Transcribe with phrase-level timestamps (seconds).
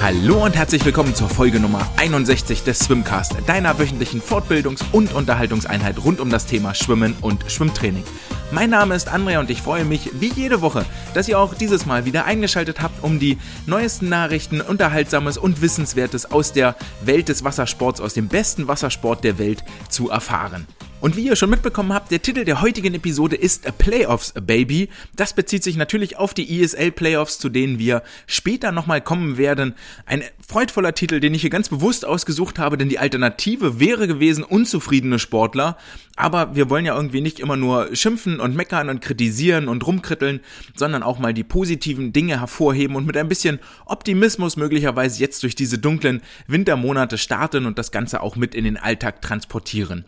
[0.00, 6.02] Hallo und herzlich willkommen zur Folge Nummer 61 des Swimcast, deiner wöchentlichen Fortbildungs- und Unterhaltungseinheit
[6.02, 8.04] rund um das Thema Schwimmen und Schwimmtraining.
[8.50, 11.84] Mein Name ist Andrea und ich freue mich wie jede Woche, dass ihr auch dieses
[11.84, 13.36] Mal wieder eingeschaltet habt, um die
[13.66, 19.38] neuesten Nachrichten, Unterhaltsames und Wissenswertes aus der Welt des Wassersports, aus dem besten Wassersport der
[19.38, 20.66] Welt zu erfahren.
[21.00, 24.88] Und wie ihr schon mitbekommen habt, der Titel der heutigen Episode ist Playoffs Baby.
[25.14, 29.76] Das bezieht sich natürlich auf die ESL Playoffs, zu denen wir später nochmal kommen werden.
[30.06, 34.42] Ein freudvoller Titel, den ich hier ganz bewusst ausgesucht habe, denn die Alternative wäre gewesen
[34.42, 35.76] unzufriedene Sportler.
[36.16, 40.40] Aber wir wollen ja irgendwie nicht immer nur schimpfen und meckern und kritisieren und rumkritteln,
[40.74, 45.54] sondern auch mal die positiven Dinge hervorheben und mit ein bisschen Optimismus möglicherweise jetzt durch
[45.54, 50.04] diese dunklen Wintermonate starten und das Ganze auch mit in den Alltag transportieren.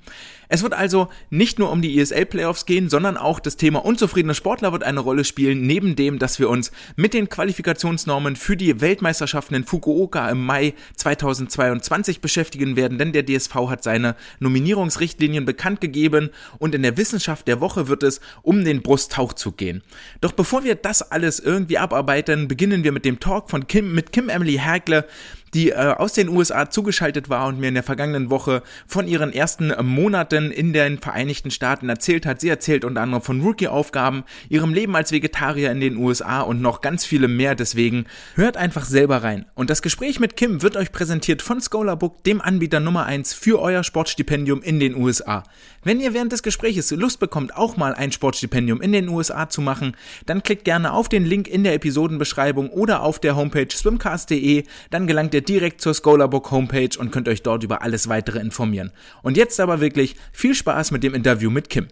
[0.53, 4.73] Es wird also nicht nur um die ESL-Playoffs gehen, sondern auch das Thema unzufriedene Sportler
[4.73, 9.55] wird eine Rolle spielen, neben dem, dass wir uns mit den Qualifikationsnormen für die Weltmeisterschaften
[9.55, 16.31] in Fukuoka im Mai 2022 beschäftigen werden, denn der DSV hat seine Nominierungsrichtlinien bekannt gegeben
[16.59, 19.85] und in der Wissenschaft der Woche wird es um den Brusttauchzug gehen.
[20.21, 24.11] Doch bevor wir das alles irgendwie abarbeiten, beginnen wir mit dem Talk von Kim, mit
[24.11, 25.07] Kim Emily Hergle,
[25.55, 29.33] die äh, aus den USA zugeschaltet war und mir in der vergangenen Woche von ihren
[29.33, 32.41] ersten Monaten in den Vereinigten Staaten erzählt hat.
[32.41, 36.81] Sie erzählt unter anderem von Rookie-Aufgaben, ihrem Leben als Vegetarier in den USA und noch
[36.81, 37.55] ganz viele mehr.
[37.55, 39.47] Deswegen hört einfach selber rein.
[39.55, 43.61] Und das Gespräch mit Kim wird euch präsentiert von Scholarbook, dem Anbieter Nummer eins für
[43.61, 45.45] euer Sportstipendium in den USA.
[45.83, 49.63] Wenn ihr während des Gespräches Lust bekommt, auch mal ein Sportstipendium in den USA zu
[49.63, 54.65] machen, dann klickt gerne auf den Link in der Episodenbeschreibung oder auf der Homepage swimcast.de.
[54.91, 58.93] Dann gelangt ihr direkt zur Scholarbook Homepage und könnt euch dort über alles weitere informieren.
[59.23, 61.89] Und jetzt aber wirklich viel Spaß mit dem Interview mit Kim.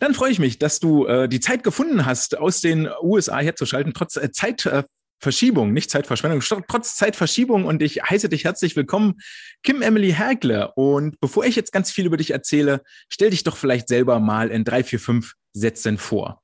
[0.00, 3.92] Dann freue ich mich, dass du äh, die Zeit gefunden hast, aus den USA herzuschalten,
[3.92, 7.66] trotz äh, Zeitverschiebung, nicht Zeitverschwendung, trotz Zeitverschiebung.
[7.66, 9.20] Und ich heiße dich herzlich willkommen,
[9.62, 10.72] Kim Emily Hergle.
[10.74, 14.50] Und bevor ich jetzt ganz viel über dich erzähle, stell dich doch vielleicht selber mal
[14.50, 16.42] in drei, vier, fünf Sätzen vor.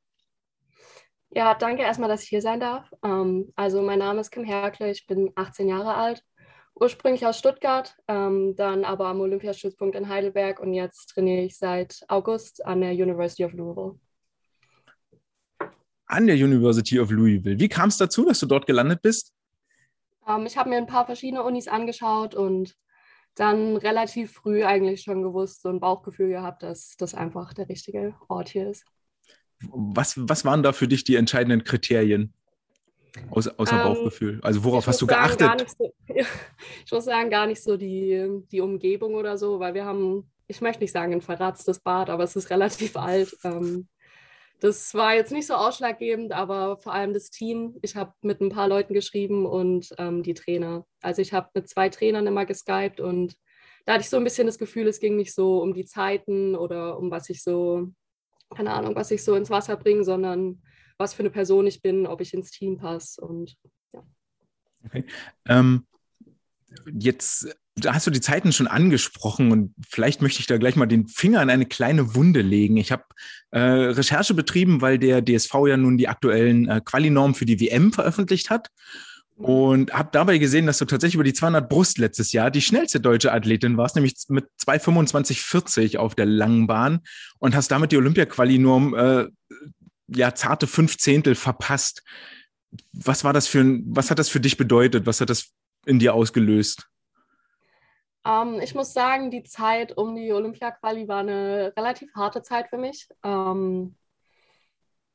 [1.36, 2.90] Ja, danke erstmal, dass ich hier sein darf.
[3.04, 6.24] Ähm, also mein Name ist Kim Herkle, ich bin 18 Jahre alt,
[6.74, 12.00] ursprünglich aus Stuttgart, ähm, dann aber am Olympiastützpunkt in Heidelberg und jetzt trainiere ich seit
[12.08, 14.00] August an der University of Louisville.
[16.06, 17.60] An der University of Louisville.
[17.60, 19.34] Wie kam es dazu, dass du dort gelandet bist?
[20.26, 22.74] Ähm, ich habe mir ein paar verschiedene Unis angeschaut und
[23.34, 28.14] dann relativ früh eigentlich schon gewusst, so ein Bauchgefühl gehabt, dass das einfach der richtige
[28.28, 28.86] Ort hier ist.
[29.60, 32.32] Was, was waren da für dich die entscheidenden Kriterien?
[33.30, 34.40] Außer, außer ähm, Bauchgefühl.
[34.42, 35.70] Also worauf hast du sagen, geachtet?
[35.78, 35.92] So,
[36.84, 40.60] ich muss sagen, gar nicht so die, die Umgebung oder so, weil wir haben, ich
[40.60, 43.34] möchte nicht sagen, ein verratztes Bad, aber es ist relativ alt.
[43.44, 43.88] Ähm,
[44.60, 47.76] das war jetzt nicht so ausschlaggebend, aber vor allem das Team.
[47.82, 50.86] Ich habe mit ein paar Leuten geschrieben und ähm, die Trainer.
[51.02, 53.36] Also ich habe mit zwei Trainern immer geskypt und
[53.84, 56.56] da hatte ich so ein bisschen das Gefühl, es ging nicht so um die Zeiten
[56.56, 57.88] oder um was ich so
[58.54, 60.62] keine Ahnung, was ich so ins Wasser bringe, sondern
[60.98, 63.56] was für eine Person ich bin, ob ich ins Team passe und
[63.92, 64.02] ja.
[64.84, 65.04] Okay.
[65.46, 65.86] Ähm,
[66.92, 67.48] jetzt
[67.84, 71.42] hast du die Zeiten schon angesprochen und vielleicht möchte ich da gleich mal den Finger
[71.42, 72.76] in eine kleine Wunde legen.
[72.78, 73.04] Ich habe
[73.50, 77.92] äh, Recherche betrieben, weil der DSV ja nun die aktuellen äh, Quali-Normen für die WM
[77.92, 78.70] veröffentlicht hat
[79.36, 83.00] und habe dabei gesehen, dass du tatsächlich über die 200 Brust letztes Jahr die schnellste
[83.00, 87.00] deutsche Athletin warst, nämlich mit 2,25,40 auf der langen Bahn
[87.38, 89.26] und hast damit die Olympia-Quali nur um äh,
[90.08, 92.02] ja, zarte fünf Zehntel verpasst.
[92.92, 95.06] Was war das für ein, was hat das für dich bedeutet?
[95.06, 95.52] Was hat das
[95.84, 96.88] in dir ausgelöst?
[98.24, 102.68] Um, ähm, ich muss sagen, die Zeit um die Olympia-Quali war eine relativ harte Zeit
[102.70, 103.06] für mich.
[103.22, 103.96] Um, ähm,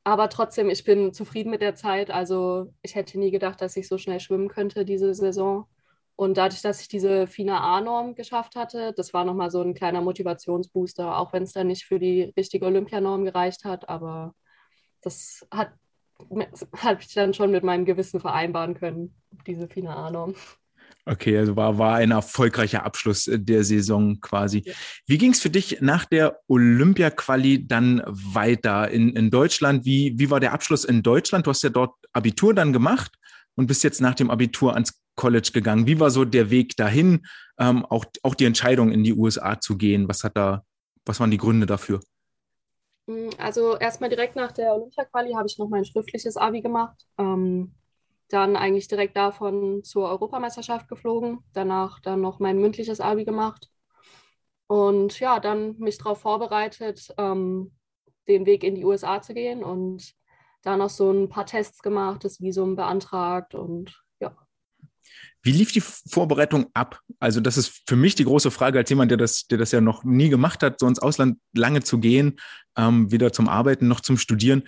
[0.04, 2.10] aber trotzdem, ich bin zufrieden mit der Zeit.
[2.12, 5.68] Also ich hätte nie gedacht, dass ich so schnell schwimmen könnte diese Saison.
[6.16, 10.02] Und dadurch, dass ich diese FINA A-Norm geschafft hatte, das war nochmal so ein kleiner
[10.02, 13.90] Motivationsbooster, auch wenn es dann nicht für die richtige Olympianorm gereicht hat.
[13.90, 14.34] Aber
[15.02, 15.72] das hat,
[16.78, 19.16] hat ich dann schon mit meinem Gewissen vereinbaren können,
[19.48, 20.36] diese FINA A-Norm.
[21.12, 24.64] Okay, also war, war ein erfolgreicher Abschluss äh, der Saison quasi.
[24.66, 24.74] Ja.
[25.08, 29.84] Wie ging es für dich nach der Olympia-Quali dann weiter in, in Deutschland?
[29.84, 31.46] Wie, wie war der Abschluss in Deutschland?
[31.46, 33.12] Du hast ja dort Abitur dann gemacht
[33.56, 35.86] und bist jetzt nach dem Abitur ans College gegangen.
[35.86, 37.28] Wie war so der Weg dahin,
[37.60, 40.08] ähm, auch, auch die Entscheidung in die USA zu gehen?
[40.08, 40.64] Was hat da,
[41.06, 42.00] was waren die Gründe dafür?
[43.10, 47.06] Hm, also erstmal direkt nach der Olympia-Quali habe ich noch mein schriftliches Abi gemacht.
[47.18, 47.74] Ähm,
[48.32, 53.70] dann eigentlich direkt davon zur Europameisterschaft geflogen, danach dann noch mein mündliches Abi gemacht.
[54.68, 57.72] Und ja, dann mich darauf vorbereitet, ähm,
[58.28, 60.14] den Weg in die USA zu gehen und
[60.62, 64.36] da noch so ein paar Tests gemacht, das Visum beantragt und ja.
[65.44, 67.02] Wie lief die Vorbereitung ab?
[67.20, 69.82] Also, das ist für mich die große Frage, als jemand, der das, der das ja
[69.82, 72.40] noch nie gemacht hat, so ins Ausland lange zu gehen,
[72.78, 74.64] ähm, weder zum Arbeiten noch zum Studieren.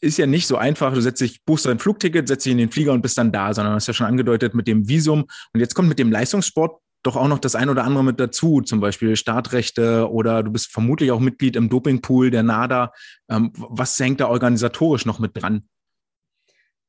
[0.00, 0.92] Ist ja nicht so einfach.
[0.92, 3.54] Du setzt dich, buchst dein Flugticket, setzt dich in den Flieger und bist dann da,
[3.54, 5.26] sondern du hast ja schon angedeutet mit dem Visum.
[5.52, 8.60] Und jetzt kommt mit dem Leistungssport doch auch noch das ein oder andere mit dazu,
[8.60, 12.92] zum Beispiel Startrechte oder du bist vermutlich auch Mitglied im Dopingpool der NADA.
[13.30, 15.68] Ähm, was hängt da organisatorisch noch mit dran?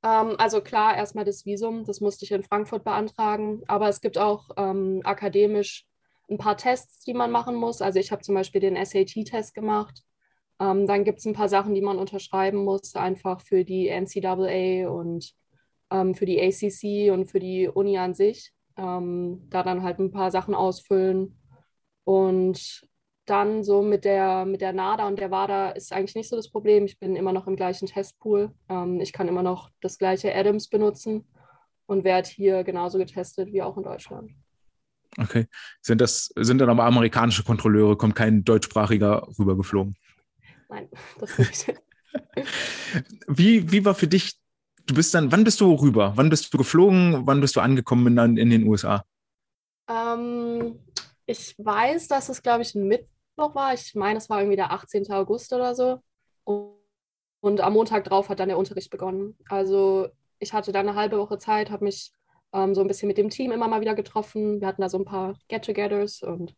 [0.04, 4.18] Ähm, also klar, erstmal das Visum, das musste ich in Frankfurt beantragen, aber es gibt
[4.18, 5.86] auch ähm, akademisch
[6.30, 7.82] ein paar Tests, die man machen muss.
[7.82, 10.04] Also ich habe zum Beispiel den SAT-Test gemacht.
[10.60, 14.90] Ähm, dann gibt es ein paar Sachen, die man unterschreiben muss, einfach für die NCAA
[14.90, 15.34] und
[15.92, 20.12] ähm, für die ACC und für die Uni an sich ähm, da dann halt ein
[20.12, 21.38] paar Sachen ausfüllen.
[22.04, 22.82] Und
[23.26, 26.50] dann so mit der, mit der NADA und der WADA ist eigentlich nicht so das
[26.50, 26.86] Problem.
[26.86, 28.54] Ich bin immer noch im gleichen Testpool.
[28.70, 31.28] Ähm, ich kann immer noch das gleiche Adams benutzen
[31.88, 34.32] und werde hier genauso getestet wie auch in Deutschland.
[35.18, 35.48] Okay.
[35.82, 39.98] Sind das, sind dann aber amerikanische Kontrolleure, kommt kein deutschsprachiger rübergeflogen?
[40.70, 41.74] Nein, das nicht.
[43.28, 44.40] wie, wie war für dich
[44.88, 46.14] du bist dann, wann bist du rüber?
[46.16, 47.28] Wann bist du geflogen?
[47.28, 49.04] Wann bist du angekommen in, in den USA?
[49.88, 50.80] Ähm,
[51.26, 53.74] ich weiß, dass es, glaube ich, ein Mittwoch war.
[53.74, 55.12] Ich meine, es war irgendwie der 18.
[55.12, 56.02] August oder so.
[56.44, 56.78] Und,
[57.42, 59.38] und am Montag drauf hat dann der Unterricht begonnen.
[59.50, 60.08] Also
[60.40, 62.12] ich hatte dann eine halbe Woche Zeit, habe mich
[62.54, 64.62] ähm, so ein bisschen mit dem Team immer mal wieder getroffen.
[64.62, 66.56] Wir hatten da so ein paar Get-togethers und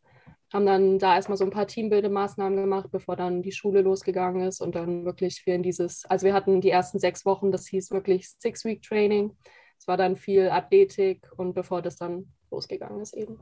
[0.53, 4.61] haben dann da erstmal so ein paar Teambildemaßnahmen gemacht, bevor dann die Schule losgegangen ist
[4.61, 7.91] und dann wirklich wir in dieses, also wir hatten die ersten sechs Wochen, das hieß
[7.91, 9.35] wirklich Six-Week-Training.
[9.77, 13.39] Es war dann viel Athletik und bevor das dann losgegangen ist eben.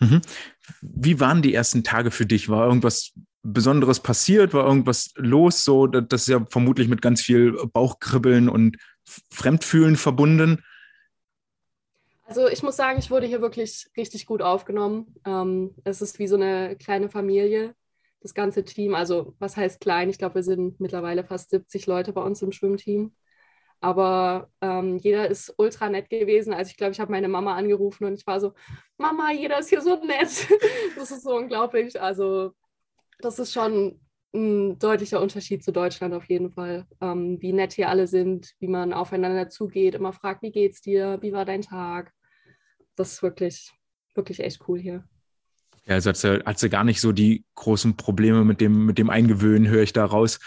[0.00, 0.20] Mhm.
[0.82, 2.48] Wie waren die ersten Tage für dich?
[2.48, 3.12] War irgendwas
[3.42, 4.54] Besonderes passiert?
[4.54, 5.64] War irgendwas los?
[5.64, 8.76] So, das ist ja vermutlich mit ganz viel Bauchkribbeln und
[9.30, 10.62] Fremdfühlen verbunden.
[12.24, 15.14] Also ich muss sagen, ich wurde hier wirklich richtig gut aufgenommen.
[15.26, 17.74] Ähm, es ist wie so eine kleine Familie,
[18.20, 18.94] das ganze Team.
[18.94, 20.08] Also was heißt klein?
[20.08, 23.14] Ich glaube, wir sind mittlerweile fast 70 Leute bei uns im Schwimmteam.
[23.80, 26.54] Aber ähm, jeder ist ultra nett gewesen.
[26.54, 28.54] Also ich glaube, ich habe meine Mama angerufen und ich war so,
[28.96, 30.48] Mama, jeder ist hier so nett.
[30.96, 32.00] das ist so unglaublich.
[32.00, 32.52] Also
[33.18, 34.00] das ist schon
[34.34, 36.86] ein deutlicher Unterschied zu Deutschland auf jeden Fall.
[37.00, 41.18] Ähm, wie nett hier alle sind, wie man aufeinander zugeht, immer fragt, wie geht's dir,
[41.22, 42.12] wie war dein Tag.
[42.96, 43.72] Das ist wirklich,
[44.14, 45.04] wirklich echt cool hier.
[45.86, 48.98] Ja, also hat sie, hat sie gar nicht so die großen Probleme mit dem, mit
[48.98, 50.40] dem Eingewöhnen, höre ich da raus.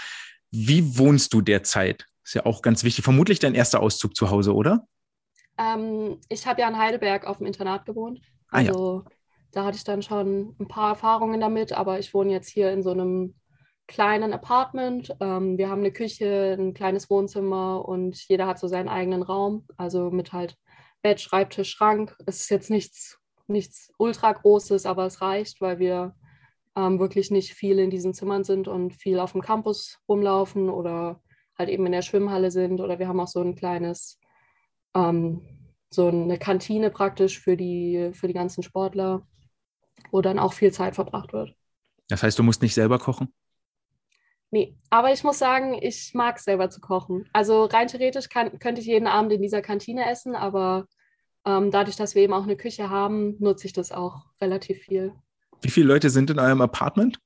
[0.52, 2.06] Wie wohnst du derzeit?
[2.24, 3.04] Ist ja auch ganz wichtig.
[3.04, 4.86] Vermutlich dein erster Auszug zu Hause, oder?
[5.58, 8.20] Ähm, ich habe ja in Heidelberg auf dem Internat gewohnt.
[8.50, 9.18] Also ah, ja.
[9.52, 12.84] da hatte ich dann schon ein paar Erfahrungen damit, aber ich wohne jetzt hier in
[12.84, 13.36] so einem
[13.88, 15.16] kleinen Apartment.
[15.20, 19.66] Ähm, wir haben eine Küche, ein kleines Wohnzimmer und jeder hat so seinen eigenen Raum.
[19.78, 20.58] Also mit halt
[21.02, 22.16] Bett, Schreibtisch, Schrank.
[22.26, 26.16] Es ist jetzt nichts, nichts ultra großes, aber es reicht, weil wir
[26.76, 31.22] ähm, wirklich nicht viel in diesen Zimmern sind und viel auf dem Campus rumlaufen oder
[31.58, 32.82] halt eben in der Schwimmhalle sind.
[32.82, 34.20] Oder wir haben auch so ein kleines,
[34.94, 35.42] ähm,
[35.90, 39.26] so eine Kantine praktisch für die, für die ganzen Sportler,
[40.12, 41.56] wo dann auch viel Zeit verbracht wird.
[42.10, 43.34] Das heißt, du musst nicht selber kochen?
[44.50, 47.28] Nee, aber ich muss sagen, ich mag selber zu kochen.
[47.34, 50.88] Also rein theoretisch kann, könnte ich jeden Abend in dieser Kantine essen, aber
[51.46, 55.14] ähm, dadurch, dass wir eben auch eine Küche haben, nutze ich das auch relativ viel.
[55.62, 57.20] Wie viele Leute sind in eurem Apartment?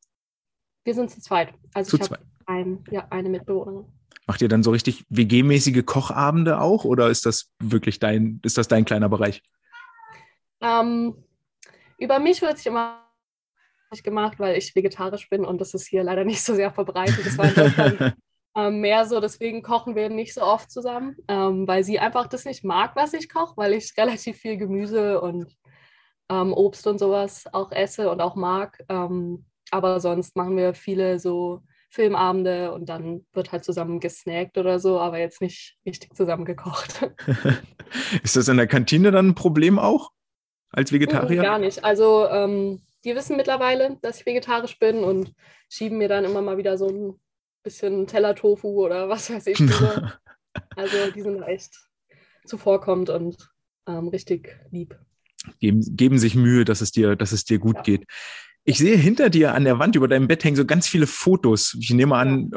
[0.83, 1.53] Wir sind zu zweit.
[1.73, 3.85] Also zu ich habe ein, ja, eine Mitbewohnerin.
[4.25, 8.67] Macht ihr dann so richtig WG-mäßige Kochabende auch oder ist das wirklich dein, ist das
[8.67, 9.43] dein kleiner Bereich?
[10.61, 11.15] Ähm,
[11.97, 13.10] über mich wird sich immer
[14.03, 17.25] gemacht, weil ich vegetarisch bin und das ist hier leider nicht so sehr verbreitet.
[17.25, 18.15] Das war in Deutschland
[18.55, 22.45] ähm, mehr so, deswegen kochen wir nicht so oft zusammen, ähm, weil sie einfach das
[22.45, 25.55] nicht mag, was ich koche, weil ich relativ viel Gemüse und
[26.29, 28.83] ähm, Obst und sowas auch esse und auch mag.
[28.89, 34.79] Ähm, aber sonst machen wir viele so Filmabende und dann wird halt zusammen gesnackt oder
[34.79, 37.09] so, aber jetzt nicht richtig zusammen gekocht.
[38.23, 40.11] ist das in der Kantine dann ein Problem auch
[40.71, 41.41] als Vegetarier?
[41.41, 41.83] Gar nicht.
[41.83, 45.33] Also ähm, die wissen mittlerweile, dass ich vegetarisch bin und
[45.69, 47.19] schieben mir dann immer mal wieder so ein
[47.63, 49.59] bisschen Teller-Tofu oder was weiß ich.
[50.75, 51.73] also die sind da echt
[52.45, 53.49] zuvorkommend und
[53.87, 54.97] ähm, richtig lieb.
[55.59, 57.81] Geben, geben sich Mühe, dass es dir, dass es dir gut ja.
[57.81, 58.05] geht.
[58.63, 61.75] Ich sehe hinter dir an der Wand über deinem Bett hängen so ganz viele Fotos.
[61.79, 62.51] Ich nehme an,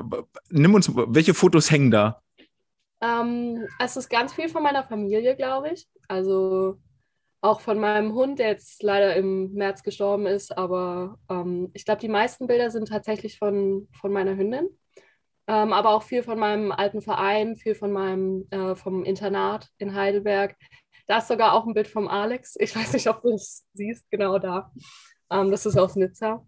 [0.51, 2.21] nimm uns, welche Fotos hängen da?
[3.01, 5.89] Ähm, es ist ganz viel von meiner Familie, glaube ich.
[6.09, 6.79] Also
[7.45, 10.57] auch von meinem Hund, der jetzt leider im März gestorben ist.
[10.57, 14.69] Aber ähm, ich glaube, die meisten Bilder sind tatsächlich von, von meiner Hündin.
[15.47, 19.95] Ähm, aber auch viel von meinem alten Verein, viel von meinem äh, vom Internat in
[19.95, 20.57] Heidelberg.
[21.07, 22.57] Da ist sogar auch ein Bild vom Alex.
[22.59, 24.73] Ich weiß nicht, ob du es siehst, genau da.
[25.31, 26.47] Ähm, das ist aus Nizza,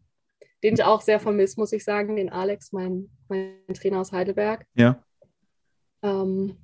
[0.64, 4.64] den ich auch sehr vermisse, muss ich sagen, den Alex, mein, mein Trainer aus Heidelberg.
[4.74, 5.04] Ja.
[6.02, 6.56] Ähm,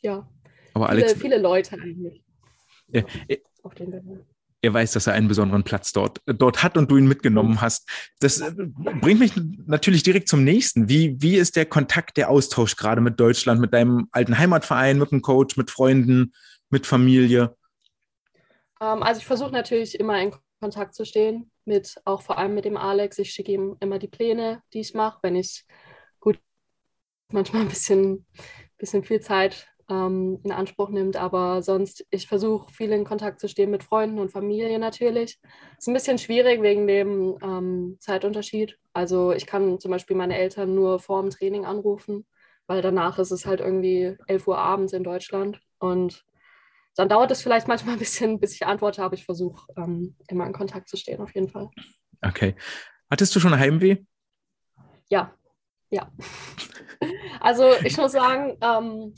[0.00, 0.28] ja.
[0.74, 2.24] Aber viele, Alex, viele Leute eigentlich.
[2.88, 3.02] Ja,
[3.66, 4.24] auf den Bildern.
[4.62, 7.88] er weiß, dass er einen besonderen Platz dort, dort hat und du ihn mitgenommen hast.
[8.20, 9.32] Das äh, bringt mich
[9.66, 10.88] natürlich direkt zum nächsten.
[10.88, 15.10] Wie, wie ist der Kontakt, der Austausch gerade mit Deutschland, mit deinem alten Heimatverein, mit
[15.10, 16.32] dem Coach, mit Freunden,
[16.70, 17.56] mit Familie?
[18.80, 22.64] Ähm, also ich versuche natürlich immer in Kontakt zu stehen, mit auch vor allem mit
[22.64, 23.18] dem Alex.
[23.18, 25.64] Ich schicke ihm immer die Pläne, die ich mache, wenn ich
[26.18, 26.38] gut
[27.30, 28.26] manchmal ein bisschen,
[28.78, 31.16] bisschen viel Zeit ähm, in Anspruch nimmt.
[31.16, 35.38] Aber sonst, ich versuche viel in Kontakt zu stehen mit Freunden und Familie natürlich.
[35.78, 38.78] Ist ein bisschen schwierig wegen dem ähm, Zeitunterschied.
[38.92, 42.26] Also ich kann zum Beispiel meine Eltern nur vor dem Training anrufen,
[42.66, 45.60] weil danach ist es halt irgendwie 11 Uhr abends in Deutschland.
[45.78, 46.24] Und
[46.96, 50.46] dann dauert es vielleicht manchmal ein bisschen, bis ich antworte, aber ich versuche ähm, immer
[50.46, 51.70] in Kontakt zu stehen, auf jeden Fall.
[52.22, 52.56] Okay.
[53.10, 53.98] Hattest du schon Heimweh?
[55.08, 55.34] Ja,
[55.90, 56.10] ja.
[57.40, 59.14] Also ich muss sagen, ähm,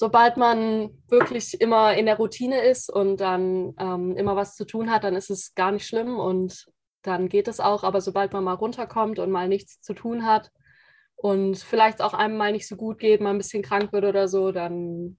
[0.00, 4.90] sobald man wirklich immer in der Routine ist und dann ähm, immer was zu tun
[4.90, 6.64] hat, dann ist es gar nicht schlimm und
[7.02, 7.84] dann geht es auch.
[7.84, 10.50] Aber sobald man mal runterkommt und mal nichts zu tun hat
[11.16, 14.26] und vielleicht auch einem mal nicht so gut geht, mal ein bisschen krank wird oder
[14.26, 15.18] so, dann,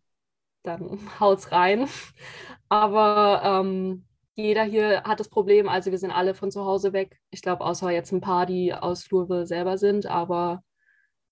[0.63, 1.88] dann haut's rein.
[2.67, 7.19] Aber ähm, jeder hier hat das Problem, also wir sind alle von zu Hause weg.
[7.29, 10.63] Ich glaube, außer jetzt ein paar, die aus Flurve selber sind, aber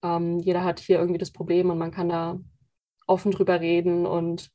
[0.03, 2.37] ähm, jeder hat hier irgendwie das Problem und man kann da
[3.09, 4.49] offen drüber reden und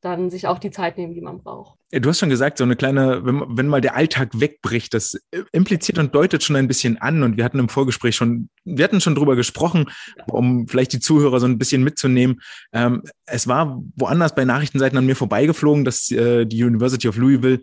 [0.00, 1.78] dann sich auch die Zeit nehmen, die man braucht.
[1.92, 5.18] Du hast schon gesagt, so eine kleine, wenn, wenn mal der Alltag wegbricht, das
[5.52, 7.22] impliziert und deutet schon ein bisschen an.
[7.22, 9.90] Und wir hatten im Vorgespräch schon, wir hatten schon drüber gesprochen,
[10.30, 12.40] um vielleicht die Zuhörer so ein bisschen mitzunehmen.
[12.72, 17.60] Ähm, es war woanders bei Nachrichtenseiten an mir vorbeigeflogen, dass äh, die University of Louisville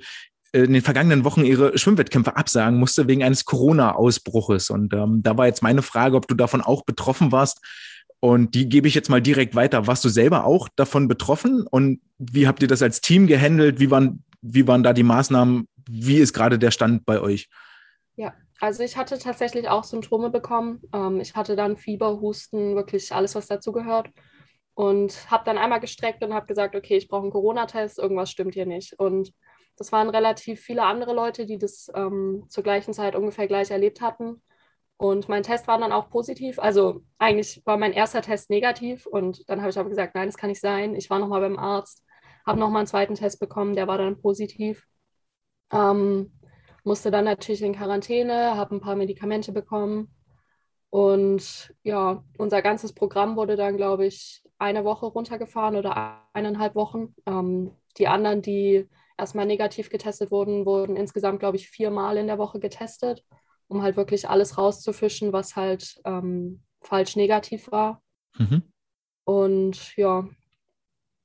[0.51, 4.69] in den vergangenen Wochen ihre Schwimmwettkämpfe absagen musste wegen eines Corona-Ausbruches.
[4.69, 7.61] Und ähm, da war jetzt meine Frage, ob du davon auch betroffen warst
[8.19, 9.85] und die gebe ich jetzt mal direkt weiter.
[9.87, 11.67] Warst du selber auch davon betroffen?
[11.67, 13.79] Und wie habt ihr das als Team gehandelt?
[13.79, 15.67] Wie waren, wie waren da die Maßnahmen?
[15.89, 17.49] Wie ist gerade der Stand bei euch?
[18.15, 20.81] Ja, also ich hatte tatsächlich auch Symptome bekommen.
[20.93, 24.09] Ähm, ich hatte dann Fieber, Husten, wirklich alles, was dazu gehört.
[24.73, 28.53] Und habe dann einmal gestreckt und habe gesagt, okay, ich brauche einen Corona-Test, irgendwas stimmt
[28.55, 28.93] hier nicht.
[28.99, 29.31] Und
[29.75, 34.01] das waren relativ viele andere Leute, die das ähm, zur gleichen Zeit ungefähr gleich erlebt
[34.01, 34.41] hatten.
[34.97, 36.57] Und mein Test war dann auch positiv.
[36.59, 39.05] Also eigentlich war mein erster Test negativ.
[39.05, 40.95] Und dann habe ich aber gesagt, nein, das kann nicht sein.
[40.95, 42.03] Ich war nochmal beim Arzt,
[42.45, 44.87] habe nochmal einen zweiten Test bekommen, der war dann positiv.
[45.71, 46.31] Ähm,
[46.83, 50.11] musste dann natürlich in Quarantäne, habe ein paar Medikamente bekommen.
[50.89, 57.13] Und ja, unser ganzes Programm wurde dann, glaube ich, eine Woche runtergefahren oder eineinhalb Wochen.
[57.27, 58.87] Ähm, die anderen, die
[59.17, 63.23] erstmal negativ getestet wurden, wurden insgesamt, glaube ich, viermal in der Woche getestet
[63.67, 68.01] um halt wirklich alles rauszufischen, was halt ähm, falsch negativ war.
[68.37, 68.63] Mhm.
[69.25, 70.27] Und ja,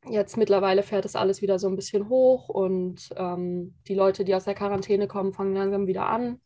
[0.08, 4.34] jetzt mittlerweile fährt es alles wieder so ein bisschen hoch und ähm, die Leute, die
[4.34, 6.40] aus der Quarantäne kommen, fangen langsam wieder an.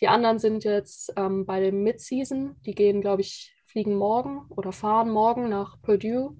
[0.00, 2.56] Die anderen sind jetzt ähm, bei dem Mid-Season.
[2.62, 6.36] Die gehen, glaube ich, fliegen morgen oder fahren morgen nach Purdue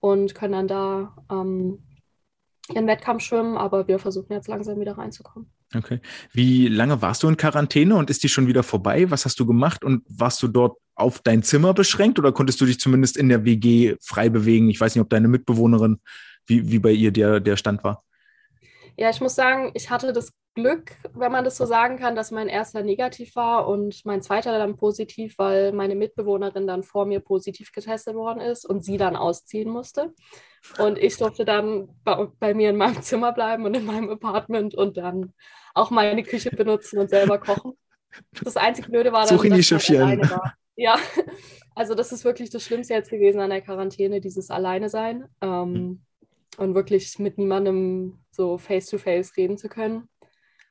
[0.00, 1.82] und können dann da ähm,
[2.72, 3.56] ihren Wettkampf schwimmen.
[3.56, 5.52] Aber wir versuchen jetzt langsam wieder reinzukommen.
[5.76, 6.00] Okay.
[6.32, 9.10] Wie lange warst du in Quarantäne und ist die schon wieder vorbei?
[9.10, 12.66] Was hast du gemacht und warst du dort auf dein Zimmer beschränkt oder konntest du
[12.66, 14.70] dich zumindest in der WG frei bewegen?
[14.70, 16.00] Ich weiß nicht, ob deine Mitbewohnerin,
[16.46, 18.02] wie, wie bei ihr der, der Stand war.
[18.96, 22.30] Ja, ich muss sagen, ich hatte das Glück, wenn man das so sagen kann, dass
[22.30, 27.20] mein erster negativ war und mein zweiter dann positiv, weil meine Mitbewohnerin dann vor mir
[27.20, 30.14] positiv getestet worden ist und sie dann ausziehen musste.
[30.78, 34.74] Und ich durfte dann bei, bei mir in meinem Zimmer bleiben und in meinem Apartment
[34.74, 35.34] und dann
[35.76, 37.72] auch meine Küche benutzen und selber kochen.
[38.42, 40.54] Das einzige Blöde war, dann, dass ich alleine war.
[40.74, 40.98] Ja,
[41.74, 46.02] also das ist wirklich das Schlimmste jetzt gewesen an der Quarantäne, dieses Alleine sein ähm,
[46.56, 50.08] und wirklich mit niemandem so face-to-face -face reden zu können.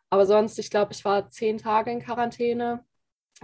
[0.09, 2.83] Aber sonst, ich glaube, ich war zehn Tage in Quarantäne.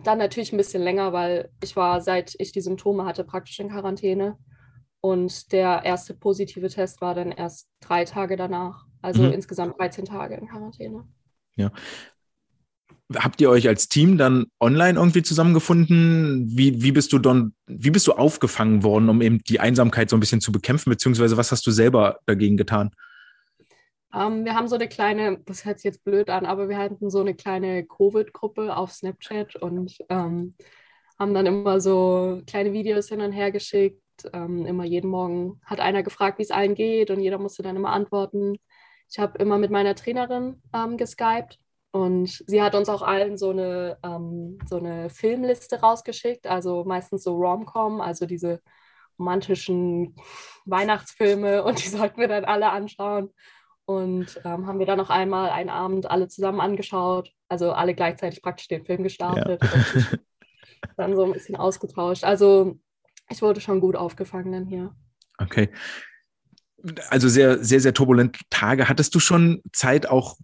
[0.03, 3.69] Dann natürlich ein bisschen länger, weil ich war, seit ich die Symptome hatte, praktisch in
[3.69, 4.37] Quarantäne.
[5.01, 8.85] Und der erste positive Test war dann erst drei Tage danach.
[9.01, 9.33] Also mhm.
[9.33, 11.07] insgesamt 13 Tage in Quarantäne.
[11.61, 11.71] Ja.
[13.15, 16.45] Habt ihr euch als Team dann online irgendwie zusammengefunden?
[16.49, 20.15] Wie, wie, bist du dann, wie bist du aufgefangen worden, um eben die Einsamkeit so
[20.15, 22.91] ein bisschen zu bekämpfen, beziehungsweise was hast du selber dagegen getan?
[24.13, 27.09] Ähm, wir haben so eine kleine, das hört sich jetzt blöd an, aber wir hatten
[27.09, 30.55] so eine kleine Covid-Gruppe auf Snapchat und ähm,
[31.19, 34.01] haben dann immer so kleine Videos hin und her geschickt.
[34.33, 37.75] Ähm, immer jeden Morgen hat einer gefragt, wie es allen geht und jeder musste dann
[37.75, 38.57] immer antworten.
[39.11, 41.59] Ich habe immer mit meiner Trainerin ähm, geskypt
[41.91, 47.23] und sie hat uns auch allen so eine, ähm, so eine Filmliste rausgeschickt, also meistens
[47.23, 48.61] so Rom-Com, also diese
[49.19, 50.15] romantischen
[50.65, 53.31] Weihnachtsfilme und die sollten wir dann alle anschauen.
[53.85, 58.41] Und ähm, haben wir dann noch einmal einen Abend alle zusammen angeschaut, also alle gleichzeitig
[58.41, 59.69] praktisch den Film gestartet ja.
[59.73, 60.19] und
[60.97, 62.23] dann so ein bisschen ausgetauscht.
[62.23, 62.79] Also
[63.29, 64.95] ich wurde schon gut aufgefangen dann hier.
[65.39, 65.69] Okay.
[67.09, 68.89] Also sehr, sehr, sehr turbulente Tage.
[68.89, 70.37] Hattest du schon Zeit, auch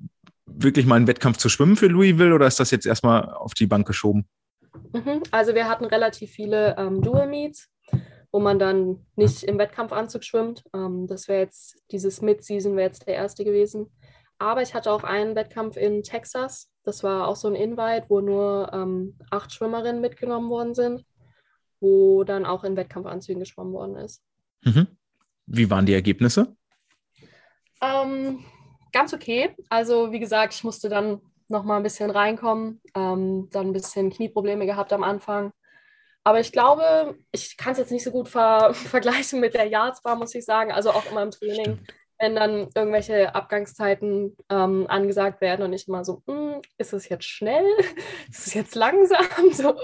[0.45, 3.67] wirklich mal einen Wettkampf zu schwimmen für Louisville oder ist das jetzt erstmal auf die
[3.67, 4.27] Bank geschoben?
[4.93, 5.23] Mhm.
[5.31, 7.69] Also wir hatten relativ viele ähm, Dual Meets
[8.31, 10.63] wo man dann nicht im Wettkampfanzug schwimmt.
[10.73, 13.89] Ähm, das wäre jetzt, dieses Mid-Season wäre jetzt der erste gewesen.
[14.37, 16.69] Aber ich hatte auch einen Wettkampf in Texas.
[16.83, 21.03] Das war auch so ein Invite, wo nur ähm, acht Schwimmerinnen mitgenommen worden sind,
[21.79, 24.21] wo dann auch in Wettkampfanzügen geschwommen worden ist.
[24.63, 24.87] Mhm.
[25.47, 26.55] Wie waren die Ergebnisse?
[27.81, 28.43] Ähm,
[28.91, 29.55] ganz okay.
[29.69, 34.11] Also wie gesagt, ich musste dann noch mal ein bisschen reinkommen, ähm, dann ein bisschen
[34.11, 35.51] Knieprobleme gehabt am Anfang.
[36.23, 40.17] Aber ich glaube, ich kann es jetzt nicht so gut ver vergleichen mit der Yardsbar,
[40.17, 40.71] muss ich sagen.
[40.71, 41.93] Also auch immer im Training, Stimmt.
[42.19, 47.25] Wenn dann irgendwelche Abgangszeiten ähm, angesagt werden und ich immer so, hm, ist es jetzt
[47.25, 47.65] schnell?
[48.29, 49.25] Ist es jetzt langsam?
[49.51, 49.75] So,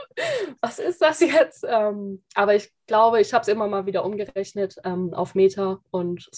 [0.61, 1.65] was ist das jetzt?
[1.67, 6.29] Ähm, aber ich glaube, ich habe es immer mal wieder umgerechnet ähm, auf Meter und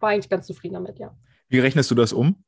[0.00, 1.16] war eigentlich ganz zufrieden damit, ja.
[1.48, 2.44] Wie rechnest du das um?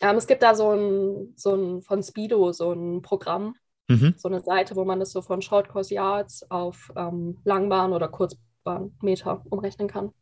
[0.00, 3.54] Ähm, es gibt da so ein, so ein von Speedo, so ein Programm,
[3.92, 4.14] Mhm.
[4.16, 8.08] So eine Seite, wo man das so von Short Course Yards auf ähm, Langbahn oder
[8.08, 10.12] Kurzbahn Meter umrechnen kann.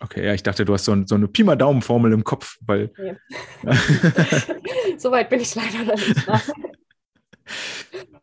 [0.00, 2.56] Okay, ja, ich dachte, du hast so, ein, so eine Pi mal Daumen-Formel im Kopf,
[2.60, 2.92] weil.
[2.98, 3.16] Nee.
[4.98, 6.28] so weit bin ich leider noch nicht.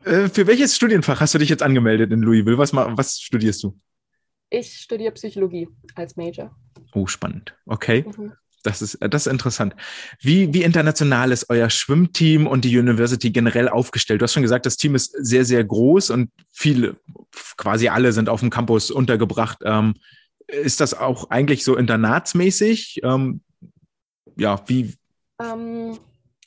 [0.05, 2.57] äh, für welches Studienfach hast du dich jetzt angemeldet in Louisville?
[2.57, 3.77] Was, was studierst du?
[4.49, 6.55] Ich studiere Psychologie als Major.
[6.93, 7.55] Oh, spannend.
[7.65, 8.05] Okay.
[8.05, 8.33] Mhm.
[8.63, 9.75] Das ist, äh, das ist interessant.
[10.19, 14.21] Wie, wie international ist euer Schwimmteam und die University generell aufgestellt?
[14.21, 16.95] Du hast schon gesagt, das Team ist sehr, sehr groß und viele,
[17.57, 19.59] quasi alle sind auf dem Campus untergebracht.
[19.63, 19.95] Ähm,
[20.47, 23.01] ist das auch eigentlich so internatsmäßig?
[23.03, 23.41] Ähm,
[24.37, 24.93] ja, wie?
[25.41, 25.97] Ähm,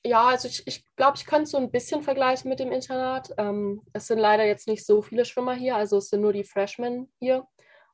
[0.05, 3.31] ja, also ich, ich glaube, ich könnte es so ein bisschen vergleichen mit dem Internat.
[3.39, 6.45] Ähm, es sind leider jetzt nicht so viele Schwimmer hier, also es sind nur die
[6.45, 7.47] Freshmen hier.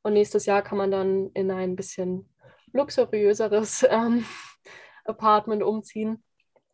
[0.02, 2.28] Und nächstes Jahr kann man dann in ein bisschen
[2.72, 4.24] luxuriöseres ähm,
[5.04, 6.22] Apartment umziehen.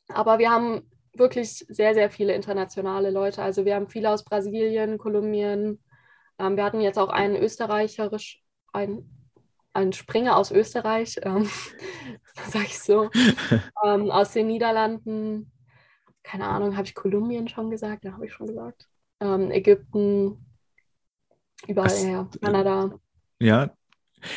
[0.08, 3.42] Aber wir haben wirklich sehr, sehr viele internationale Leute.
[3.42, 5.82] Also wir haben viele aus Brasilien, Kolumbien.
[6.38, 9.19] Ähm, wir hatten jetzt auch einen österreicherisch, einen,
[9.72, 11.48] einen Springer aus Österreich, ähm,
[12.48, 13.10] sag ich so,
[13.84, 15.52] ähm, aus den Niederlanden.
[16.22, 18.04] Keine Ahnung, habe ich Kolumbien schon gesagt?
[18.04, 18.86] Ja, habe ich schon gesagt.
[19.20, 20.44] Ähm, Ägypten,
[21.66, 22.92] überall her, Kanada.
[23.38, 23.70] Ja,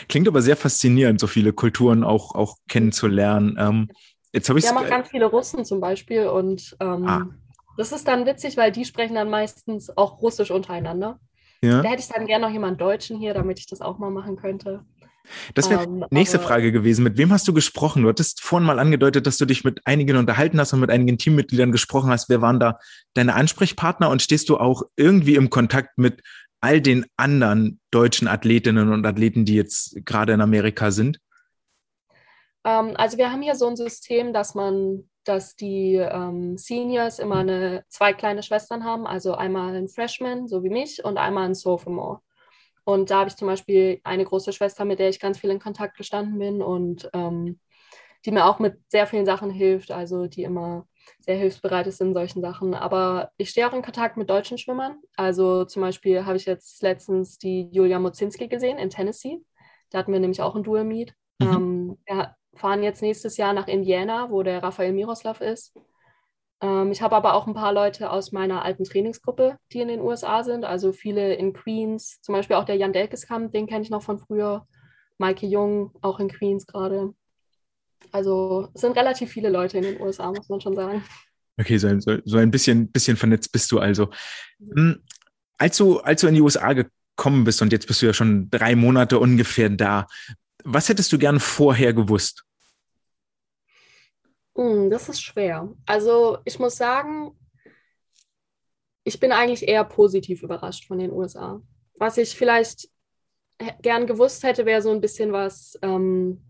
[0.08, 3.58] Klingt aber sehr faszinierend, so viele Kulturen auch, auch kennenzulernen.
[3.60, 3.90] Ähm,
[4.32, 4.66] jetzt habe ich.
[4.66, 7.28] Ja, macht ganz viele Russen zum Beispiel und ähm, ah.
[7.78, 11.20] das ist dann witzig, weil die sprechen dann meistens auch Russisch untereinander.
[11.62, 11.82] Ja.
[11.82, 14.36] Da hätte ich dann gerne noch jemanden Deutschen hier, damit ich das auch mal machen
[14.36, 14.86] könnte.
[15.54, 17.04] Das wäre ähm, nächste aber, Frage gewesen.
[17.04, 18.04] Mit wem hast du gesprochen?
[18.04, 21.18] Du hattest vorhin mal angedeutet, dass du dich mit einigen unterhalten hast und mit einigen
[21.18, 22.30] Teammitgliedern gesprochen hast.
[22.30, 22.80] Wer waren da
[23.14, 26.22] deine Ansprechpartner und stehst du auch irgendwie im Kontakt mit
[26.62, 31.20] all den anderen deutschen Athletinnen und Athleten, die jetzt gerade in Amerika sind?
[32.64, 37.38] Ähm, also wir haben hier so ein System, dass man, dass die ähm, Seniors immer
[37.38, 41.56] eine, zwei kleine Schwestern haben, also einmal ein Freshman, so wie mich, und einmal ein
[41.56, 42.22] Sophomore.
[42.86, 45.60] Und da habe ich zum Beispiel eine große Schwester, mit der ich ganz viel in
[45.60, 47.60] Kontakt gestanden bin und ähm,
[48.26, 50.88] die mir auch mit sehr vielen Sachen hilft, also die immer
[51.20, 52.74] sehr hilfsbereit ist in solchen Sachen.
[52.74, 54.98] Aber ich stehe auch in Kontakt mit deutschen Schwimmern.
[55.16, 59.40] Also zum Beispiel habe ich jetzt letztens die Julia Mozinski gesehen in Tennessee.
[59.90, 61.14] Da hatten wir nämlich auch ein Dual Meet.
[61.40, 61.48] Mhm.
[61.48, 65.74] Ähm, wir fahren jetzt nächstes Jahr nach Indiana, wo der Raphael Miroslav ist.
[66.64, 70.00] Ähm, ich habe aber auch ein paar Leute aus meiner alten Trainingsgruppe, die in den
[70.00, 70.64] USA sind.
[70.64, 72.22] Also viele in Queens.
[72.22, 74.66] Zum Beispiel auch der Jan Delkeskamp, den kenne ich noch von früher.
[75.18, 77.14] Maike Jung, auch in Queens gerade.
[78.12, 81.04] Also es sind relativ viele Leute in den USA, muss man schon sagen.
[81.60, 84.10] Okay, so, so, so ein bisschen, bisschen vernetzt bist du also.
[84.60, 85.04] Mhm.
[85.58, 86.00] Als, du.
[86.00, 89.20] als du in die USA gekommen bist und jetzt bist du ja schon drei Monate
[89.20, 90.08] ungefähr da,
[90.64, 92.46] was hättest du gern vorher gewusst?
[94.56, 95.74] Hm, das ist schwer.
[95.86, 97.38] Also ich muss sagen,
[99.04, 101.62] ich bin eigentlich eher positiv überrascht von den USA.
[101.96, 102.90] Was ich vielleicht
[103.82, 106.44] gern gewusst hätte, wäre so ein bisschen was, ähm,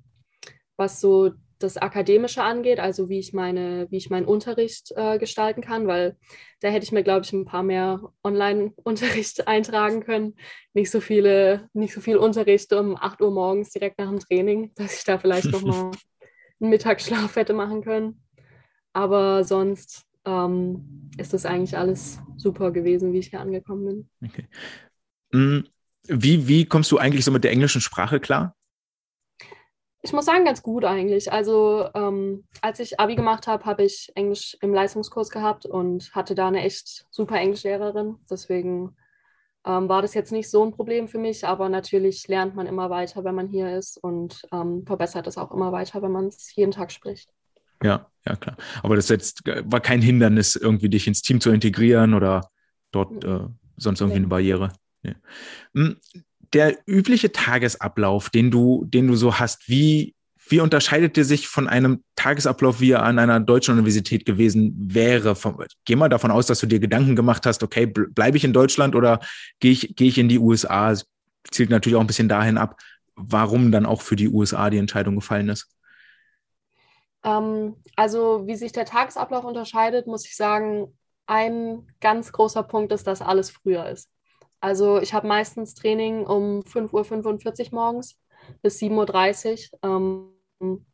[0.78, 5.62] was so das Akademische angeht, also wie ich meine, wie ich meinen Unterricht äh, gestalten
[5.62, 6.18] kann, weil
[6.60, 10.36] da hätte ich mir, glaube ich, ein paar mehr Online-Unterricht eintragen können.
[10.74, 14.74] Nicht so viele, nicht so viel Unterricht um 8 Uhr morgens direkt nach dem Training,
[14.76, 15.92] dass ich da vielleicht nochmal
[16.60, 18.24] einen Mittagsschlaf hätte machen können.
[18.94, 24.30] Aber sonst ähm, ist das eigentlich alles super gewesen, wie ich hier angekommen bin.
[24.30, 24.48] Okay.
[25.32, 25.68] Mm,
[26.08, 28.56] wie, wie kommst du eigentlich so mit der englischen Sprache klar?
[30.06, 31.32] Ich muss sagen, ganz gut eigentlich.
[31.32, 36.36] Also ähm, als ich Abi gemacht habe, habe ich Englisch im Leistungskurs gehabt und hatte
[36.36, 38.18] da eine echt super Englischlehrerin.
[38.30, 38.98] Deswegen
[39.66, 42.90] ähm, war das jetzt nicht so ein Problem für mich, aber natürlich lernt man immer
[42.90, 46.54] weiter, wenn man hier ist und ähm, verbessert es auch immer weiter, wenn man es
[46.56, 47.30] jeden Tag spricht.
[47.82, 48.58] Ja, ja, klar.
[48.82, 52.50] Aber das jetzt war kein Hindernis, irgendwie dich ins Team zu integrieren oder
[52.92, 53.42] dort äh,
[53.78, 54.72] sonst irgendwie eine Barriere.
[55.02, 55.16] Nee.
[55.74, 55.98] Hm,
[56.54, 60.16] der übliche Tagesablauf, den du, den du so hast, wie,
[60.48, 65.36] wie unterscheidet der sich von einem Tagesablauf, wie er an einer deutschen Universität gewesen wäre?
[65.86, 68.96] geh mal davon aus, dass du dir Gedanken gemacht hast, okay, bleibe ich in Deutschland
[68.96, 69.20] oder
[69.60, 70.94] gehe ich, gehe ich in die USA?
[71.52, 72.80] Zielt natürlich auch ein bisschen dahin ab,
[73.16, 75.70] warum dann auch für die USA die Entscheidung gefallen ist.
[77.24, 83.08] Ähm, also, wie sich der Tagesablauf unterscheidet, muss ich sagen, ein ganz großer Punkt ist,
[83.08, 84.10] dass alles früher ist.
[84.64, 88.18] Also ich habe meistens Training um 5.45 Uhr morgens
[88.62, 90.33] bis 7.30 Uhr.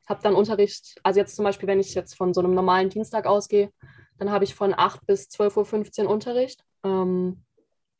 [0.07, 3.25] Habe dann Unterricht, also jetzt zum Beispiel, wenn ich jetzt von so einem normalen Dienstag
[3.25, 3.71] ausgehe,
[4.17, 7.43] dann habe ich von 8 bis 12.15 Uhr Unterricht ähm,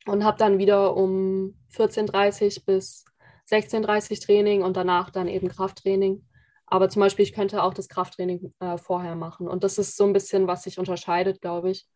[0.06, 3.04] und habe dann wieder um 14.30 Uhr bis
[3.50, 6.24] 16.30 Uhr Training und danach dann eben Krafttraining.
[6.66, 9.48] Aber zum Beispiel, ich könnte auch das Krafttraining äh, vorher machen.
[9.48, 11.88] Und das ist so ein bisschen, was sich unterscheidet, glaube ich,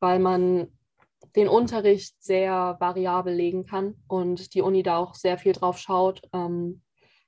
[0.00, 0.68] weil man
[1.36, 6.22] den Unterricht sehr variabel legen kann und die Uni da auch sehr viel drauf schaut,
[6.32, 6.82] ähm,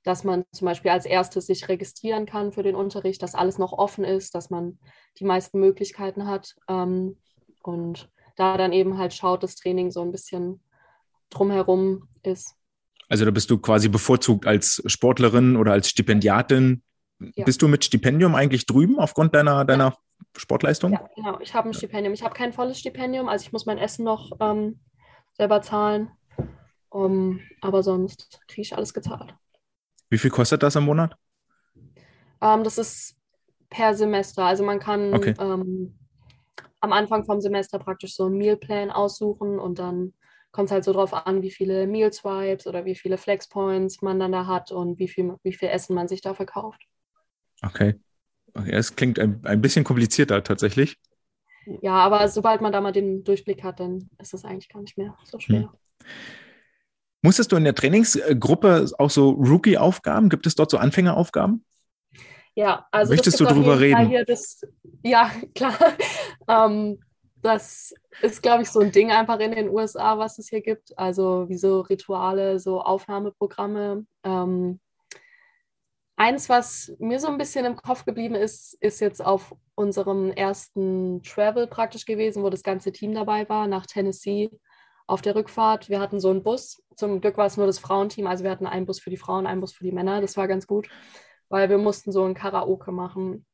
[0.07, 3.73] dass man zum Beispiel als erstes sich registrieren kann für den Unterricht, dass alles noch
[3.73, 4.79] offen ist, dass man
[5.19, 7.17] die meisten Möglichkeiten hat ähm,
[7.61, 10.61] und da dann eben halt schaut, das Training so ein bisschen
[11.29, 12.55] drumherum ist.
[13.09, 16.83] Also da bist du quasi bevorzugt als Sportlerin oder als Stipendiatin.
[17.19, 17.43] Ja.
[17.43, 19.97] Bist du mit Stipendium eigentlich drüben aufgrund deiner, deiner
[20.37, 20.93] Sportleistung?
[20.93, 21.39] Ja, genau.
[21.41, 22.13] Ich habe ein Stipendium.
[22.13, 24.79] Ich habe kein volles Stipendium, also ich muss mein Essen noch ähm,
[25.33, 26.11] selber zahlen.
[26.89, 29.35] Um, aber sonst kriege ich alles gezahlt.
[30.09, 31.15] Wie viel kostet das im Monat?
[32.41, 33.15] Ähm, das ist
[33.69, 34.45] per Semester.
[34.45, 35.35] Also man kann okay.
[35.39, 35.97] ähm,
[36.79, 40.13] am Anfang vom Semester praktisch so einen Mealplan aussuchen und dann
[40.51, 44.01] kommt es halt so drauf an, wie viele Meal Swipes oder wie viele Flex Points
[44.01, 46.81] man dann da hat und wie viel, wie viel Essen man sich da verkauft.
[47.61, 47.95] Okay.
[48.53, 50.97] Okay, es klingt ein, ein bisschen komplizierter tatsächlich.
[51.81, 54.97] Ja, aber sobald man da mal den Durchblick hat, dann ist es eigentlich gar nicht
[54.97, 55.59] mehr so schwer.
[55.59, 55.69] Hm.
[57.21, 60.29] Musstest du in der Trainingsgruppe auch so Rookie-Aufgaben?
[60.29, 61.65] Gibt es dort so Anfängeraufgaben?
[62.55, 63.13] Ja, also.
[63.13, 64.23] Möchtest du darüber reden?
[64.25, 64.61] Das,
[65.03, 65.77] ja, klar.
[66.47, 66.99] ähm,
[67.41, 70.97] das ist, glaube ich, so ein Ding einfach in den USA, was es hier gibt.
[70.97, 74.05] Also wie so Rituale, so Aufnahmeprogramme.
[74.23, 74.79] Ähm,
[76.19, 81.21] Eins, was mir so ein bisschen im Kopf geblieben ist, ist jetzt auf unserem ersten
[81.21, 84.49] Travel praktisch gewesen, wo das ganze Team dabei war, nach Tennessee
[85.07, 85.89] auf der Rückfahrt.
[85.89, 86.83] Wir hatten so einen Bus.
[86.95, 88.27] Zum Glück war es nur das Frauenteam.
[88.27, 90.21] Also wir hatten einen Bus für die Frauen, einen Bus für die Männer.
[90.21, 90.89] Das war ganz gut,
[91.49, 93.45] weil wir mussten so ein Karaoke machen.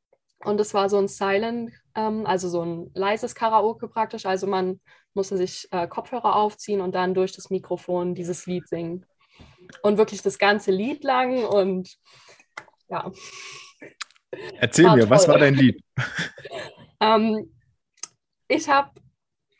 [0.44, 4.26] Und es war so ein Silent, ähm, also so ein leises Karaoke praktisch.
[4.26, 4.82] Also man
[5.14, 9.06] musste sich äh, Kopfhörer aufziehen und dann durch das Mikrofon dieses Lied singen.
[9.84, 11.96] Und wirklich das ganze Lied lang und
[12.90, 13.12] ja.
[14.58, 15.10] Erzähl war mir, toll.
[15.12, 15.82] was war dein Lied?
[17.00, 17.54] ähm,
[18.48, 18.92] ich habe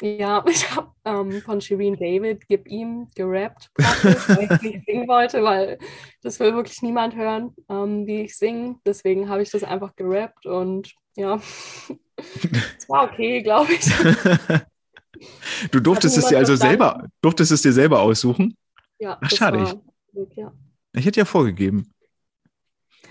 [0.04, 5.44] ja, ich habe ähm, von Shireen David Gib ihm gerappt, weil ich nicht singen wollte,
[5.44, 5.80] weil
[6.22, 8.76] das will wirklich niemand hören, ähm, wie ich singe.
[8.86, 11.36] Deswegen habe ich das einfach gerappt und ja,
[12.78, 13.86] es war okay, glaube ich.
[15.72, 18.58] Du durftest es dir also selber, durftest es dir selber aussuchen?
[19.00, 19.18] Ja.
[19.22, 19.60] Ach, schade.
[19.60, 20.52] War, ja.
[20.92, 21.94] Ich hätte ja vorgegeben.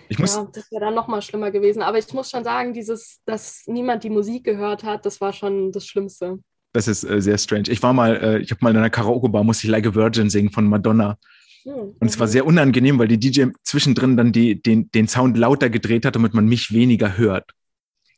[0.08, 1.80] Ich muss ja, das wäre dann nochmal schlimmer gewesen.
[1.80, 5.72] Aber ich muss schon sagen, dieses, dass niemand die Musik gehört hat, das war schon
[5.72, 6.38] das Schlimmste.
[6.72, 7.68] Das ist äh, sehr strange.
[7.68, 10.30] Ich war mal, äh, ich habe mal in einer Karaoke-Bar, musste ich Like a Virgin
[10.30, 11.18] singen von Madonna.
[11.64, 15.36] Hm, und es war sehr unangenehm, weil die DJ zwischendrin dann die, den, den Sound
[15.36, 17.50] lauter gedreht hat, damit man mich weniger hört.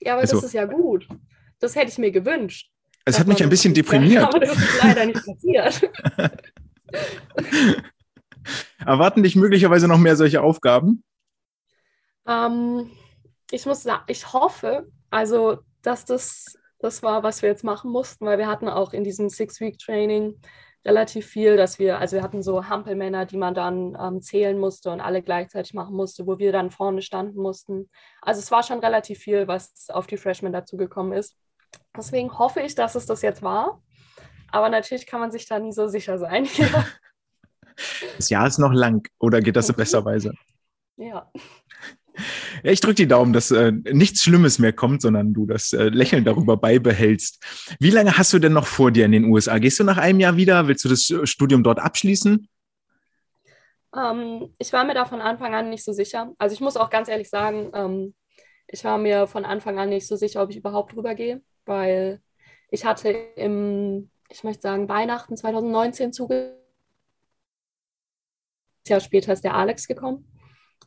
[0.01, 1.09] Ja, aber also, das ist ja gut.
[1.59, 2.71] Das hätte ich mir gewünscht.
[3.05, 4.25] Es hat mich ein bisschen deprimiert.
[4.25, 5.91] Aber das ist leider nicht passiert.
[8.87, 11.03] Erwarten dich möglicherweise noch mehr solche Aufgaben?
[12.27, 12.91] Ähm,
[13.51, 18.27] ich muss sagen, ich hoffe, also, dass das das war, was wir jetzt machen mussten,
[18.27, 20.39] weil wir hatten auch in diesem Six-Week-Training
[20.85, 24.91] relativ viel, dass wir, also wir hatten so Hampelmänner, die man dann ähm, zählen musste
[24.91, 27.89] und alle gleichzeitig machen musste, wo wir dann vorne standen mussten.
[28.21, 31.37] Also es war schon relativ viel, was auf die Freshmen dazugekommen ist.
[31.97, 33.83] Deswegen hoffe ich, dass es das jetzt war.
[34.53, 36.47] Aber natürlich kann man sich da nie so sicher sein.
[38.17, 40.35] das Jahr ist noch lang, oder geht das in besser Weise?
[40.97, 41.31] Ja.
[42.63, 45.89] Ja, ich drücke die Daumen, dass äh, nichts Schlimmes mehr kommt, sondern du das äh,
[45.89, 47.43] Lächeln darüber beibehältst.
[47.81, 49.59] Wie lange hast du denn noch vor dir in den USA?
[49.59, 50.69] Gehst du nach einem Jahr wieder?
[50.69, 52.49] Willst du das äh, Studium dort abschließen?
[53.97, 56.33] Ähm, ich war mir da von Anfang an nicht so sicher.
[56.39, 58.15] Also ich muss auch ganz ehrlich sagen, ähm,
[58.67, 62.21] ich war mir von Anfang an nicht so sicher, ob ich überhaupt rübergehe, weil
[62.71, 66.59] ich hatte im, ich möchte sagen, Weihnachten 2019 zuge.
[68.87, 70.27] Jahr später ist der Alex gekommen.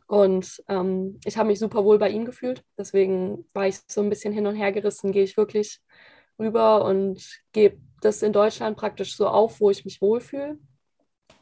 [0.08, 2.64] Und ähm, ich habe mich super wohl bei ihm gefühlt.
[2.78, 5.12] Deswegen war ich so ein bisschen hin und her gerissen.
[5.12, 5.82] Gehe ich wirklich
[6.40, 10.58] rüber und gebe das in Deutschland praktisch so auf, wo ich mich wohlfühle.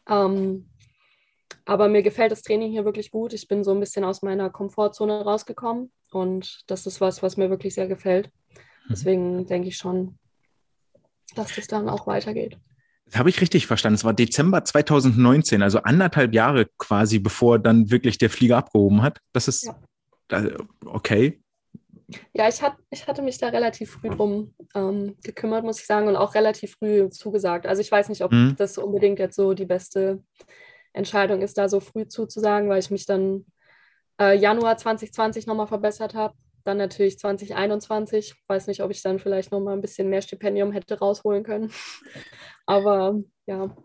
[0.09, 0.69] Ähm,
[1.65, 3.33] aber mir gefällt das Training hier wirklich gut.
[3.33, 7.49] Ich bin so ein bisschen aus meiner Komfortzone rausgekommen und das ist was, was mir
[7.49, 8.27] wirklich sehr gefällt.
[8.27, 8.59] Mhm.
[8.89, 10.17] Deswegen denke ich schon,
[11.35, 12.57] dass das dann auch weitergeht.
[13.13, 13.95] Habe ich richtig verstanden.
[13.95, 19.19] Es war Dezember 2019, also anderthalb Jahre quasi, bevor dann wirklich der Flieger abgehoben hat.
[19.31, 19.69] Das ist
[20.31, 20.41] ja.
[20.85, 21.39] okay.
[22.33, 26.07] Ja, ich, hat, ich hatte mich da relativ früh drum ähm, gekümmert, muss ich sagen,
[26.07, 27.65] und auch relativ früh zugesagt.
[27.65, 28.55] Also ich weiß nicht, ob mhm.
[28.57, 30.23] das unbedingt jetzt so die beste
[30.93, 33.45] Entscheidung ist, da so früh zuzusagen, weil ich mich dann
[34.19, 36.35] äh, Januar 2020 nochmal verbessert habe.
[36.65, 38.35] Dann natürlich 2021.
[38.47, 41.71] Weiß nicht, ob ich dann vielleicht nochmal ein bisschen mehr Stipendium hätte rausholen können.
[42.65, 43.75] Aber ja,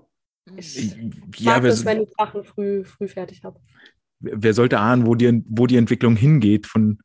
[0.57, 0.97] ich
[1.37, 3.61] ja, mag es, wenn ich Sachen früh, früh fertig habe.
[4.21, 6.99] Wer sollte ahnen, wo die, wo die Entwicklung hingeht von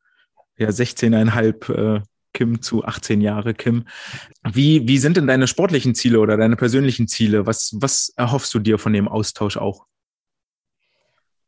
[0.58, 3.84] ja, 16,5 äh, Kim zu 18 Jahre Kim.
[4.44, 7.46] Wie, wie sind denn deine sportlichen Ziele oder deine persönlichen Ziele?
[7.46, 9.86] Was, was erhoffst du dir von dem Austausch auch?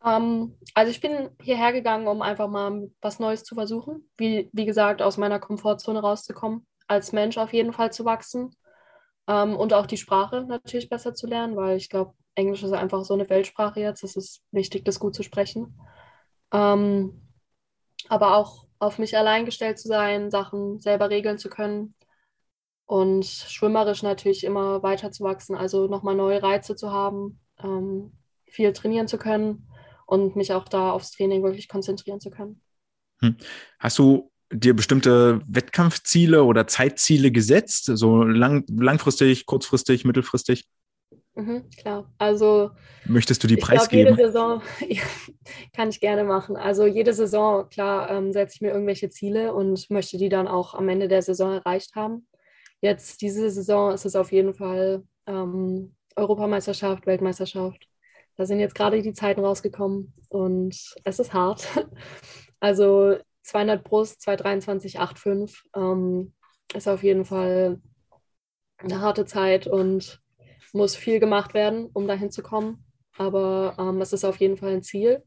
[0.04, 4.08] Ähm, also ich bin hierher gegangen, um einfach mal was Neues zu versuchen.
[4.16, 8.54] Wie, wie gesagt, aus meiner Komfortzone rauszukommen, als Mensch auf jeden Fall zu wachsen
[9.26, 13.04] ähm, und auch die Sprache natürlich besser zu lernen, weil ich glaube, Englisch ist einfach
[13.04, 14.04] so eine Weltsprache jetzt.
[14.04, 15.80] Es ist wichtig, das gut zu sprechen.
[16.52, 17.22] Ähm,
[18.08, 21.96] aber auch auf mich allein gestellt zu sein, Sachen selber regeln zu können
[22.86, 28.12] und schwimmerisch natürlich immer weiter zu wachsen, also nochmal neue Reize zu haben, ähm,
[28.46, 29.68] viel trainieren zu können
[30.08, 32.62] und mich auch da aufs Training wirklich konzentrieren zu können.
[33.20, 33.36] Hm.
[33.78, 37.84] Hast du dir bestimmte Wettkampfziele oder Zeitziele gesetzt?
[37.84, 40.66] So lang, langfristig, kurzfristig, mittelfristig?
[41.34, 42.10] Mhm, klar.
[42.16, 42.70] Also
[43.04, 44.16] möchtest du die preisgeben?
[44.16, 44.62] Jede Saison
[45.76, 46.56] kann ich gerne machen.
[46.56, 50.72] Also jede Saison, klar, ähm, setze ich mir irgendwelche Ziele und möchte die dann auch
[50.74, 52.26] am Ende der Saison erreicht haben.
[52.80, 57.87] Jetzt diese Saison ist es auf jeden Fall ähm, Europameisterschaft, Weltmeisterschaft
[58.38, 60.74] da sind jetzt gerade die Zeiten rausgekommen und
[61.04, 61.66] es ist hart.
[62.60, 66.32] Also 200 Brust, 223, 85 ähm,
[66.74, 67.80] ist auf jeden Fall
[68.78, 70.20] eine harte Zeit und
[70.72, 72.84] muss viel gemacht werden, um dahin zu kommen.
[73.16, 75.22] Aber ähm, es ist auf jeden Fall ein Ziel.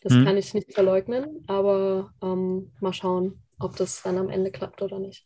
[0.00, 0.24] Das hm.
[0.24, 4.98] kann ich nicht verleugnen, aber ähm, mal schauen, ob das dann am Ende klappt oder
[4.98, 5.24] nicht.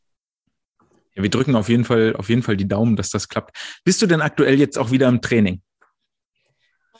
[1.14, 3.56] Ja, wir drücken auf jeden Fall, auf jeden Fall die Daumen, dass das klappt.
[3.82, 5.62] Bist du denn aktuell jetzt auch wieder im Training?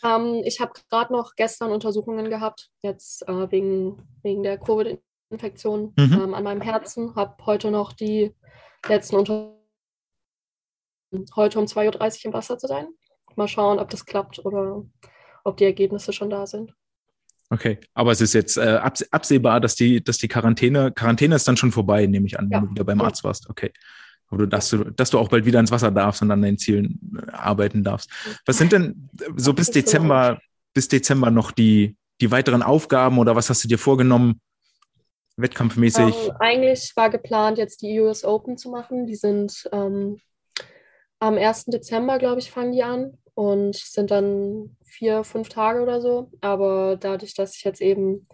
[0.03, 6.13] Ähm, ich habe gerade noch gestern Untersuchungen gehabt, jetzt äh, wegen, wegen der Covid-Infektion mhm.
[6.13, 7.15] ähm, an meinem Herzen.
[7.15, 8.35] Habe heute noch die
[8.89, 9.57] letzten Untersuchungen,
[11.35, 12.89] heute um 2.30 Uhr im Wasser zu sein.
[13.37, 14.83] Mal schauen, ob das klappt oder
[15.45, 16.73] ob die Ergebnisse schon da sind.
[17.51, 18.81] Okay, aber es ist jetzt äh,
[19.11, 22.59] absehbar, dass die, dass die Quarantäne, Quarantäne ist dann schon vorbei, nehme ich an, ja.
[22.59, 23.49] wenn du wieder beim Arzt warst.
[23.49, 23.73] Okay.
[24.31, 26.99] Oder dass du, dass du auch bald wieder ins Wasser darfst und an deinen Zielen
[27.17, 28.11] äh, arbeiten darfst.
[28.45, 30.41] Was sind denn so bis Dezember,
[30.75, 34.41] bis Dezember noch die, die weiteren Aufgaben oder was hast du dir vorgenommen,
[35.37, 36.15] wettkampfmäßig?
[36.15, 39.07] Um, ähm, eigentlich war geplant, jetzt die US Open zu machen.
[39.07, 40.19] Die sind ähm,
[41.21, 41.67] am 1.
[41.67, 46.31] Dezember, glaube ich, fangen die an und sind dann vier, fünf Tage oder so.
[46.41, 48.27] Aber dadurch, dass ich jetzt eben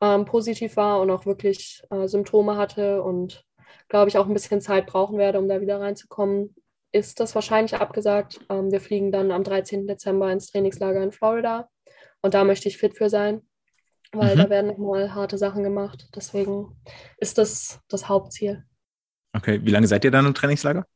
[0.00, 3.44] ähm, positiv war und auch wirklich äh, Symptome hatte und
[3.88, 6.54] glaube ich, auch ein bisschen Zeit brauchen werde, um da wieder reinzukommen,
[6.92, 8.40] ist das wahrscheinlich abgesagt.
[8.48, 9.86] Ähm, wir fliegen dann am 13.
[9.86, 11.68] Dezember ins Trainingslager in Florida
[12.22, 13.42] und da möchte ich fit für sein,
[14.12, 14.38] weil mhm.
[14.40, 16.08] da werden nochmal harte Sachen gemacht.
[16.14, 16.80] Deswegen
[17.18, 18.64] ist das das Hauptziel.
[19.34, 20.86] Okay, wie lange seid ihr dann im Trainingslager?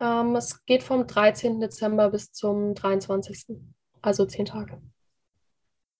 [0.00, 1.60] Ähm, es geht vom 13.
[1.60, 3.46] Dezember bis zum 23.
[4.02, 4.82] Also zehn Tage.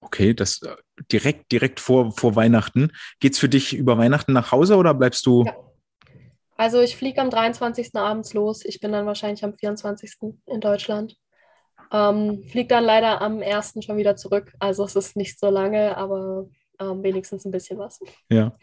[0.01, 0.77] Okay, das äh,
[1.11, 2.93] direkt, direkt vor, vor Weihnachten.
[3.21, 5.45] Geht es für dich über Weihnachten nach Hause oder bleibst du?
[5.45, 5.57] Ja.
[6.57, 7.95] Also ich fliege am 23.
[7.95, 8.65] abends los.
[8.65, 10.17] Ich bin dann wahrscheinlich am 24.
[10.47, 11.17] in Deutschland.
[11.93, 14.53] Ähm, fliegt dann leider am ersten schon wieder zurück.
[14.59, 16.49] Also es ist nicht so lange, aber
[16.81, 18.01] ähm, wenigstens ein bisschen was.
[18.29, 18.57] Ja.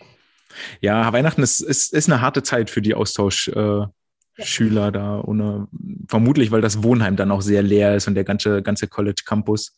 [0.82, 3.92] Ja, Weihnachten ist, ist, ist eine harte Zeit für die Austauschschüler
[4.36, 4.92] äh, ja.
[4.92, 5.68] da, ohne,
[6.08, 9.78] vermutlich, weil das Wohnheim dann auch sehr leer ist und der ganze, ganze College Campus.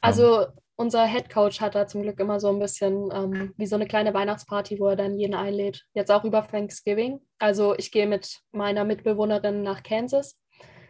[0.00, 3.76] Also unser Head Coach hat da zum Glück immer so ein bisschen ähm, wie so
[3.76, 5.84] eine kleine Weihnachtsparty, wo er dann jeden einlädt.
[5.94, 7.20] Jetzt auch über Thanksgiving.
[7.38, 10.38] Also ich gehe mit meiner Mitbewohnerin nach Kansas.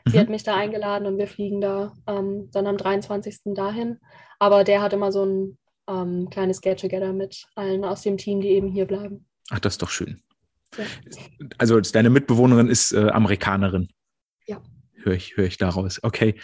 [0.05, 0.21] Sie mhm.
[0.21, 3.55] hat mich da eingeladen und wir fliegen da ähm, dann am 23.
[3.55, 3.99] dahin.
[4.39, 8.51] Aber der hat immer so ein ähm, kleines Get-Together mit allen aus dem Team, die
[8.51, 9.27] eben hier bleiben.
[9.51, 10.21] Ach, das ist doch schön.
[10.77, 10.85] Ja.
[11.59, 13.89] Also deine Mitbewohnerin ist äh, Amerikanerin.
[14.47, 14.61] Ja.
[14.95, 16.03] Höre ich, hör ich daraus.
[16.03, 16.35] Okay.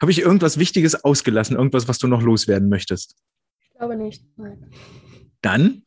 [0.00, 1.56] Habe ich irgendwas Wichtiges ausgelassen?
[1.56, 3.16] Irgendwas, was du noch loswerden möchtest?
[3.62, 4.24] Ich glaube nicht.
[4.36, 4.70] Nein.
[5.42, 5.82] Dann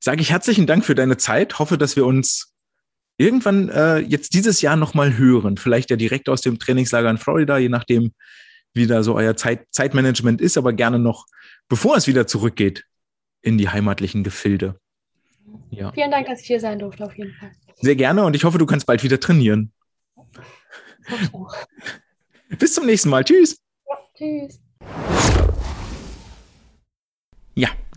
[0.00, 1.58] sage ich herzlichen Dank für deine Zeit.
[1.58, 2.54] Hoffe, dass wir uns
[3.18, 5.56] irgendwann äh, jetzt dieses Jahr nochmal hören.
[5.56, 8.12] Vielleicht ja direkt aus dem Trainingslager in Florida, je nachdem,
[8.74, 11.26] wie da so euer Zeit, Zeitmanagement ist, aber gerne noch,
[11.68, 12.84] bevor es wieder zurückgeht
[13.40, 14.78] in die heimatlichen Gefilde.
[15.70, 15.92] Ja.
[15.92, 17.52] Vielen Dank, dass ich hier sein durfte, auf jeden Fall.
[17.76, 19.72] Sehr gerne und ich hoffe, du kannst bald wieder trainieren.
[22.50, 23.24] Bis zum nächsten Mal.
[23.24, 23.56] Tschüss.
[23.88, 24.60] Ja, tschüss.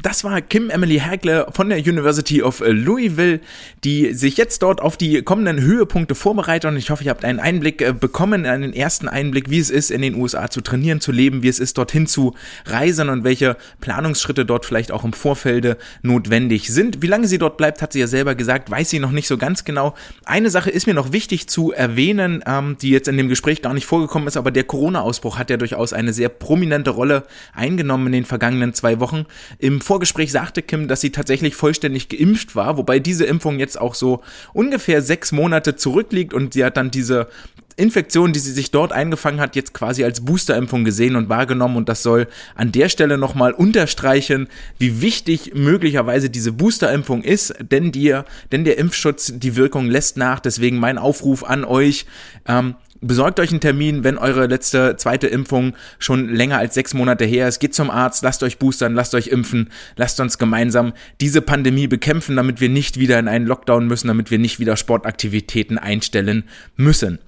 [0.01, 3.41] Das war Kim Emily Hagler von der University of Louisville,
[3.83, 7.41] die sich jetzt dort auf die kommenden Höhepunkte vorbereitet und ich hoffe, ihr habt einen
[7.41, 11.11] Einblick äh, bekommen, einen ersten Einblick, wie es ist, in den USA zu trainieren, zu
[11.11, 12.33] leben, wie es ist, dorthin zu
[12.65, 17.01] reisen und welche Planungsschritte dort vielleicht auch im Vorfelde notwendig sind.
[17.01, 19.37] Wie lange sie dort bleibt, hat sie ja selber gesagt, weiß sie noch nicht so
[19.37, 19.95] ganz genau.
[20.23, 23.73] Eine Sache ist mir noch wichtig zu erwähnen, ähm, die jetzt in dem Gespräch gar
[23.73, 28.13] nicht vorgekommen ist, aber der Corona-Ausbruch hat ja durchaus eine sehr prominente Rolle eingenommen in
[28.13, 29.25] den vergangenen zwei Wochen.
[29.57, 33.95] Im Vorgespräch sagte Kim, dass sie tatsächlich vollständig geimpft war, wobei diese Impfung jetzt auch
[33.95, 34.21] so
[34.53, 37.27] ungefähr sechs Monate zurückliegt und sie hat dann diese
[37.75, 41.75] Infektion, die sie sich dort eingefangen hat, jetzt quasi als Boosterimpfung gesehen und wahrgenommen.
[41.75, 44.47] Und das soll an der Stelle nochmal unterstreichen,
[44.77, 50.39] wie wichtig möglicherweise diese Boosterimpfung ist, denn dir, denn der Impfschutz, die Wirkung lässt nach,
[50.39, 52.05] deswegen mein Aufruf an euch,
[52.47, 57.25] ähm, besorgt euch einen Termin, wenn eure letzte zweite Impfung schon länger als sechs Monate
[57.25, 57.59] her ist.
[57.59, 62.35] Geht zum Arzt, lasst euch boostern, lasst euch impfen, lasst uns gemeinsam diese Pandemie bekämpfen,
[62.35, 66.43] damit wir nicht wieder in einen Lockdown müssen, damit wir nicht wieder Sportaktivitäten einstellen
[66.75, 67.19] müssen.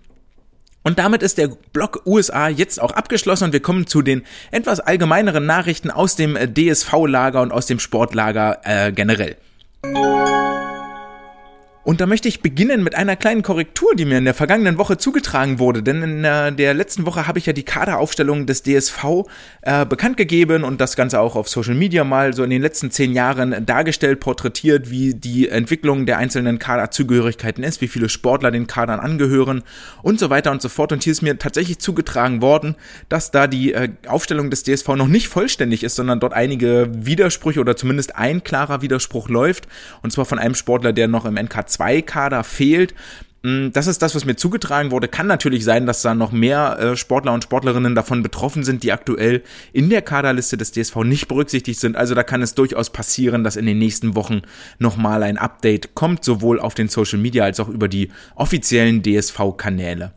[0.84, 4.80] Und damit ist der Block USA jetzt auch abgeschlossen und wir kommen zu den etwas
[4.80, 9.38] allgemeineren Nachrichten aus dem DSV-Lager und aus dem Sportlager äh, generell.
[11.84, 14.98] Und da möchte ich beginnen mit einer kleinen Korrektur, die mir in der vergangenen Woche
[14.98, 15.82] zugetragen wurde.
[15.82, 19.26] Denn in äh, der letzten Woche habe ich ja die Kaderaufstellung des DSV
[19.64, 22.92] äh, bekannt gegeben und das Ganze auch auf Social Media mal so in den letzten
[22.92, 28.68] zehn Jahren dargestellt, porträtiert, wie die Entwicklung der einzelnen Kaderzugehörigkeiten ist, wie viele Sportler den
[28.68, 29.64] Kadern angehören
[30.04, 30.92] und so weiter und so fort.
[30.92, 32.76] Und hier ist mir tatsächlich zugetragen worden,
[33.10, 37.60] dass da die äh, Aufstellung des DSV noch nicht vollständig ist, sondern dort einige Widersprüche
[37.60, 39.68] oder zumindest ein klarer Widerspruch läuft.
[40.04, 42.94] Und zwar von einem Sportler, der noch im NK 2 Kader fehlt.
[43.44, 45.08] Mm, das ist das, was mir zugetragen wurde.
[45.08, 48.92] Kann natürlich sein, dass da noch mehr äh, Sportler und Sportlerinnen davon betroffen sind, die
[48.92, 49.42] aktuell
[49.74, 51.96] in der Kaderliste des DSV nicht berücksichtigt sind.
[51.96, 54.42] Also da kann es durchaus passieren, dass in den nächsten Wochen
[54.78, 60.14] nochmal ein Update kommt, sowohl auf den Social Media als auch über die offiziellen DSV-Kanäle.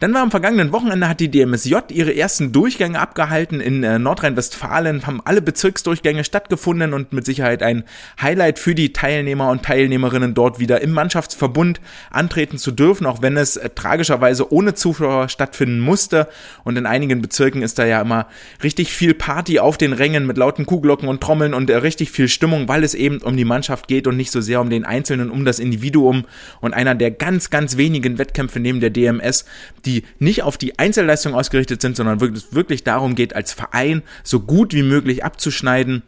[0.00, 5.06] Dann war am vergangenen Wochenende hat die DMSJ ihre ersten Durchgänge abgehalten in äh, Nordrhein-Westfalen,
[5.06, 7.84] haben alle Bezirksdurchgänge stattgefunden und mit Sicherheit ein
[8.20, 13.36] Highlight für die Teilnehmer und Teilnehmerinnen dort wieder im Mannschaftsverbund antreten zu dürfen, auch wenn
[13.36, 16.28] es äh, tragischerweise ohne Zuschauer stattfinden musste.
[16.64, 18.26] Und in einigen Bezirken ist da ja immer
[18.62, 22.28] richtig viel Party auf den Rängen mit lauten Kuhglocken und Trommeln und äh, richtig viel
[22.28, 25.30] Stimmung, weil es eben um die Mannschaft geht und nicht so sehr um den Einzelnen,
[25.30, 26.24] um das Individuum.
[26.60, 29.44] Und einer der ganz, ganz wenigen Wettkämpfe neben der DMS,
[29.84, 34.40] die nicht auf die Einzelleistung ausgerichtet sind, sondern wirklich, wirklich darum geht, als Verein so
[34.40, 36.02] gut wie möglich abzuschneiden.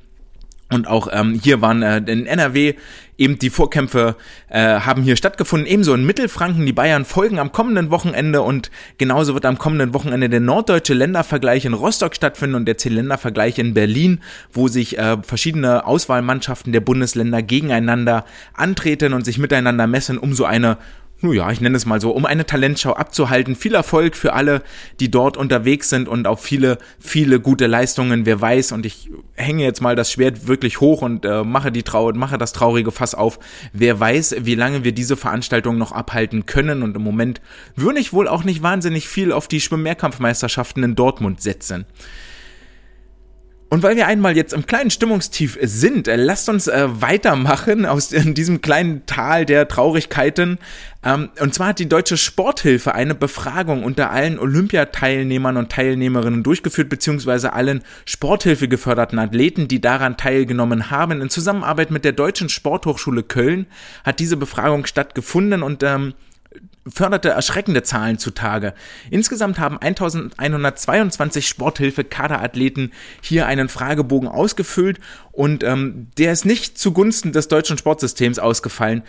[0.69, 2.75] Und auch ähm, hier waren äh, in NRW
[3.19, 4.17] eben die Vorkämpfe
[4.49, 5.69] äh, haben hier stattgefunden.
[5.69, 6.67] Ebenso in Mittelfranken.
[6.67, 11.65] Die Bayern folgen am kommenden Wochenende und genauso wird am kommenden Wochenende der norddeutsche Ländervergleich
[11.65, 14.21] in Rostock stattfinden und der C-Ländervergleich in Berlin,
[14.53, 20.45] wo sich äh, verschiedene Auswahlmannschaften der Bundesländer gegeneinander antreten und sich miteinander messen, um so
[20.45, 20.79] eine
[21.21, 23.57] nun ja, ich nenne es mal so, um eine Talentschau abzuhalten.
[23.57, 24.63] Viel Erfolg für alle,
[25.01, 28.27] die dort unterwegs sind und auf viele, viele gute Leistungen.
[28.27, 31.85] Wer weiß, und ich hänge jetzt mal das Schwert wirklich hoch und äh, mache die
[31.85, 33.39] Trau mache das traurige Fass auf.
[33.73, 36.83] Wer weiß, wie lange wir diese Veranstaltung noch abhalten können.
[36.83, 37.41] Und im Moment
[37.77, 41.87] würde ich wohl auch nicht wahnsinnig viel auf die Schwimmmehrkampfmeisterschaften in Dortmund setzen.
[43.69, 48.09] Und weil wir einmal jetzt im kleinen Stimmungstief sind, äh, lasst uns äh, weitermachen aus
[48.15, 50.59] diesem kleinen Tal der Traurigkeiten.
[51.05, 56.89] Ähm, und zwar hat die Deutsche Sporthilfe eine Befragung unter allen Olympiateilnehmern und Teilnehmerinnen durchgeführt,
[56.89, 61.21] beziehungsweise allen Sporthilfe geförderten Athleten, die daran teilgenommen haben.
[61.21, 63.67] In Zusammenarbeit mit der Deutschen Sporthochschule Köln
[64.05, 66.15] hat diese Befragung stattgefunden und ähm,
[66.89, 68.75] förderte erschreckende Zahlen zutage.
[69.11, 74.99] Insgesamt haben 1122 Sporthilfe-Kaderathleten hier einen Fragebogen ausgefüllt
[75.33, 79.03] und ähm, der ist nicht zugunsten des deutschen Sportsystems ausgefallen.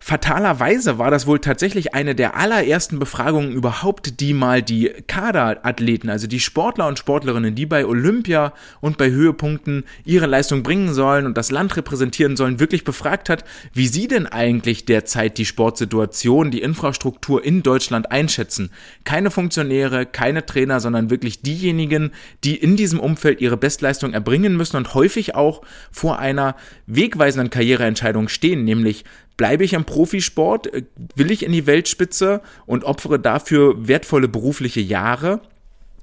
[0.00, 6.28] Fatalerweise war das wohl tatsächlich eine der allerersten Befragungen überhaupt, die mal die Kaderathleten, also
[6.28, 11.36] die Sportler und Sportlerinnen, die bei Olympia und bei Höhepunkten ihre Leistung bringen sollen und
[11.36, 13.44] das Land repräsentieren sollen, wirklich befragt hat,
[13.74, 18.70] wie sie denn eigentlich derzeit die Sportsituation, die Infrastruktur in Deutschland einschätzen.
[19.02, 22.12] Keine Funktionäre, keine Trainer, sondern wirklich diejenigen,
[22.44, 26.54] die in diesem Umfeld ihre Bestleistung erbringen müssen und häufig auch vor einer
[26.86, 29.04] wegweisenden Karriereentscheidung stehen, nämlich
[29.38, 30.82] bleibe ich im Profisport, äh,
[31.14, 35.40] will ich in die Weltspitze und opfere dafür wertvolle berufliche Jahre.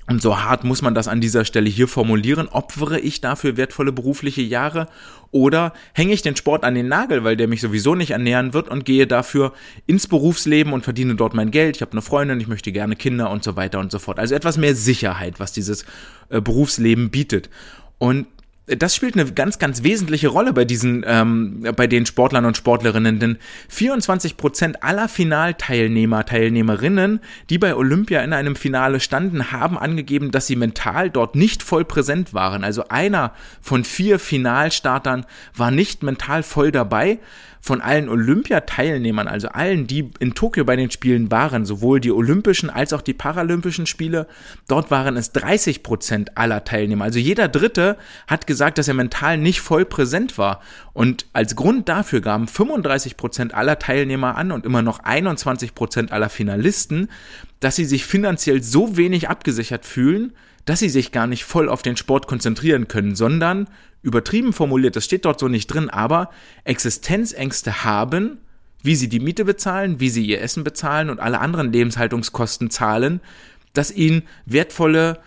[0.07, 2.47] Und so hart muss man das an dieser Stelle hier formulieren.
[2.47, 4.87] Opfere ich dafür wertvolle berufliche Jahre
[5.31, 8.69] oder hänge ich den Sport an den Nagel, weil der mich sowieso nicht ernähren wird
[8.69, 9.51] und gehe dafür
[9.87, 11.77] ins Berufsleben und verdiene dort mein Geld.
[11.77, 14.19] Ich habe eine Freundin, ich möchte gerne Kinder und so weiter und so fort.
[14.19, 15.85] Also etwas mehr Sicherheit, was dieses
[16.29, 17.49] äh, Berufsleben bietet.
[17.97, 18.27] Und
[18.67, 23.19] das spielt eine ganz, ganz wesentliche Rolle bei diesen, ähm, bei den Sportlern und Sportlerinnen,
[23.19, 23.37] denn
[23.69, 30.47] 24 Prozent aller Finalteilnehmer, Teilnehmerinnen, die bei Olympia in einem Finale standen, haben angegeben, dass
[30.47, 32.63] sie mental dort nicht voll präsent waren.
[32.63, 37.19] Also einer von vier Finalstartern war nicht mental voll dabei
[37.65, 42.69] von allen Olympiateilnehmern, also allen, die in Tokio bei den Spielen waren, sowohl die Olympischen
[42.69, 44.27] als auch die Paralympischen Spiele,
[44.67, 47.05] dort waren es 30 Prozent aller Teilnehmer.
[47.05, 47.97] Also jeder Dritte
[48.27, 50.61] hat gesagt, dass er mental nicht voll präsent war.
[50.93, 56.11] Und als Grund dafür gaben 35 Prozent aller Teilnehmer an und immer noch 21 Prozent
[56.11, 57.09] aller Finalisten,
[57.61, 60.33] dass sie sich finanziell so wenig abgesichert fühlen,
[60.65, 63.67] dass sie sich gar nicht voll auf den Sport konzentrieren können, sondern
[64.05, 66.29] übertrieben formuliert, das steht dort so nicht drin, aber
[66.63, 68.37] Existenzängste haben,
[68.83, 73.19] wie sie die Miete bezahlen, wie sie ihr Essen bezahlen und alle anderen Lebenshaltungskosten zahlen,
[73.73, 75.19] dass ihnen wertvolle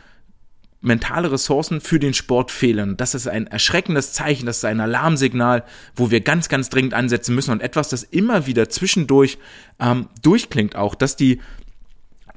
[0.80, 2.96] mentale Ressourcen für den Sport fehlen.
[2.96, 5.64] Das ist ein erschreckendes Zeichen, das ist ein Alarmsignal,
[5.96, 9.38] wo wir ganz, ganz dringend ansetzen müssen und etwas, das immer wieder zwischendurch
[9.80, 11.40] ähm, durchklingt auch, dass die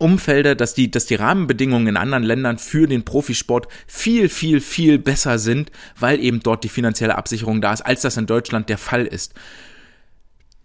[0.01, 4.97] Umfelder, dass die, dass die Rahmenbedingungen in anderen Ländern für den Profisport viel, viel, viel
[4.99, 8.77] besser sind, weil eben dort die finanzielle Absicherung da ist, als das in Deutschland der
[8.77, 9.33] Fall ist.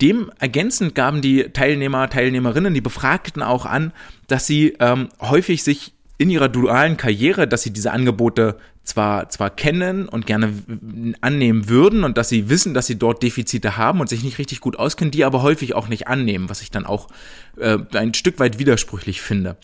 [0.00, 3.92] Dem ergänzend gaben die Teilnehmer, Teilnehmerinnen, die Befragten auch an,
[4.26, 8.56] dass sie ähm, häufig sich in ihrer dualen Karriere, dass sie diese Angebote
[8.86, 10.52] zwar, zwar kennen und gerne
[11.20, 14.60] annehmen würden und dass sie wissen, dass sie dort Defizite haben und sich nicht richtig
[14.60, 17.08] gut auskennen, die aber häufig auch nicht annehmen, was ich dann auch
[17.58, 19.56] äh, ein Stück weit widersprüchlich finde.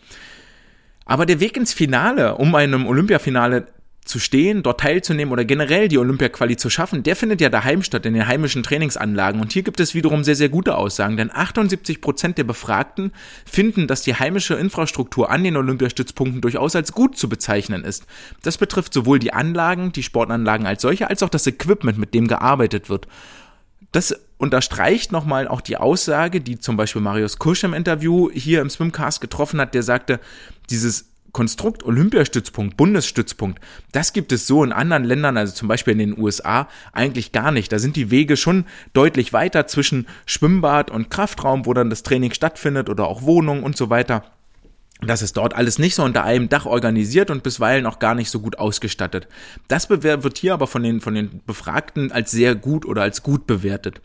[1.04, 3.66] Aber der Weg ins Finale, um einem Olympiafinale
[4.04, 8.04] zu stehen, dort teilzunehmen oder generell die Olympia-Quali zu schaffen, der findet ja daheim statt,
[8.04, 9.40] in den heimischen Trainingsanlagen.
[9.40, 13.12] Und hier gibt es wiederum sehr, sehr gute Aussagen, denn 78 Prozent der Befragten
[13.46, 18.06] finden, dass die heimische Infrastruktur an den Olympiastützpunkten durchaus als gut zu bezeichnen ist.
[18.42, 22.26] Das betrifft sowohl die Anlagen, die Sportanlagen als solche, als auch das Equipment, mit dem
[22.26, 23.06] gearbeitet wird.
[23.92, 28.70] Das unterstreicht nochmal auch die Aussage, die zum Beispiel Marius Kusch im Interview hier im
[28.70, 30.18] Swimcast getroffen hat, der sagte,
[30.70, 33.60] dieses Konstrukt Olympiastützpunkt, Bundesstützpunkt,
[33.92, 37.52] das gibt es so in anderen Ländern, also zum Beispiel in den USA, eigentlich gar
[37.52, 37.72] nicht.
[37.72, 42.32] Da sind die Wege schon deutlich weiter zwischen Schwimmbad und Kraftraum, wo dann das Training
[42.32, 44.24] stattfindet oder auch Wohnungen und so weiter.
[45.04, 48.30] Das ist dort alles nicht so unter einem Dach organisiert und bisweilen auch gar nicht
[48.30, 49.26] so gut ausgestattet.
[49.66, 53.46] Das wird hier aber von den, von den Befragten als sehr gut oder als gut
[53.46, 54.00] bewertet.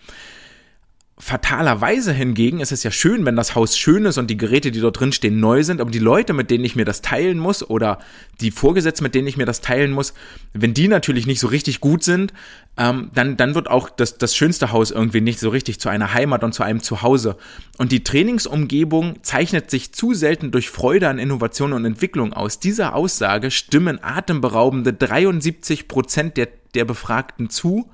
[1.20, 4.80] Fatalerweise hingegen ist es ja schön, wenn das Haus schön ist und die Geräte, die
[4.80, 7.68] dort drin stehen, neu sind, aber die Leute, mit denen ich mir das teilen muss
[7.68, 7.98] oder
[8.40, 10.14] die Vorgesetzten, mit denen ich mir das teilen muss,
[10.54, 12.34] wenn die natürlich nicht so richtig gut sind,
[12.78, 16.14] ähm, dann, dann wird auch das, das schönste Haus irgendwie nicht so richtig zu einer
[16.14, 17.36] Heimat und zu einem Zuhause.
[17.80, 22.60] Und die Trainingsumgebung zeichnet sich zu selten durch Freude an Innovation und Entwicklung aus.
[22.60, 27.90] Dieser Aussage stimmen atemberaubende 73 Prozent der, der Befragten zu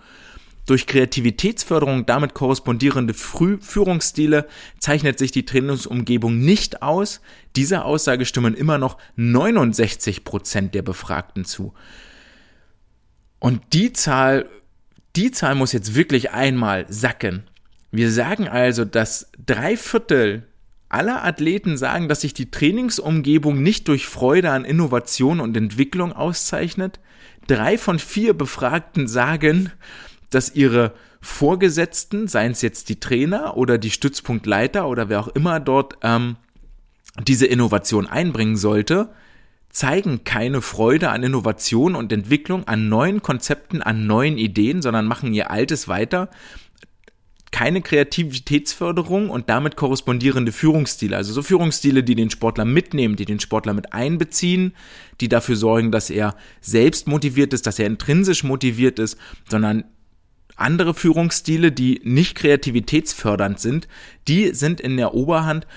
[0.65, 4.47] durch Kreativitätsförderung damit korrespondierende Führungsstile
[4.79, 7.19] zeichnet sich die Trainingsumgebung nicht aus.
[7.55, 11.73] Dieser Aussage stimmen immer noch 69 Prozent der Befragten zu.
[13.39, 14.47] Und die Zahl,
[15.17, 17.43] die Zahl muss jetzt wirklich einmal sacken.
[17.91, 20.47] Wir sagen also, dass drei Viertel
[20.87, 26.99] aller Athleten sagen, dass sich die Trainingsumgebung nicht durch Freude an Innovation und Entwicklung auszeichnet.
[27.47, 29.71] drei von vier Befragten sagen,
[30.33, 35.59] dass ihre Vorgesetzten, seien es jetzt die Trainer oder die Stützpunktleiter oder wer auch immer
[35.59, 36.35] dort ähm,
[37.27, 39.09] diese Innovation einbringen sollte,
[39.69, 45.33] zeigen keine Freude an Innovation und Entwicklung, an neuen Konzepten, an neuen Ideen, sondern machen
[45.33, 46.29] ihr Altes weiter.
[47.51, 51.15] Keine Kreativitätsförderung und damit korrespondierende Führungsstile.
[51.17, 54.73] Also so Führungsstile, die den Sportler mitnehmen, die den Sportler mit einbeziehen,
[55.21, 59.17] die dafür sorgen, dass er selbst motiviert ist, dass er intrinsisch motiviert ist,
[59.49, 59.85] sondern
[60.55, 63.87] andere Führungsstile, die nicht kreativitätsfördernd sind,
[64.27, 65.67] die sind in der Oberhand.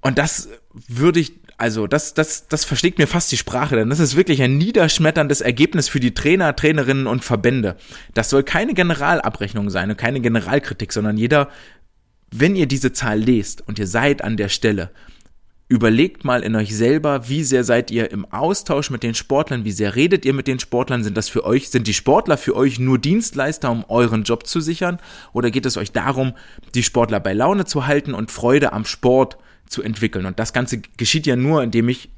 [0.00, 4.00] Und das würde ich also das, das, das versteht mir fast die Sprache, denn das
[4.00, 7.76] ist wirklich ein niederschmetterndes Ergebnis für die Trainer, Trainerinnen und Verbände.
[8.12, 11.48] Das soll keine Generalabrechnung sein und keine Generalkritik, sondern jeder,
[12.32, 14.90] wenn ihr diese Zahl lest und ihr seid an der Stelle,
[15.68, 19.72] überlegt mal in euch selber, wie sehr seid ihr im Austausch mit den Sportlern, wie
[19.72, 22.78] sehr redet ihr mit den Sportlern, sind das für euch, sind die Sportler für euch
[22.78, 24.98] nur Dienstleister, um euren Job zu sichern,
[25.32, 26.34] oder geht es euch darum,
[26.74, 30.26] die Sportler bei Laune zu halten und Freude am Sport zu entwickeln.
[30.26, 32.10] Und das Ganze geschieht ja nur, indem ich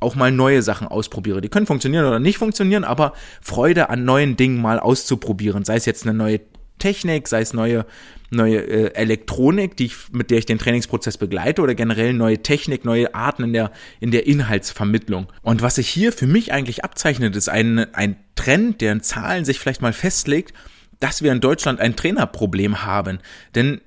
[0.00, 1.42] auch mal neue Sachen ausprobiere.
[1.42, 3.12] Die können funktionieren oder nicht funktionieren, aber
[3.42, 5.64] Freude an neuen Dingen mal auszuprobieren.
[5.64, 6.40] Sei es jetzt eine neue
[6.80, 7.86] Technik, sei es neue,
[8.30, 12.84] neue äh, Elektronik, die ich, mit der ich den Trainingsprozess begleite oder generell neue Technik,
[12.84, 13.70] neue Arten in der,
[14.00, 15.28] in der Inhaltsvermittlung.
[15.42, 19.44] Und was sich hier für mich eigentlich abzeichnet, ist ein, ein Trend, der in Zahlen
[19.44, 20.52] sich vielleicht mal festlegt,
[20.98, 23.20] dass wir in Deutschland ein Trainerproblem haben.
[23.54, 23.80] Denn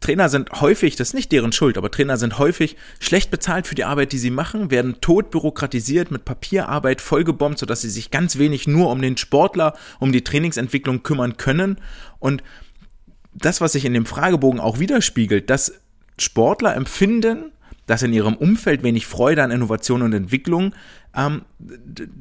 [0.00, 3.74] Trainer sind häufig, das ist nicht deren Schuld, aber Trainer sind häufig schlecht bezahlt für
[3.74, 8.38] die Arbeit, die sie machen, werden tot bürokratisiert, mit Papierarbeit vollgebombt, sodass sie sich ganz
[8.38, 11.78] wenig nur um den Sportler, um die Trainingsentwicklung kümmern können.
[12.18, 12.42] Und
[13.32, 15.80] das, was sich in dem Fragebogen auch widerspiegelt, dass
[16.18, 17.52] Sportler empfinden,
[17.86, 20.74] dass in ihrem Umfeld wenig Freude an Innovation und Entwicklung
[21.14, 21.42] ähm,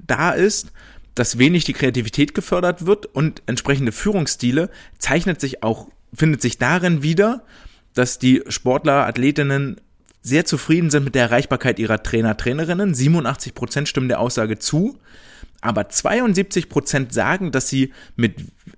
[0.07, 0.71] da ist,
[1.15, 4.69] dass wenig die Kreativität gefördert wird und entsprechende Führungsstile
[4.99, 7.43] zeichnet sich auch findet sich darin wieder,
[7.93, 9.77] dass die Sportler, Athletinnen
[10.21, 12.93] sehr zufrieden sind mit der Erreichbarkeit ihrer Trainer, Trainerinnen.
[12.93, 14.97] 87 Prozent stimmen der Aussage zu.
[15.61, 18.35] Aber 72 Prozent sagen, dass sie mit,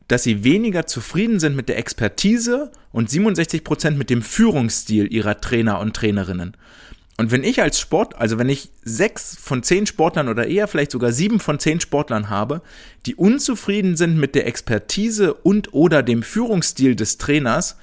[0.08, 5.40] dass sie weniger zufrieden sind mit der Expertise und 67 Prozent mit dem Führungsstil ihrer
[5.40, 6.56] Trainer und Trainerinnen.
[7.20, 10.92] Und wenn ich als Sport, also wenn ich sechs von zehn Sportlern oder eher vielleicht
[10.92, 12.62] sogar sieben von zehn Sportlern habe,
[13.08, 17.78] die unzufrieden sind mit der Expertise und oder dem Führungsstil des Trainers,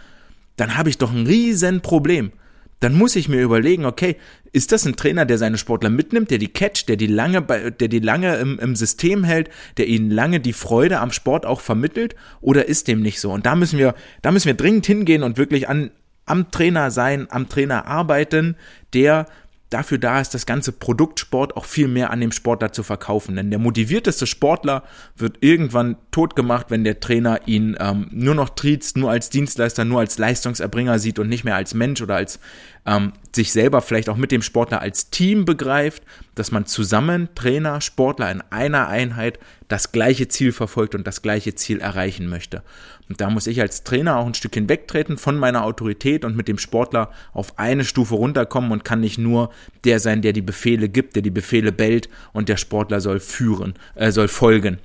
[0.57, 2.31] dann habe ich doch ein riesen Problem.
[2.79, 4.17] Dann muss ich mir überlegen, okay,
[4.53, 7.89] ist das ein Trainer, der seine Sportler mitnimmt, der die catcht, der die lange, der
[7.89, 12.15] die lange im, im System hält, der ihnen lange die Freude am Sport auch vermittelt,
[12.41, 13.33] oder ist dem nicht so?
[13.33, 15.91] Und da müssen wir, da müssen wir dringend hingehen und wirklich an,
[16.27, 18.57] am Trainer sein, am Trainer arbeiten,
[18.93, 19.27] der
[19.75, 23.35] dafür da ist, das ganze Produktsport auch viel mehr an dem Sportler zu verkaufen.
[23.35, 24.85] Denn der motivierteste Sportler
[25.17, 29.85] wird irgendwann tot gemacht, wenn der Trainer ihn ähm, nur noch triezt, nur als Dienstleister,
[29.85, 32.39] nur als Leistungserbringer sieht und nicht mehr als Mensch oder als
[32.87, 36.03] ähm, sich selber vielleicht auch mit dem Sportler als Team begreift,
[36.35, 41.55] dass man zusammen, Trainer, Sportler in einer Einheit, das gleiche Ziel verfolgt und das gleiche
[41.55, 42.63] Ziel erreichen möchte.
[43.09, 46.49] Und da muss ich als Trainer auch ein Stückchen wegtreten von meiner Autorität und mit
[46.49, 49.51] dem Sportler auf eine Stufe runterkommen und kann nicht nur
[49.85, 53.75] der sein, der die Befehle gibt, der die Befehle bellt und der Sportler soll führen,
[53.95, 54.79] äh, soll folgen.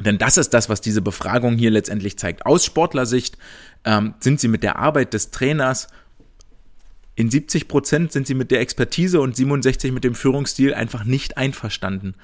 [0.00, 2.46] Denn das ist das, was diese Befragung hier letztendlich zeigt.
[2.46, 3.38] Aus Sportlersicht
[3.84, 5.86] ähm, sind sie mit der Arbeit des Trainers
[7.16, 11.36] in 70 Prozent sind sie mit der Expertise und 67 mit dem Führungsstil einfach nicht
[11.36, 12.14] einverstanden.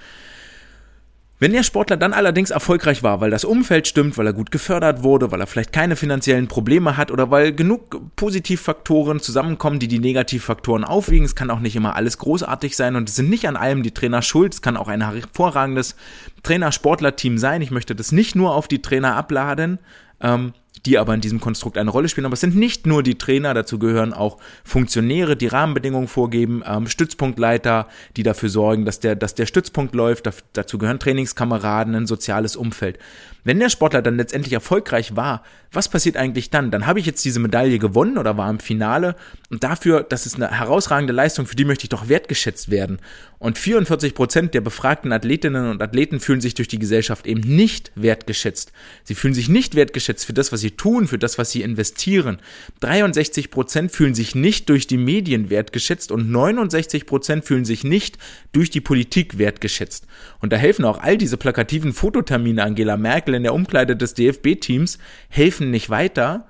[1.43, 5.03] Wenn der Sportler dann allerdings erfolgreich war, weil das Umfeld stimmt, weil er gut gefördert
[5.03, 10.01] wurde, weil er vielleicht keine finanziellen Probleme hat oder weil genug Positivfaktoren zusammenkommen, die die
[10.01, 13.57] Negativfaktoren aufwiegen, es kann auch nicht immer alles großartig sein und es sind nicht an
[13.57, 15.97] allem die Trainer schuld, es kann auch ein hervorragendes
[16.43, 17.63] Trainer-Sportler-Team sein.
[17.63, 19.79] Ich möchte das nicht nur auf die Trainer abladen,
[20.21, 20.53] ähm,
[20.87, 22.27] die aber in diesem Konstrukt eine Rolle spielen.
[22.27, 26.87] Aber es sind nicht nur die Trainer, dazu gehören auch Funktionäre, die Rahmenbedingungen vorgeben, ähm,
[26.87, 30.27] Stützpunktleiter, die dafür sorgen, dass der, dass der Stützpunkt läuft.
[30.27, 32.99] Da, dazu gehören Trainingskameraden, ein soziales Umfeld.
[33.45, 36.71] Wenn der Sportler dann letztendlich erfolgreich war, was passiert eigentlich dann?
[36.71, 39.15] Dann habe ich jetzt diese Medaille gewonnen oder war im Finale
[39.51, 42.99] und dafür, das ist eine herausragende Leistung, für die möchte ich doch wertgeschätzt werden.
[43.39, 47.91] Und 44 Prozent der befragten Athletinnen und Athleten fühlen sich durch die Gesellschaft eben nicht
[47.95, 48.73] wertgeschätzt.
[49.05, 52.39] Sie fühlen sich nicht wertgeschätzt für das, was sie tun, für das, was sie investieren.
[52.81, 58.19] 63 Prozent fühlen sich nicht durch die Medien wertgeschätzt und 69 Prozent fühlen sich nicht
[58.53, 60.07] durch die Politik wertgeschätzt.
[60.41, 64.99] Und da helfen auch all diese plakativen Fototermine Angela Merkel in der Umkleide des DFB-Teams,
[65.29, 66.47] helfen nicht weiter,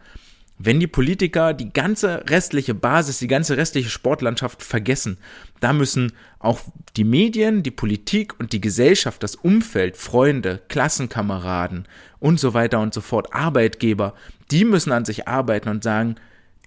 [0.63, 5.17] wenn die Politiker die ganze restliche Basis, die ganze restliche Sportlandschaft vergessen.
[5.61, 6.61] Da müssen auch
[6.97, 11.87] die Medien, die Politik und die Gesellschaft, das Umfeld, Freunde, Klassenkameraden
[12.19, 14.15] und so weiter und so fort, Arbeitgeber,
[14.51, 16.17] die müssen an sich arbeiten und sagen,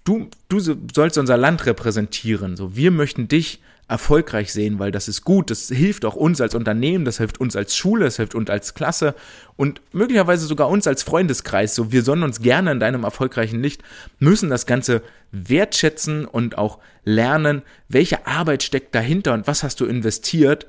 [0.02, 2.56] du, du sollst unser Land repräsentieren.
[2.56, 6.54] So, wir möchten dich erfolgreich sehen, weil das ist gut, das hilft auch uns als
[6.54, 9.14] Unternehmen, das hilft uns als Schule, das hilft uns als Klasse
[9.56, 11.74] und möglicherweise sogar uns als Freundeskreis.
[11.74, 13.82] So, wir sonnen uns gerne in deinem erfolgreichen Licht,
[14.18, 19.86] müssen das Ganze wertschätzen und auch lernen, welche Arbeit steckt dahinter und was hast du
[19.86, 20.66] investiert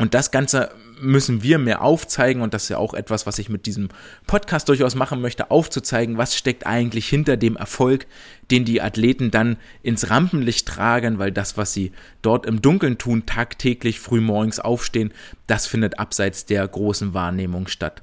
[0.00, 3.50] und das Ganze müssen wir mehr aufzeigen und das ist ja auch etwas, was ich
[3.50, 3.90] mit diesem
[4.26, 8.06] Podcast durchaus machen möchte, aufzuzeigen, was steckt eigentlich hinter dem Erfolg,
[8.50, 11.92] den die Athleten dann ins Rampenlicht tragen, weil das, was sie
[12.22, 15.12] dort im Dunkeln tun, tagtäglich frühmorgens aufstehen,
[15.46, 18.02] das findet abseits der großen Wahrnehmung statt.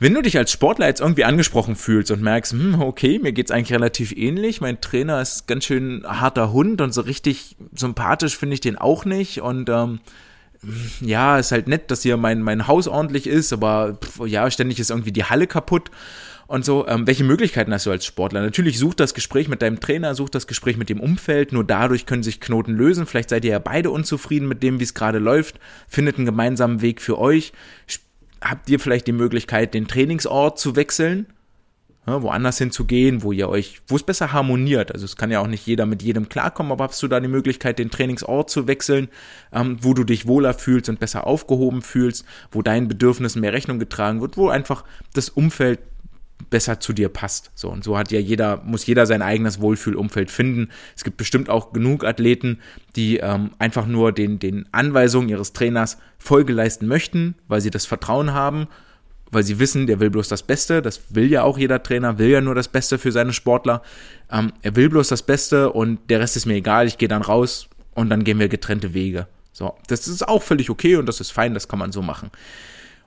[0.00, 3.50] Wenn du dich als Sportler jetzt irgendwie angesprochen fühlst und merkst, hm, okay, mir geht's
[3.50, 8.54] eigentlich relativ ähnlich, mein Trainer ist ganz schön harter Hund und so richtig sympathisch finde
[8.54, 10.00] ich den auch nicht und ähm,
[11.00, 14.80] ja, ist halt nett, dass hier mein, mein Haus ordentlich ist, aber pff, ja, ständig
[14.80, 15.90] ist irgendwie die Halle kaputt
[16.48, 16.86] und so.
[16.88, 18.42] Ähm, welche Möglichkeiten hast du als Sportler?
[18.42, 22.06] Natürlich such das Gespräch mit deinem Trainer, such das Gespräch mit dem Umfeld, nur dadurch
[22.06, 23.06] können sich Knoten lösen.
[23.06, 26.80] Vielleicht seid ihr ja beide unzufrieden mit dem, wie es gerade läuft, findet einen gemeinsamen
[26.80, 27.52] Weg für euch.
[28.40, 31.26] Habt ihr vielleicht die Möglichkeit, den Trainingsort zu wechseln?
[32.08, 34.92] Ne, woanders hinzugehen, wo ihr euch, wo es besser harmoniert.
[34.92, 37.28] Also es kann ja auch nicht jeder mit jedem klarkommen, aber hast du da die
[37.28, 39.08] Möglichkeit, den Trainingsort zu wechseln,
[39.52, 43.78] ähm, wo du dich wohler fühlst und besser aufgehoben fühlst, wo deinen Bedürfnissen mehr Rechnung
[43.78, 44.84] getragen wird, wo einfach
[45.14, 45.80] das Umfeld
[46.50, 47.50] besser zu dir passt.
[47.54, 50.70] So und so hat ja jeder muss jeder sein eigenes Wohlfühlumfeld finden.
[50.96, 52.60] Es gibt bestimmt auch genug Athleten,
[52.96, 57.86] die ähm, einfach nur den den Anweisungen ihres Trainers Folge leisten möchten, weil sie das
[57.86, 58.68] Vertrauen haben
[59.30, 60.82] weil sie wissen, der will bloß das Beste.
[60.82, 63.82] Das will ja auch jeder Trainer, will ja nur das Beste für seine Sportler.
[64.30, 66.86] Ähm, er will bloß das Beste und der Rest ist mir egal.
[66.86, 69.26] Ich gehe dann raus und dann gehen wir getrennte Wege.
[69.52, 72.30] So, das ist auch völlig okay und das ist fein, das kann man so machen.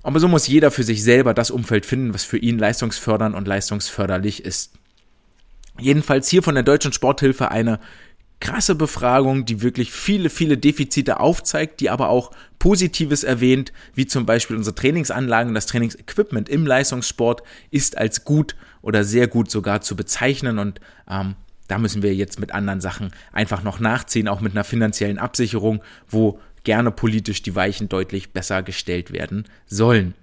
[0.04, 3.48] Aber so muss jeder für sich selber das Umfeld finden, was für ihn leistungsfördernd und
[3.48, 4.74] leistungsförderlich ist.
[5.80, 7.80] Jedenfalls hier von der Deutschen Sporthilfe eine
[8.42, 14.26] krasse Befragung, die wirklich viele, viele Defizite aufzeigt, die aber auch Positives erwähnt, wie zum
[14.26, 19.96] Beispiel unsere Trainingsanlagen, das Trainingsequipment im Leistungssport ist als gut oder sehr gut sogar zu
[19.96, 21.36] bezeichnen und ähm,
[21.70, 25.82] da müssen wir jetzt mit anderen Sachen einfach noch nachziehen, auch mit einer finanziellen Absicherung,
[26.10, 30.14] wo gerne politisch die Weichen deutlich besser gestellt werden sollen.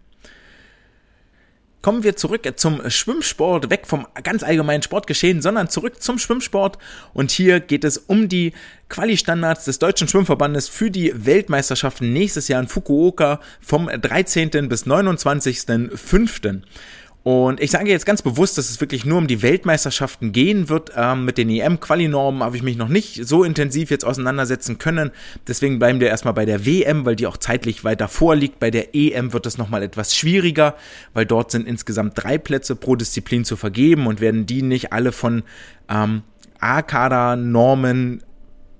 [1.81, 6.77] Kommen wir zurück zum Schwimmsport, weg vom ganz allgemeinen Sportgeschehen, sondern zurück zum Schwimmsport.
[7.15, 8.53] Und hier geht es um die
[8.89, 14.69] Quali-Standards des Deutschen Schwimmverbandes für die Weltmeisterschaften nächstes Jahr in Fukuoka vom 13.
[14.69, 16.63] bis 29.05.
[17.29, 20.93] Und ich sage jetzt ganz bewusst, dass es wirklich nur um die Weltmeisterschaften gehen wird.
[20.97, 25.11] Ähm, mit den EM-Quali-Normen habe ich mich noch nicht so intensiv jetzt auseinandersetzen können.
[25.47, 28.59] Deswegen bleiben wir erstmal bei der WM, weil die auch zeitlich weiter vorliegt.
[28.59, 30.75] Bei der EM wird es nochmal etwas schwieriger,
[31.13, 35.13] weil dort sind insgesamt drei Plätze pro Disziplin zu vergeben und werden die nicht alle
[35.13, 35.43] von
[35.91, 36.23] ähm,
[36.61, 38.23] A-Kader-Normen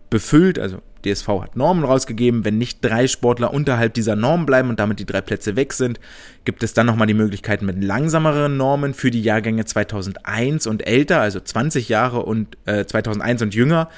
[0.09, 2.45] befüllt, also DSV hat Normen rausgegeben.
[2.45, 6.01] Wenn nicht drei Sportler unterhalb dieser Normen bleiben und damit die drei Plätze weg sind,
[6.45, 11.21] gibt es dann nochmal die Möglichkeit mit langsameren Normen für die Jahrgänge 2001 und älter,
[11.21, 13.89] also 20 Jahre und äh, 2001 und jünger,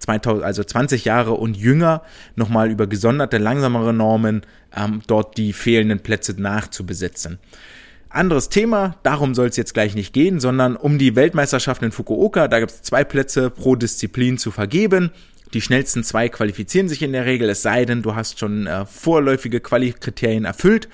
[0.00, 2.02] 2000, also 20 Jahre und jünger,
[2.36, 4.42] nochmal über gesonderte langsamere Normen
[4.76, 7.38] ähm, dort die fehlenden Plätze nachzubesetzen.
[8.12, 12.48] Anderes Thema, darum soll es jetzt gleich nicht gehen, sondern um die Weltmeisterschaften in Fukuoka.
[12.48, 15.12] Da gibt es zwei Plätze pro Disziplin zu vergeben.
[15.52, 18.86] Die schnellsten zwei qualifizieren sich in der Regel, es sei denn, du hast schon äh,
[18.86, 20.88] vorläufige Qualikriterien erfüllt,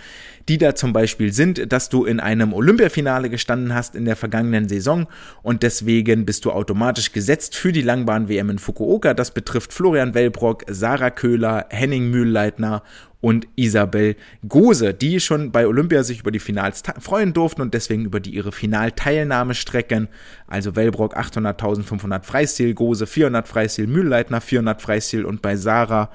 [0.49, 4.69] die da zum Beispiel sind, dass du in einem Olympiafinale gestanden hast in der vergangenen
[4.69, 5.09] Saison
[5.43, 9.13] und deswegen bist du automatisch gesetzt für die Langbahn-WM in Fukuoka.
[9.13, 12.83] Das betrifft Florian Wellbrock, Sarah Köhler, Henning Mühlleitner
[13.27, 14.15] und Isabel
[14.47, 18.31] Gose, die schon bei Olympia sich über die Finals freuen durften und deswegen über die
[18.31, 20.07] ihre Finalteilnahme strecken.
[20.47, 26.11] Also Wellbrock 800.500 Freistil, Gose 400 Freistil, Mühlleitner 400 Freistil und bei Sarah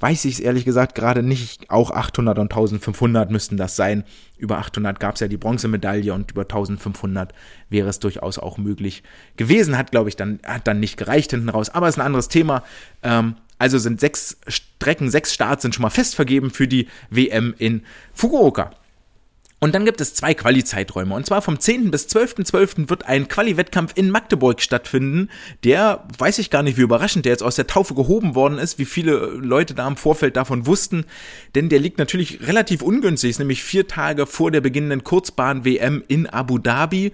[0.00, 1.70] weiß ich es ehrlich gesagt gerade nicht.
[1.70, 4.02] Auch 800 und 1500 müssten das sein.
[4.36, 7.32] Über 800 gab es ja die Bronzemedaille und über 1500
[7.70, 9.04] wäre es durchaus auch möglich
[9.36, 9.78] gewesen.
[9.78, 11.70] Hat, glaube ich, dann, hat dann nicht gereicht hinten raus.
[11.70, 12.64] Aber ist ein anderes Thema.
[13.04, 17.54] Ähm, also sind sechs Strecken, sechs Starts sind schon mal fest vergeben für die WM
[17.58, 17.82] in
[18.12, 18.70] Fukuoka.
[19.58, 21.14] Und dann gibt es zwei Quali-Zeiträume.
[21.14, 21.90] Und zwar vom 10.
[21.90, 22.50] bis 12.12.
[22.50, 22.90] .12.
[22.90, 25.30] wird ein Quali-Wettkampf in Magdeburg stattfinden.
[25.64, 28.78] Der, weiß ich gar nicht, wie überraschend der jetzt aus der Taufe gehoben worden ist,
[28.78, 31.06] wie viele Leute da im Vorfeld davon wussten.
[31.54, 36.26] Denn der liegt natürlich relativ ungünstig, ist nämlich vier Tage vor der beginnenden Kurzbahn-WM in
[36.26, 37.12] Abu Dhabi.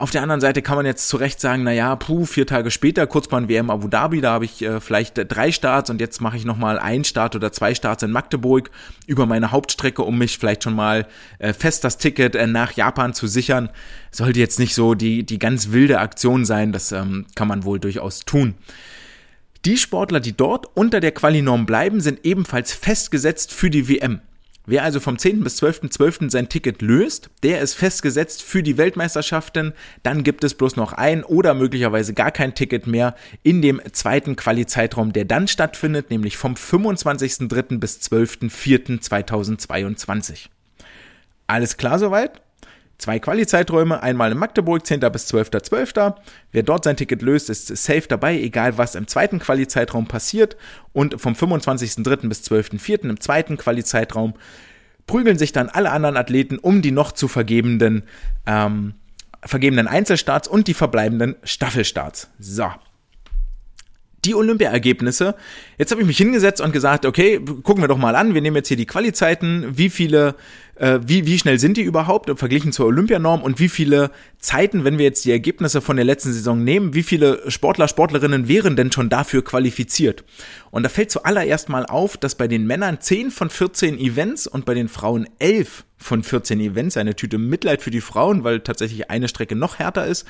[0.00, 2.70] Auf der anderen Seite kann man jetzt zu Recht sagen, na ja, puh, vier Tage
[2.70, 6.38] später, Kurzbahn-WM Abu Dhabi, da habe ich äh, vielleicht äh, drei Starts und jetzt mache
[6.38, 8.70] ich nochmal einen Start oder zwei Starts in Magdeburg
[9.06, 11.06] über meine Hauptstrecke, um mich vielleicht schon mal
[11.38, 13.68] äh, fest das Ticket äh, nach Japan zu sichern.
[14.10, 17.78] Sollte jetzt nicht so die, die ganz wilde Aktion sein, das ähm, kann man wohl
[17.78, 18.54] durchaus tun.
[19.66, 24.22] Die Sportler, die dort unter der Qualinorm bleiben, sind ebenfalls festgesetzt für die WM.
[24.70, 25.42] Wer also vom 10.
[25.42, 25.90] bis 12.12.
[25.90, 26.30] .12.
[26.30, 29.72] sein Ticket löst, der ist festgesetzt für die Weltmeisterschaften.
[30.04, 34.36] Dann gibt es bloß noch ein oder möglicherweise gar kein Ticket mehr in dem zweiten
[34.36, 37.80] Quali-Zeitraum, der dann stattfindet, nämlich vom 25.03.
[37.80, 40.46] bis 12.04.2022.
[41.48, 42.40] Alles klar soweit?
[43.00, 45.00] Zwei Quali-Zeiträume, einmal in Magdeburg, 10.
[45.10, 45.70] bis 12.12.
[45.70, 46.14] .12.
[46.52, 50.58] Wer dort sein Ticket löst, ist safe dabei, egal was im zweiten Quali-Zeitraum passiert.
[50.92, 52.28] Und vom 25.03.
[52.28, 53.08] bis 12.04.
[53.08, 54.34] im zweiten Quali-Zeitraum
[55.06, 58.02] prügeln sich dann alle anderen Athleten um die noch zu vergebenden,
[58.44, 58.92] ähm,
[59.42, 62.28] vergebenen Einzelstarts und die verbleibenden Staffelstarts.
[62.38, 62.70] So,
[64.24, 65.34] die Olympiaergebnisse.
[65.78, 68.34] Jetzt habe ich mich hingesetzt und gesagt, okay, gucken wir doch mal an.
[68.34, 69.66] Wir nehmen jetzt hier die Qualizeiten.
[69.78, 70.34] Wie viele,
[70.76, 74.98] äh, wie, wie schnell sind die überhaupt verglichen zur Olympianorm und wie viele Zeiten, wenn
[74.98, 78.92] wir jetzt die Ergebnisse von der letzten Saison nehmen, wie viele Sportler, Sportlerinnen wären denn
[78.92, 80.24] schon dafür qualifiziert?
[80.70, 84.66] Und da fällt zuallererst mal auf, dass bei den Männern 10 von 14 Events und
[84.66, 89.10] bei den Frauen 11 von 14 Events, eine Tüte Mitleid für die Frauen, weil tatsächlich
[89.10, 90.26] eine Strecke noch härter ist,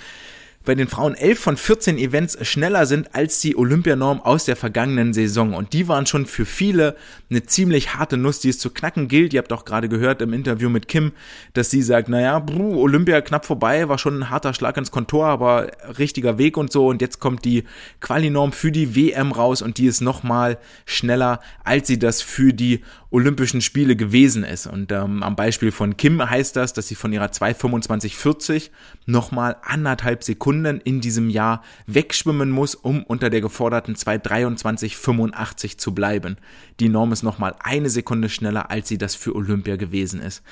[0.63, 5.15] bei den Frauen 11 von 14 Events schneller sind als die Olympianorm aus der vergangenen
[5.15, 5.55] Saison.
[5.55, 6.97] Und die waren schon für viele
[7.31, 9.33] eine ziemlich harte Nuss, die es zu knacken gilt.
[9.33, 11.13] Ihr habt auch gerade gehört im Interview mit Kim,
[11.55, 15.29] dass sie sagt, naja, bruh, Olympia knapp vorbei, war schon ein harter Schlag ins Kontor,
[15.29, 16.89] aber richtiger Weg und so.
[16.89, 17.65] Und jetzt kommt die
[18.01, 22.83] Qualinorm für die WM raus und die ist nochmal schneller, als sie das für die
[23.11, 24.67] Olympischen Spiele gewesen ist.
[24.67, 28.71] Und ähm, am Beispiel von Kim heißt das, dass sie von ihrer 2,25,40
[29.07, 36.37] nochmal anderthalb Sekunden in diesem Jahr wegschwimmen muss, um unter der geforderten 2,23,85 zu bleiben.
[36.81, 40.43] Die Norm ist nochmal eine Sekunde schneller, als sie das für Olympia gewesen ist.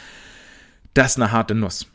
[0.94, 1.86] Das ist eine harte Nuss.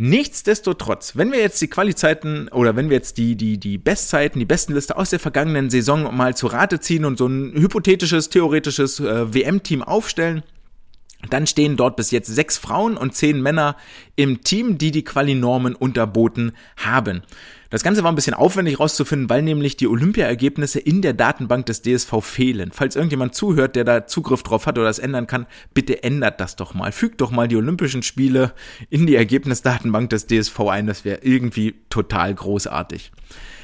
[0.00, 4.44] Nichtsdestotrotz, wenn wir jetzt die Qualizeiten oder wenn wir jetzt die, die, die Bestzeiten, die
[4.44, 9.34] Bestenliste aus der vergangenen Saison mal zu Rate ziehen und so ein hypothetisches, theoretisches äh,
[9.34, 10.44] WM-Team aufstellen,
[11.32, 13.76] dann stehen dort bis jetzt sechs Frauen und zehn Männer
[14.16, 17.22] im Team, die die Quali-Normen unterboten haben.
[17.70, 21.82] Das Ganze war ein bisschen aufwendig rauszufinden, weil nämlich die Olympia-Ergebnisse in der Datenbank des
[21.82, 22.70] DSV fehlen.
[22.72, 26.56] Falls irgendjemand zuhört, der da Zugriff drauf hat oder das ändern kann, bitte ändert das
[26.56, 26.92] doch mal.
[26.92, 28.52] Fügt doch mal die Olympischen Spiele
[28.88, 30.86] in die Ergebnisdatenbank des DSV ein.
[30.86, 33.12] Das wäre irgendwie total großartig.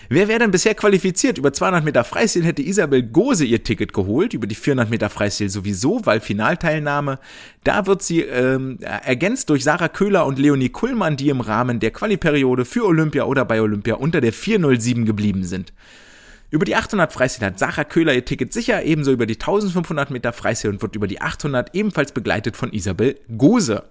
[0.08, 1.38] Wer wäre denn bisher qualifiziert?
[1.38, 5.48] Über 200 Meter Freistil hätte Isabel Gose ihr Ticket geholt, über die 400 Meter Freistil
[5.48, 7.18] sowieso, weil Finalteilnahme.
[7.64, 11.90] Da wird sie ähm, ergänzt durch Sarah Köhler und Leonie Kuhlmann, die im Rahmen der
[11.90, 15.72] Qualiperiode für Olympia oder bei Olympia unter der 407 geblieben sind.
[16.50, 20.32] Über die 800 Freistil hat Sarah Köhler ihr Ticket sicher, ebenso über die 1500 Meter
[20.32, 23.82] Freistil und wird über die 800 ebenfalls begleitet von Isabel Gose.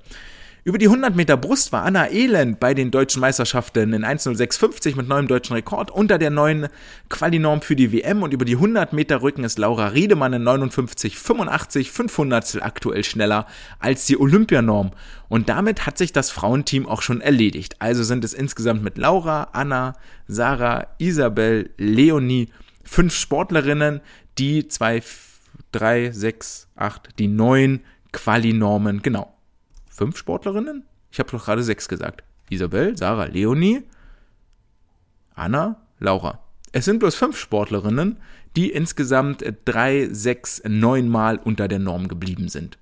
[0.66, 5.10] Über die 100 Meter Brust war Anna Elend bei den deutschen Meisterschaften in 1.06.50 mit
[5.10, 6.70] neuem deutschen Rekord unter der neuen
[7.10, 11.92] Qualinorm für die WM und über die 100 Meter Rücken ist Laura Riedemann in 59.85
[11.92, 13.46] 500 aktuell schneller
[13.80, 14.92] als die Olympianorm.
[15.28, 17.76] Und damit hat sich das Frauenteam auch schon erledigt.
[17.80, 19.98] Also sind es insgesamt mit Laura, Anna,
[20.30, 22.48] Sarah, Isabel, Leonie
[22.86, 24.00] fünf Sportlerinnen,
[24.38, 25.04] die zwei,
[25.74, 27.82] drei, sechs, acht, die neun
[28.14, 29.33] Qualinormen, genau,
[29.94, 30.84] fünf Sportlerinnen?
[31.12, 32.24] Ich habe doch gerade sechs gesagt.
[32.50, 33.84] Isabel, Sarah, Leonie,
[35.36, 36.40] Anna, Laura.
[36.72, 38.18] Es sind bloß fünf Sportlerinnen,
[38.56, 42.78] die insgesamt drei, sechs, neun Mal unter der Norm geblieben sind.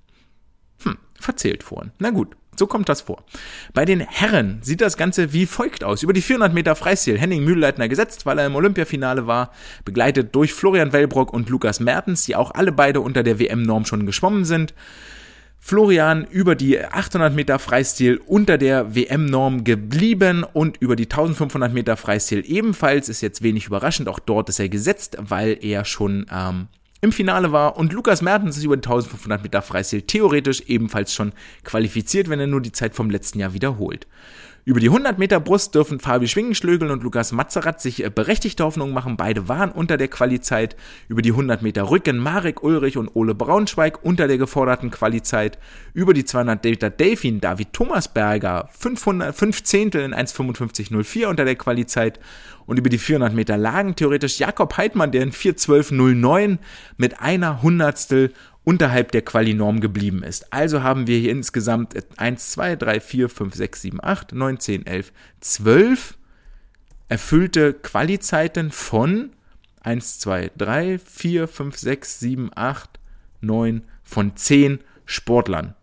[0.84, 1.92] Hm, verzählt vorhin.
[2.00, 3.24] Na gut, so kommt das vor.
[3.74, 6.04] Bei den Herren sieht das Ganze wie folgt aus.
[6.04, 9.52] Über die 400 Meter Freistil Henning Mühlleitner gesetzt, weil er im Olympiafinale war,
[9.86, 14.06] begleitet durch Florian Wellbrock und Lukas Mertens, die auch alle beide unter der WM-Norm schon
[14.06, 14.74] geschwommen sind.
[15.64, 21.96] Florian über die 800 Meter Freistil unter der WM-Norm geblieben und über die 1500 Meter
[21.96, 23.10] Freistil ebenfalls.
[23.10, 26.68] Ist jetzt wenig überraschend, auch dort ist er gesetzt, weil er schon ähm,
[27.00, 27.78] im Finale war.
[27.78, 31.32] Und Lukas Mertens ist über die 1500 Meter Freistil theoretisch ebenfalls schon
[31.64, 34.08] qualifiziert, wenn er nur die Zeit vom letzten Jahr wiederholt.
[34.64, 38.94] Über die 100 Meter Brust dürfen Fabi Schwingenschlögel und Lukas Mazerat sich äh, berechtigte Hoffnungen
[38.94, 39.18] machen.
[39.18, 40.76] Beide waren unter der Qualizeit.
[41.08, 45.58] Über die 100 Meter Rücken Marek Ulrich und Ole Braunschweig unter der geforderten Qualizeit.
[45.96, 52.20] Über die 200 Meter Delfin David Thomasberger 500, 5 Zehntel in 1,55,04 unter der Qualizeit.
[52.68, 56.60] Und über die 400 Meter Lagen theoretisch Jakob Heidmann, der in 4,12,09
[56.98, 58.32] mit einer Hundertstel
[58.64, 60.54] unterhalb der Quali-Norm geblieben ist.
[60.54, 64.86] Also haben wir hier insgesamt 1, 2, 3, 4, 5, 6, 7, 8, 9, 10,
[64.86, 66.18] 11, 12
[67.10, 69.32] erfüllte Qualizeiten von
[69.82, 73.00] 1, 2, 3, 4, 5, 6, 7, 8,
[73.42, 75.76] 9 von 10 Sportlern.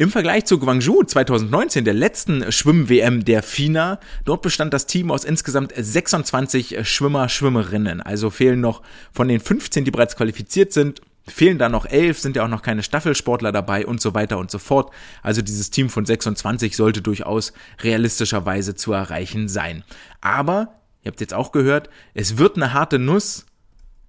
[0.00, 5.24] Im Vergleich zu Guangzhou 2019, der letzten Schwimm-WM der FINA, dort bestand das Team aus
[5.24, 8.00] insgesamt 26 Schwimmer, Schwimmerinnen.
[8.00, 8.80] Also fehlen noch
[9.12, 12.62] von den 15, die bereits qualifiziert sind, fehlen da noch 11, sind ja auch noch
[12.62, 14.90] keine Staffelsportler dabei und so weiter und so fort.
[15.22, 19.84] Also dieses Team von 26 sollte durchaus realistischerweise zu erreichen sein.
[20.22, 23.44] Aber, ihr habt jetzt auch gehört, es wird eine harte Nuss,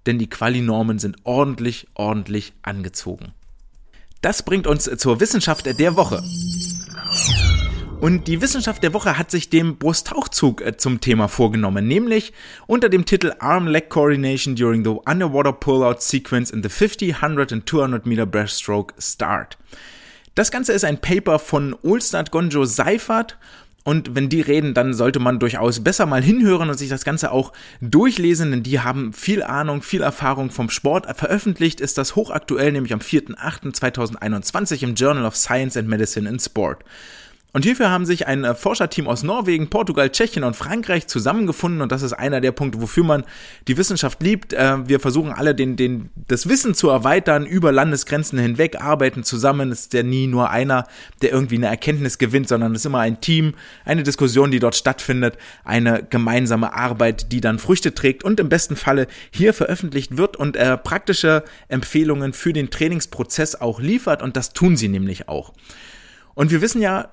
[0.06, 3.34] denn die Quali-Normen sind ordentlich, ordentlich angezogen.
[4.22, 6.22] Das bringt uns zur Wissenschaft der Woche.
[8.00, 12.32] Und die Wissenschaft der Woche hat sich dem Brusttauchzug äh, zum Thema vorgenommen, nämlich
[12.68, 17.68] unter dem Titel Arm-Leg Coordination during the Underwater Pullout Sequence in the 50, 100 and
[17.68, 19.58] 200 Meter Breaststroke Start.
[20.36, 23.38] Das Ganze ist ein Paper von Olstad Gonjo Seifert
[23.84, 27.32] und wenn die reden, dann sollte man durchaus besser mal hinhören und sich das Ganze
[27.32, 31.06] auch durchlesen, denn die haben viel Ahnung, viel Erfahrung vom Sport.
[31.16, 36.84] Veröffentlicht ist das hochaktuell, nämlich am 4.8.2021 im Journal of Science and Medicine in Sport.
[37.54, 41.92] Und hierfür haben sich ein äh, Forscherteam aus Norwegen, Portugal, Tschechien und Frankreich zusammengefunden und
[41.92, 43.24] das ist einer der Punkte, wofür man
[43.68, 44.54] die Wissenschaft liebt.
[44.54, 49.70] Äh, wir versuchen alle den, den, das Wissen zu erweitern über Landesgrenzen hinweg, arbeiten zusammen.
[49.70, 50.86] Es ist ja nie nur einer,
[51.20, 53.52] der irgendwie eine Erkenntnis gewinnt, sondern es ist immer ein Team,
[53.84, 58.76] eine Diskussion, die dort stattfindet, eine gemeinsame Arbeit, die dann Früchte trägt und im besten
[58.76, 64.54] Falle hier veröffentlicht wird und äh, praktische Empfehlungen für den Trainingsprozess auch liefert und das
[64.54, 65.52] tun sie nämlich auch.
[66.34, 67.10] Und wir wissen ja,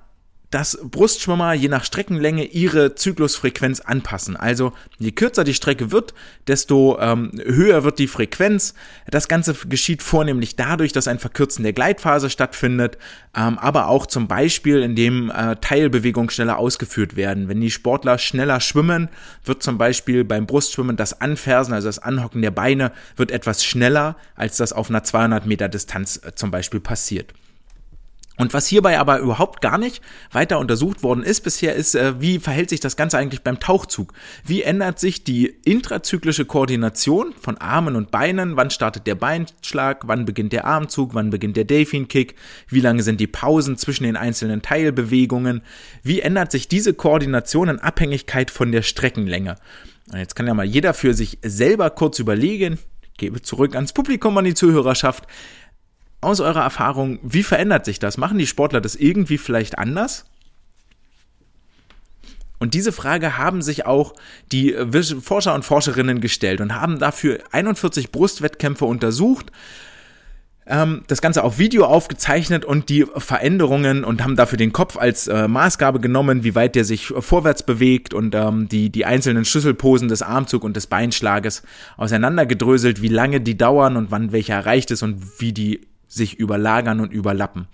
[0.51, 4.35] dass Brustschwimmer je nach Streckenlänge ihre Zyklusfrequenz anpassen.
[4.35, 6.13] Also je kürzer die Strecke wird,
[6.47, 8.73] desto ähm, höher wird die Frequenz.
[9.07, 12.97] Das Ganze geschieht vornehmlich dadurch, dass ein Verkürzen der Gleitphase stattfindet,
[13.35, 17.47] ähm, aber auch zum Beispiel, indem äh, Teilbewegungen schneller ausgeführt werden.
[17.47, 19.09] Wenn die Sportler schneller schwimmen,
[19.45, 24.15] wird zum Beispiel beim Brustschwimmen das Anfersen, also das Anhocken der Beine, wird etwas schneller,
[24.35, 27.33] als das auf einer 200 Meter Distanz äh, zum Beispiel passiert.
[28.39, 32.39] Und was hierbei aber überhaupt gar nicht weiter untersucht worden ist bisher, ist, äh, wie
[32.39, 34.13] verhält sich das Ganze eigentlich beim Tauchzug?
[34.45, 38.55] Wie ändert sich die intrazyklische Koordination von Armen und Beinen?
[38.55, 40.07] Wann startet der Beinschlag?
[40.07, 41.13] Wann beginnt der Armzug?
[41.15, 42.35] Wann beginnt der Delfin-Kick?
[42.69, 45.61] Wie lange sind die Pausen zwischen den einzelnen Teilbewegungen?
[46.01, 49.55] Wie ändert sich diese Koordination in Abhängigkeit von der Streckenlänge?
[50.13, 52.79] Jetzt kann ja mal jeder für sich selber kurz überlegen,
[53.17, 55.25] gebe zurück ans Publikum, an die Zuhörerschaft
[56.21, 58.17] aus eurer Erfahrung, wie verändert sich das?
[58.17, 60.25] Machen die Sportler das irgendwie vielleicht anders?
[62.59, 64.13] Und diese Frage haben sich auch
[64.51, 64.75] die
[65.21, 69.51] Forscher und Forscherinnen gestellt und haben dafür 41 Brustwettkämpfe untersucht,
[70.69, 75.27] ähm, das Ganze auf Video aufgezeichnet und die Veränderungen und haben dafür den Kopf als
[75.27, 80.09] äh, Maßgabe genommen, wie weit der sich vorwärts bewegt und ähm, die, die einzelnen Schlüsselposen
[80.09, 81.63] des Armzug und des Beinschlages
[81.97, 86.99] auseinandergedröselt, wie lange die dauern und wann welche erreicht ist und wie die sich überlagern
[86.99, 87.67] und überlappen.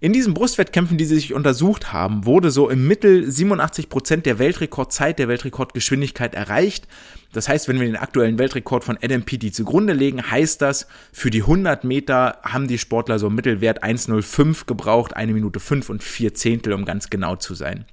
[0.00, 4.38] In diesen Brustwettkämpfen, die sie sich untersucht haben, wurde so im Mittel 87 Prozent der
[4.38, 6.88] Weltrekordzeit, der Weltrekordgeschwindigkeit erreicht.
[7.32, 11.30] Das heißt, wenn wir den aktuellen Weltrekord von Adam Peaty zugrunde legen, heißt das, für
[11.30, 16.34] die 100 Meter haben die Sportler so Mittelwert 1,05 gebraucht, eine Minute 5 und 4
[16.34, 17.86] Zehntel, um ganz genau zu sein.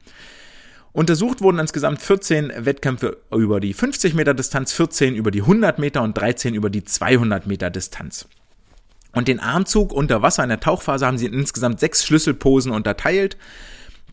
[0.94, 6.02] Untersucht wurden insgesamt 14 Wettkämpfe über die 50 Meter Distanz, 14 über die 100 Meter
[6.02, 8.28] und 13 über die 200 Meter Distanz.
[9.14, 13.38] Und den Armzug unter Wasser in der Tauchphase haben sie in insgesamt sechs Schlüsselposen unterteilt.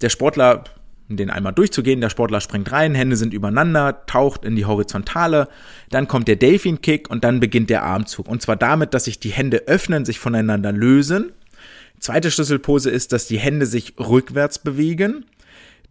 [0.00, 0.64] Der Sportler,
[1.08, 5.48] den einmal durchzugehen, der Sportler springt rein, Hände sind übereinander, taucht in die Horizontale,
[5.90, 8.28] dann kommt der Delfin Kick und dann beginnt der Armzug.
[8.28, 11.32] Und zwar damit, dass sich die Hände öffnen, sich voneinander lösen.
[12.00, 15.24] Zweite Schlüsselpose ist, dass die Hände sich rückwärts bewegen.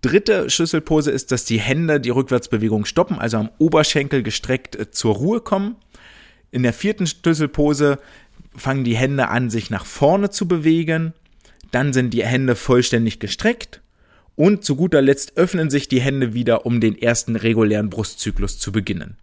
[0.02, 5.16] Dritte Schlüsselpose ist, dass die Hände die Rückwärtsbewegung stoppen, also am Oberschenkel gestreckt äh, zur
[5.16, 5.76] Ruhe kommen.
[6.52, 7.98] In der vierten Schlüsselpose
[8.58, 11.14] fangen die Hände an, sich nach vorne zu bewegen,
[11.72, 13.82] dann sind die Hände vollständig gestreckt
[14.36, 18.72] und zu guter Letzt öffnen sich die Hände wieder, um den ersten regulären Brustzyklus zu
[18.72, 19.18] beginnen.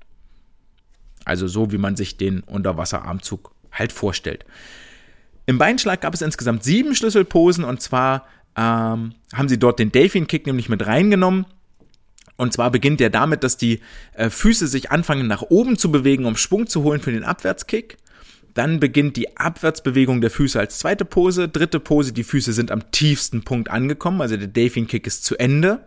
[1.25, 4.45] Also so, wie man sich den Unterwasserarmzug halt vorstellt.
[5.47, 8.27] Im Beinschlag gab es insgesamt sieben Schlüsselposen und zwar
[8.57, 11.47] ähm, haben sie dort den Delfin Kick nämlich mit reingenommen.
[12.37, 13.81] Und zwar beginnt der damit, dass die
[14.15, 17.99] äh, Füße sich anfangen nach oben zu bewegen, um Schwung zu holen für den Abwärtskick.
[18.55, 21.49] Dann beginnt die Abwärtsbewegung der Füße als zweite Pose.
[21.49, 25.37] Dritte Pose, die Füße sind am tiefsten Punkt angekommen, also der Delfin Kick ist zu
[25.37, 25.81] Ende.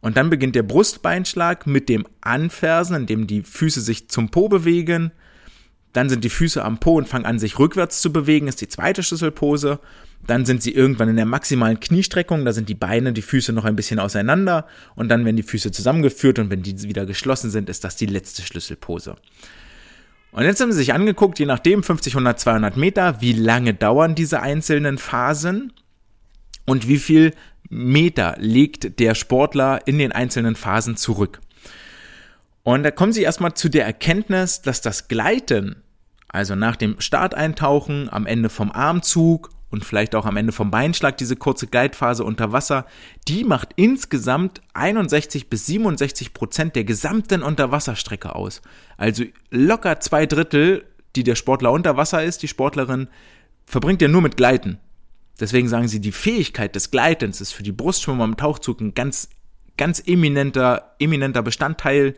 [0.00, 4.48] Und dann beginnt der Brustbeinschlag mit dem Anfersen, in dem die Füße sich zum Po
[4.48, 5.12] bewegen.
[5.92, 8.68] Dann sind die Füße am Po und fangen an, sich rückwärts zu bewegen, ist die
[8.68, 9.78] zweite Schlüsselpose.
[10.26, 13.64] Dann sind sie irgendwann in der maximalen Kniestreckung, da sind die Beine, die Füße noch
[13.64, 17.68] ein bisschen auseinander und dann werden die Füße zusammengeführt und wenn die wieder geschlossen sind,
[17.68, 19.16] ist das die letzte Schlüsselpose.
[20.36, 24.14] Und jetzt haben sie sich angeguckt, je nachdem 50, 100, 200 Meter, wie lange dauern
[24.14, 25.72] diese einzelnen Phasen
[26.66, 27.32] und wie viel
[27.70, 31.40] Meter legt der Sportler in den einzelnen Phasen zurück.
[32.64, 35.82] Und da kommen sie erstmal zu der Erkenntnis, dass das Gleiten,
[36.28, 41.16] also nach dem Starteintauchen, am Ende vom Armzug und vielleicht auch am Ende vom Beinschlag,
[41.16, 42.86] diese kurze Gleitphase unter Wasser,
[43.26, 48.62] die macht insgesamt 61 bis 67 Prozent der gesamten Unterwasserstrecke aus.
[48.96, 50.84] Also locker zwei Drittel,
[51.16, 53.08] die der Sportler unter Wasser ist, die Sportlerin,
[53.64, 54.78] verbringt ja nur mit Gleiten.
[55.40, 59.28] Deswegen sagen sie, die Fähigkeit des Gleitens ist für die Brustschwimmer im Tauchzug ein ganz,
[59.76, 62.14] ganz eminenter, eminenter Bestandteil.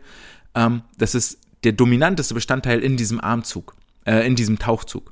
[0.55, 3.75] Ähm, das ist der dominanteste Bestandteil in diesem Armzug,
[4.05, 5.11] äh, in diesem Tauchzug.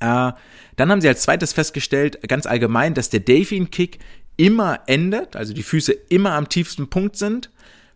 [0.00, 0.32] Äh,
[0.76, 3.98] dann haben sie als zweites festgestellt, ganz allgemein, dass der Delfin Kick
[4.36, 7.50] immer endet, also die Füße immer am tiefsten Punkt sind,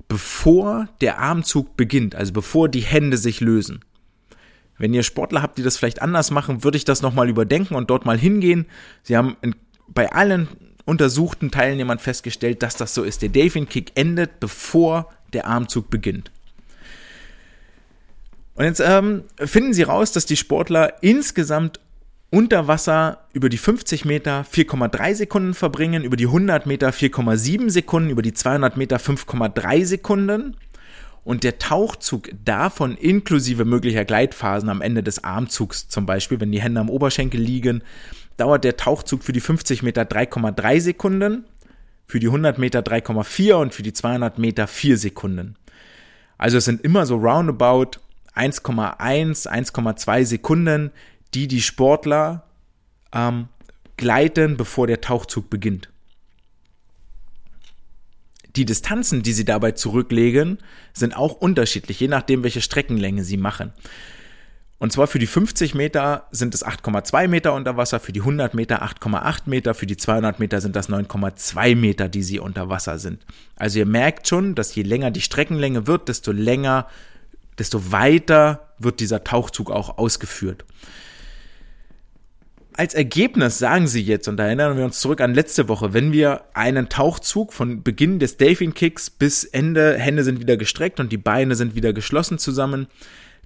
[0.08, 3.84] bevor der Armzug beginnt, also bevor die Hände sich lösen.
[4.78, 7.88] Wenn ihr Sportler habt, die das vielleicht anders machen, würde ich das nochmal überdenken und
[7.88, 8.66] dort mal hingehen.
[9.04, 9.54] Sie haben in,
[9.86, 10.48] bei allen
[10.84, 13.22] untersuchten Teilnehmern festgestellt, dass das so ist.
[13.22, 16.32] Der Delfin Kick endet, bevor der Armzug beginnt.
[18.54, 21.80] Und jetzt ähm, finden sie raus, dass die Sportler insgesamt
[22.32, 28.08] unter Wasser über die 50 Meter 4,3 Sekunden verbringen, über die 100 Meter 4,7 Sekunden,
[28.08, 30.56] über die 200 Meter 5,3 Sekunden
[31.24, 36.62] und der Tauchzug davon inklusive möglicher Gleitphasen am Ende des Armzugs zum Beispiel, wenn die
[36.62, 37.82] Hände am Oberschenkel liegen,
[38.38, 41.44] dauert der Tauchzug für die 50 Meter 3,3 Sekunden,
[42.06, 45.56] für die 100 Meter 3,4 und für die 200 Meter 4 Sekunden.
[46.38, 47.98] Also es sind immer so roundabout
[48.34, 50.92] 1,1, 1,2 Sekunden,
[51.34, 52.44] die die Sportler
[53.12, 53.48] ähm,
[53.96, 55.88] gleiten, bevor der Tauchzug beginnt.
[58.56, 60.58] Die Distanzen, die sie dabei zurücklegen,
[60.92, 63.72] sind auch unterschiedlich, je nachdem, welche Streckenlänge sie machen.
[64.78, 68.52] Und zwar für die 50 Meter sind es 8,2 Meter unter Wasser, für die 100
[68.52, 72.98] Meter 8,8 Meter, für die 200 Meter sind das 9,2 Meter, die sie unter Wasser
[72.98, 73.24] sind.
[73.54, 76.88] Also ihr merkt schon, dass je länger die Streckenlänge wird, desto länger,
[77.58, 80.64] desto weiter wird dieser Tauchzug auch ausgeführt
[82.74, 86.12] als Ergebnis sagen sie jetzt, und da erinnern wir uns zurück an letzte Woche, wenn
[86.12, 91.12] wir einen Tauchzug von Beginn des Delfin Kicks bis Ende, Hände sind wieder gestreckt und
[91.12, 92.86] die Beine sind wieder geschlossen zusammen,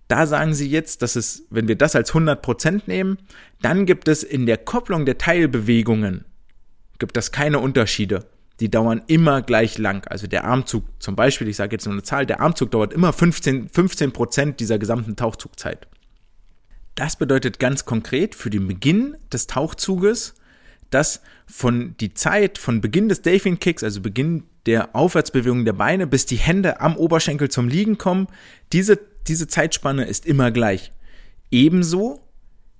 [0.08, 3.18] da sagen sie jetzt, dass es, wenn wir das als 100% nehmen,
[3.60, 6.24] dann gibt es in der Kopplung der Teilbewegungen,
[6.98, 8.26] gibt es keine Unterschiede.
[8.60, 10.06] Die dauern immer gleich lang.
[10.06, 13.12] Also der Armzug zum Beispiel, ich sage jetzt nur eine Zahl, der Armzug dauert immer
[13.12, 15.86] 15, 15% dieser gesamten Tauchzugzeit.
[16.96, 20.34] Das bedeutet ganz konkret für den Beginn des Tauchzuges,
[20.90, 26.06] dass von die Zeit von Beginn des Delfin Kicks, also Beginn der Aufwärtsbewegung der Beine,
[26.06, 28.28] bis die Hände am Oberschenkel zum Liegen kommen,
[28.72, 30.90] diese, diese Zeitspanne ist immer gleich.
[31.50, 32.26] Ebenso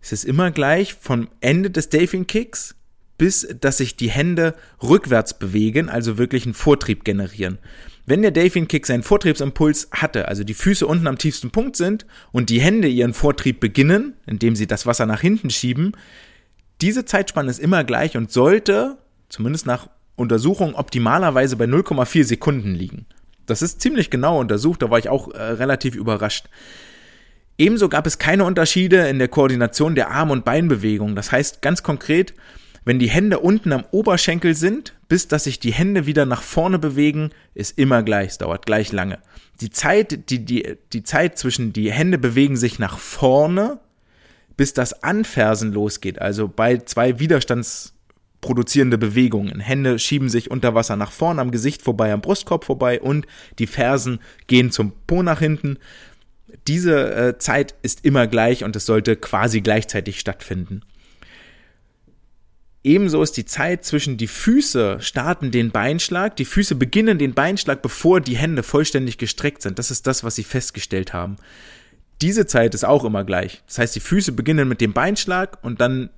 [0.01, 2.75] ist es immer gleich vom Ende des Delfin Kicks
[3.19, 7.59] bis dass sich die Hände rückwärts bewegen, also wirklich einen Vortrieb generieren.
[8.09, 12.07] Wenn der Delfin Kick seinen Vortriebsimpuls hatte, also die Füße unten am tiefsten Punkt sind
[12.31, 15.93] und die Hände ihren Vortrieb beginnen, indem sie das Wasser nach hinten schieben,
[16.81, 18.99] diese Zeitspanne ist immer gleich und sollte,
[19.29, 23.07] zumindest nach Untersuchung, optimalerweise bei 0,4 Sekunden liegen.
[23.47, 26.47] Das ist ziemlich genau untersucht, da war ich auch äh, relativ überrascht.
[27.59, 31.17] Ebenso gab es keine Unterschiede in der Koordination der Arm- und Beinbewegungen.
[31.17, 32.35] Das heißt ganz konkret,
[32.87, 36.79] wenn die Hände unten am Oberschenkel sind, bis dass sich die Hände wieder nach vorne
[36.79, 39.19] bewegen, ist immer gleich, es dauert gleich lange.
[39.61, 43.81] Die Zeit, die, die, die Zeit zwischen die Hände bewegen sich nach vorne,
[44.57, 49.59] bis das Anfersen losgeht, also bei zwei widerstandsproduzierende Bewegungen.
[49.59, 53.27] Hände schieben sich unter Wasser nach vorne, am Gesicht vorbei, am Brustkorb vorbei und
[53.59, 55.79] die Fersen gehen zum Po nach hinten.
[56.69, 60.83] Diese äh, Zeit ist immer gleich und es sollte quasi gleichzeitig stattfinden.
[62.87, 67.83] Ebenso ist die Zeit zwischen die Füße starten den Beinschlag, die Füße beginnen den Beinschlag,
[67.83, 69.81] bevor die Hände vollständig gestreckt sind.
[69.81, 71.35] Das ist das, was sie festgestellt haben.
[72.23, 73.61] Diese Zeit ist auch immer gleich.
[73.67, 76.11] Das heißt, die Füße beginnen mit dem Beinschlag und dann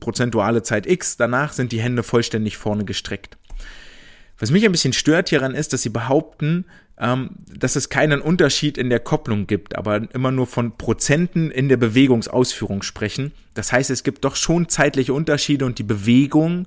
[0.00, 3.38] prozentuale Zeit X, danach sind die Hände vollständig vorne gestreckt.
[4.40, 6.64] Was mich ein bisschen stört hieran ist, dass sie behaupten,
[7.00, 11.70] ähm, dass es keinen Unterschied in der Kopplung gibt, aber immer nur von Prozenten in
[11.70, 13.32] der Bewegungsausführung sprechen.
[13.54, 16.66] Das heißt, es gibt doch schon zeitliche Unterschiede und die Bewegung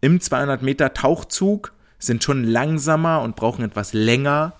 [0.00, 4.54] im 200 Meter Tauchzug sind schon langsamer und brauchen etwas länger,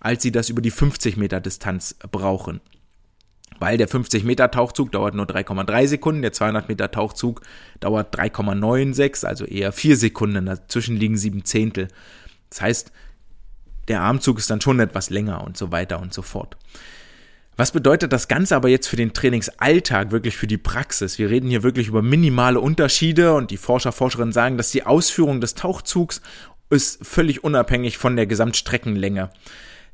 [0.00, 2.60] als sie das über die 50 Meter Distanz brauchen.
[3.60, 7.40] weil der 50-Meter-Tauchzug dauert nur 3,3 Sekunden, der 200-Meter-Tauchzug
[7.78, 11.88] dauert 3,96, also eher 4 Sekunden, dazwischen liegen 7 Zehntel.
[12.50, 12.92] Das heißt,
[13.88, 16.56] der Armzug ist dann schon etwas länger und so weiter und so fort.
[17.56, 21.18] Was bedeutet das Ganze aber jetzt für den Trainingsalltag, wirklich für die Praxis?
[21.18, 25.40] Wir reden hier wirklich über minimale Unterschiede und die Forscher, Forscherinnen sagen, dass die Ausführung
[25.40, 26.20] des Tauchzugs
[26.70, 29.30] ist völlig unabhängig von der Gesamtstreckenlänge.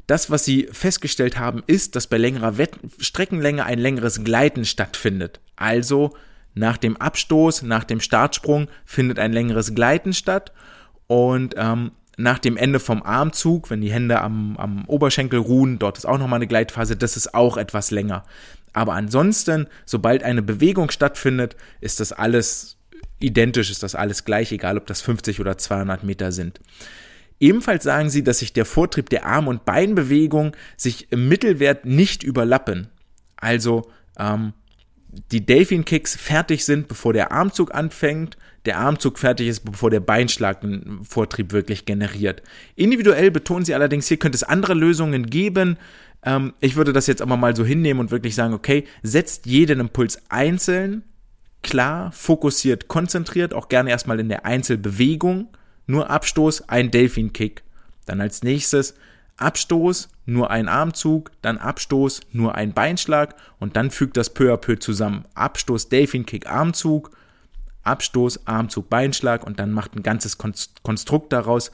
[0.07, 5.41] Das, was sie festgestellt haben, ist, dass bei längerer Wett Streckenlänge ein längeres Gleiten stattfindet.
[5.57, 6.17] Also
[6.55, 10.53] nach dem Abstoß, nach dem Startsprung findet ein längeres Gleiten statt
[11.07, 11.93] und ähm,
[12.23, 16.19] nach dem Ende vom Armzug, wenn die Hände am, am Oberschenkel ruhen, dort ist auch
[16.19, 18.25] nochmal eine Gleitphase, das ist auch etwas länger.
[18.73, 22.77] Aber ansonsten, sobald eine Bewegung stattfindet, ist das alles
[23.19, 26.61] identisch, ist das alles gleich, egal ob das 50 oder 200 Meter sind.
[27.41, 32.23] Ebenfalls sagen sie, dass sich der Vortrieb der Arm- und Beinbewegung sich im Mittelwert nicht
[32.23, 32.89] überlappen.
[33.37, 34.53] Also ähm,
[35.33, 40.01] die Delfin Kicks fertig sind, bevor der Armzug anfängt, der Armzug fertig ist, bevor der
[40.01, 42.43] Beinschlag einen Vortrieb wirklich generiert.
[42.77, 45.79] Individuell betonen sie allerdings, hier könnte es andere Lösungen geben.
[46.23, 49.81] Ähm, ich würde das jetzt aber mal so hinnehmen und wirklich sagen, okay, setzt jeden
[49.81, 51.03] Impuls einzeln,
[51.63, 55.49] klar, fokussiert, konzentriert, auch gerne erstmal in der Einzelbewegung.
[55.87, 57.63] Nur Abstoß, ein Delfin Kick.
[58.07, 58.95] Dann als nächstes
[59.41, 64.57] Abstoß, nur ein Armzug, dann Abstoß, nur ein Beinschlag und dann fügt das peu à
[64.57, 65.25] peu zusammen.
[65.35, 67.11] Abstoß, Delfin Kick, Armzug,
[67.83, 71.71] Abstoß, Armzug, Beinschlag und dann macht ein ganzes Konstrukt daraus.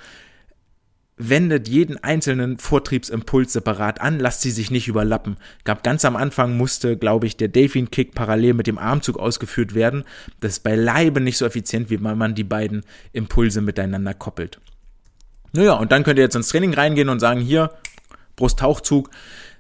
[1.18, 5.38] Wendet jeden einzelnen Vortriebsimpuls separat an, lasst sie sich nicht überlappen.
[5.64, 9.74] Gab ganz am Anfang musste, glaube ich, der Delfin Kick parallel mit dem Armzug ausgeführt
[9.74, 10.04] werden.
[10.40, 14.60] Das ist beileibe nicht so effizient, wie man die beiden Impulse miteinander koppelt.
[15.56, 17.70] Naja, und dann könnt ihr jetzt ins Training reingehen und sagen, hier,
[18.36, 19.10] Brusttauchzug,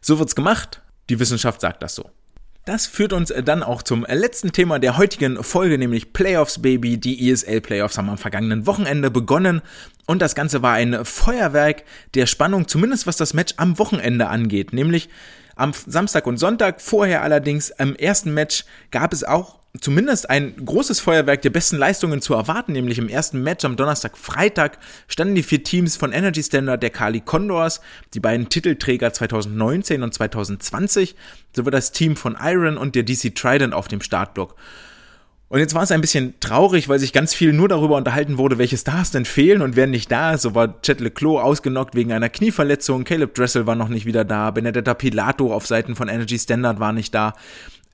[0.00, 0.82] so wird's gemacht.
[1.08, 2.10] Die Wissenschaft sagt das so.
[2.64, 6.98] Das führt uns dann auch zum letzten Thema der heutigen Folge, nämlich Playoffs Baby.
[6.98, 9.62] Die ESL Playoffs haben am vergangenen Wochenende begonnen
[10.06, 11.84] und das Ganze war ein Feuerwerk
[12.14, 15.08] der Spannung, zumindest was das Match am Wochenende angeht, nämlich
[15.54, 16.80] am Samstag und Sonntag.
[16.80, 22.20] Vorher allerdings im ersten Match gab es auch zumindest ein großes Feuerwerk der besten Leistungen
[22.20, 26.42] zu erwarten, nämlich im ersten Match am Donnerstag, Freitag standen die vier Teams von Energy
[26.42, 27.80] Standard der Kali Condors,
[28.14, 31.16] die beiden Titelträger 2019 und 2020,
[31.54, 34.56] sowie das Team von Iron und der DC Trident auf dem Startblock.
[35.48, 38.58] Und jetzt war es ein bisschen traurig, weil sich ganz viel nur darüber unterhalten wurde,
[38.58, 40.42] welche Stars denn fehlen und wer nicht da ist.
[40.42, 44.50] So war Chet Leclos ausgenockt wegen einer Knieverletzung, Caleb Dressel war noch nicht wieder da,
[44.50, 47.34] Benedetta Pilato auf Seiten von Energy Standard war nicht da.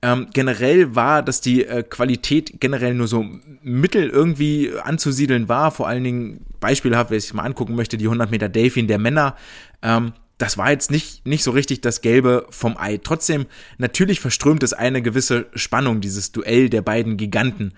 [0.03, 3.25] Ähm, generell war, dass die äh, Qualität generell nur so
[3.61, 5.71] mittel irgendwie anzusiedeln war.
[5.71, 9.37] Vor allen Dingen beispielhaft, wer sich mal angucken möchte, die 100 Meter Delfin der Männer.
[9.81, 12.99] Ähm, das war jetzt nicht, nicht so richtig das Gelbe vom Ei.
[13.01, 13.45] Trotzdem,
[13.77, 17.71] natürlich verströmt es eine gewisse Spannung, dieses Duell der beiden Giganten.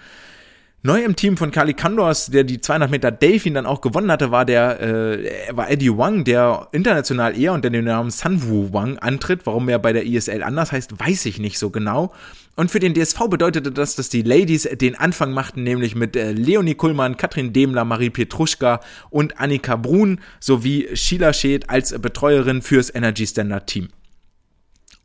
[0.86, 4.30] Neu im Team von Kali Kandors, der die 200 Meter Delfin dann auch gewonnen hatte,
[4.30, 9.48] war der äh, war Eddie Wang, der international eher unter dem Namen Sunwoo Wang antritt.
[9.48, 12.14] Warum er bei der ISL anders heißt, weiß ich nicht so genau.
[12.56, 16.34] Und für den DSV bedeutete das, dass die Ladies den Anfang machten, nämlich mit äh,
[16.34, 18.80] Leonie Kuhlmann, Katrin Demler, Marie Petruschka
[19.10, 23.90] und Annika Brun sowie Sheila Scheth als Betreuerin fürs Energy Standard Team.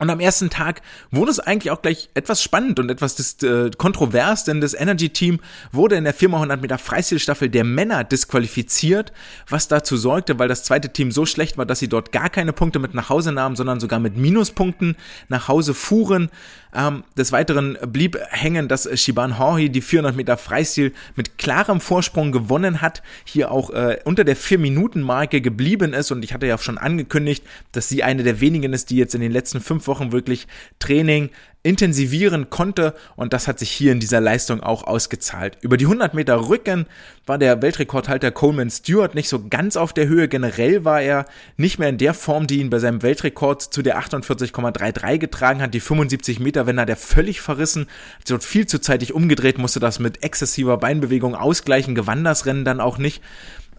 [0.01, 0.81] Und am ersten Tag
[1.11, 5.39] wurde es eigentlich auch gleich etwas spannend und etwas äh, kontrovers, denn das Energy-Team
[5.71, 9.13] wurde in der 4x100 Meter Freistilstaffel der Männer disqualifiziert,
[9.47, 12.51] was dazu sorgte, weil das zweite Team so schlecht war, dass sie dort gar keine
[12.51, 14.95] Punkte mit nach Hause nahmen, sondern sogar mit Minuspunkten
[15.29, 16.31] nach Hause fuhren.
[16.73, 22.31] Ähm, des Weiteren blieb hängen, dass Shiban Horhi die 400 Meter Freistil mit klarem Vorsprung
[22.31, 26.11] gewonnen hat, hier auch äh, unter der 4-Minuten-Marke geblieben ist.
[26.11, 29.21] Und ich hatte ja schon angekündigt, dass sie eine der wenigen ist, die jetzt in
[29.21, 30.47] den letzten fünf Wochen wirklich
[30.79, 31.29] Training
[31.63, 35.57] intensivieren konnte und das hat sich hier in dieser Leistung auch ausgezahlt.
[35.61, 36.87] Über die 100 Meter Rücken
[37.27, 40.27] war der Weltrekordhalter Coleman Stewart nicht so ganz auf der Höhe.
[40.27, 41.25] Generell war er
[41.57, 45.73] nicht mehr in der Form, die ihn bei seinem Weltrekord zu der 48,33 getragen hat.
[45.75, 47.87] Die 75 Meter, wenn er der völlig verrissen,
[48.19, 52.65] hat dort viel zu zeitig umgedreht, musste das mit exzessiver Beinbewegung ausgleichen, gewann das Rennen
[52.65, 53.21] dann auch nicht.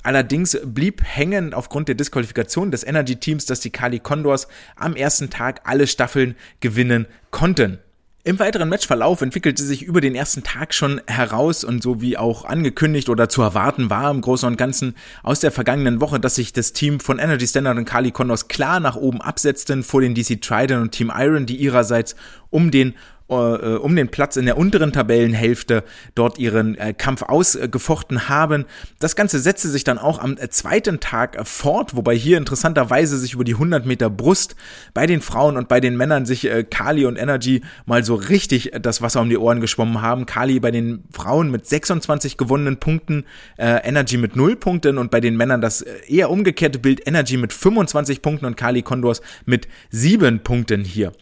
[0.02, 5.30] Allerdings blieb hängen aufgrund der Disqualifikation des Energy Teams, dass die Kali Condors am ersten
[5.30, 7.78] Tag alle Staffeln gewinnen konnten.
[8.24, 12.44] Im weiteren Matchverlauf entwickelte sich über den ersten Tag schon heraus und so wie auch
[12.44, 16.52] angekündigt oder zu erwarten war im Großen und Ganzen aus der vergangenen Woche, dass sich
[16.52, 20.40] das Team von Energy Standard und Kali Condors klar nach oben absetzten vor den DC
[20.40, 22.14] Trident und Team Iron, die ihrerseits
[22.50, 22.94] um den
[23.32, 25.84] um den Platz in der unteren Tabellenhälfte
[26.14, 28.64] dort ihren äh, Kampf ausgefochten haben.
[28.98, 33.18] Das Ganze setzte sich dann auch am äh, zweiten Tag äh, fort, wobei hier interessanterweise
[33.18, 34.56] sich über die 100 Meter Brust
[34.94, 38.72] bei den Frauen und bei den Männern sich äh, Kali und Energy mal so richtig
[38.80, 40.26] das Wasser um die Ohren geschwommen haben.
[40.26, 43.24] Kali bei den Frauen mit 26 gewonnenen Punkten,
[43.56, 47.52] äh, Energy mit 0 Punkten und bei den Männern das eher umgekehrte Bild, Energy mit
[47.52, 51.12] 25 Punkten und Kali Condors mit 7 Punkten hier.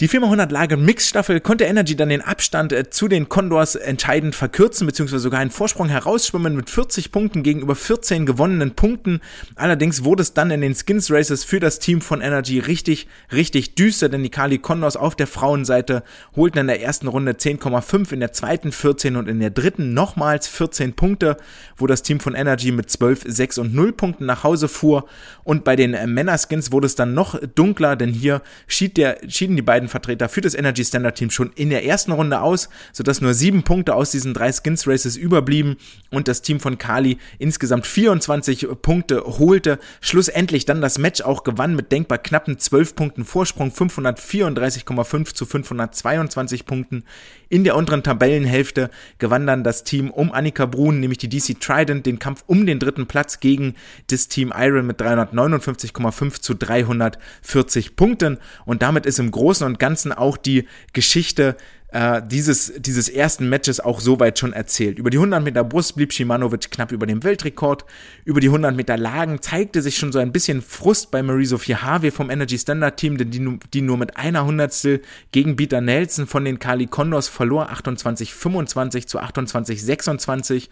[0.00, 4.86] Die 400 Lage Mixstaffel konnte Energy dann den Abstand äh, zu den Condors entscheidend verkürzen,
[4.86, 9.20] beziehungsweise sogar einen Vorsprung herausschwimmen mit 40 Punkten gegenüber 14 gewonnenen Punkten.
[9.54, 13.74] Allerdings wurde es dann in den Skins Races für das Team von Energy richtig, richtig
[13.74, 16.02] düster, denn die Kali Condors auf der Frauenseite
[16.34, 20.48] holten in der ersten Runde 10,5, in der zweiten 14 und in der dritten nochmals
[20.48, 21.36] 14 Punkte,
[21.76, 25.04] wo das Team von Energy mit 12, 6 und 0 Punkten nach Hause fuhr.
[25.44, 29.62] Und bei den Männerskins wurde es dann noch dunkler, denn hier schied der, schieden die
[29.62, 33.34] beiden Vertreter für das Energy Standard Team schon in der ersten Runde aus, sodass nur
[33.34, 35.76] sieben Punkte aus diesen drei Skins Races überblieben
[36.10, 39.78] und das Team von Kali insgesamt 24 Punkte holte.
[40.00, 46.66] Schlussendlich dann das Match auch gewann mit denkbar knappen 12 Punkten Vorsprung, 534,5 zu 522
[46.66, 47.04] Punkten.
[47.52, 48.88] In der unteren Tabellenhälfte
[49.18, 52.78] gewann dann das Team um Annika Brun, nämlich die DC Trident, den Kampf um den
[52.78, 53.74] dritten Platz gegen
[54.06, 58.38] das Team Iron mit 359,5 zu 340 Punkten.
[58.64, 61.58] Und damit ist im Großen und Ganzen auch die Geschichte
[61.92, 64.98] äh, dieses, dieses ersten Matches auch soweit schon erzählt.
[64.98, 67.84] Über die 100 Meter Brust blieb Shimanovic knapp über dem Weltrekord.
[68.24, 72.10] Über die 100 Meter Lagen zeigte sich schon so ein bisschen Frust bei Marie-Sophie Harvey
[72.10, 75.02] vom Energy Standard Team, denn die, die nur mit einer Hundertstel
[75.32, 80.68] gegen Bieter Nelson von den Kali Condors verlor, 28-25 zu 28-26.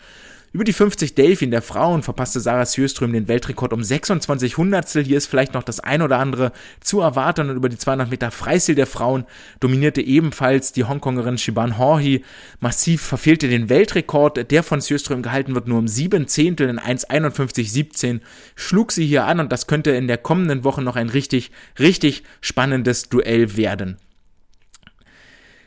[0.52, 5.04] Über die 50 Delfin der Frauen verpasste Sarah Sjöström den Weltrekord um 26 Hundertstel.
[5.04, 6.50] Hier ist vielleicht noch das ein oder andere
[6.80, 7.50] zu erwarten.
[7.50, 9.26] Und über die 200 Meter Freistil der Frauen
[9.60, 12.24] dominierte ebenfalls die Hongkongerin Shiban Horhi.
[12.58, 18.18] Massiv verfehlte den Weltrekord, der von Sjöström gehalten wird, nur um sieben Zehntel in 1,51,17.
[18.56, 22.24] Schlug sie hier an und das könnte in der kommenden Woche noch ein richtig, richtig
[22.40, 23.98] spannendes Duell werden.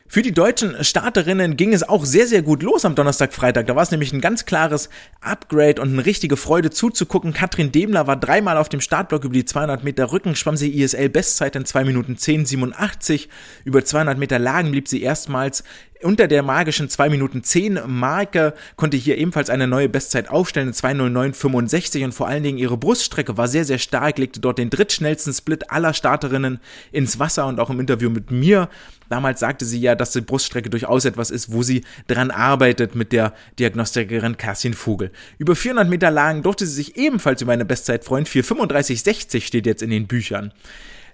[0.06, 3.66] Für die deutschen Starterinnen ging es auch sehr, sehr gut los am Donnerstag, Freitag.
[3.66, 4.90] Da war es nämlich ein ganz klares
[5.22, 7.32] Upgrade und eine richtige Freude zuzugucken.
[7.32, 11.08] Katrin Demler war dreimal auf dem Startblock über die 200 Meter Rücken, schwamm sie ISL
[11.08, 13.30] Bestzeit in 2 Minuten 10, 87.
[13.64, 15.64] Über 200 Meter Lagen blieb sie erstmals
[16.02, 22.04] unter der magischen 2 Minuten 10 Marke, konnte hier ebenfalls eine neue Bestzeit aufstellen, 209,65
[22.04, 25.70] und vor allen Dingen ihre Bruststrecke war sehr, sehr stark, legte dort den drittschnellsten Split
[25.70, 26.60] aller Starterinnen
[26.92, 28.68] ins Wasser und auch im Interview mit mir.
[29.08, 33.12] Damals sagte sie ja, dass die Bruststrecke durchaus etwas ist, wo sie dran arbeitet mit
[33.12, 35.10] der Diagnostikerin Kerstin Vogel.
[35.38, 38.24] Über 400 Meter Lagen durfte sie sich ebenfalls über eine Bestzeit freuen.
[38.24, 40.52] 4,35,60 steht jetzt in den Büchern.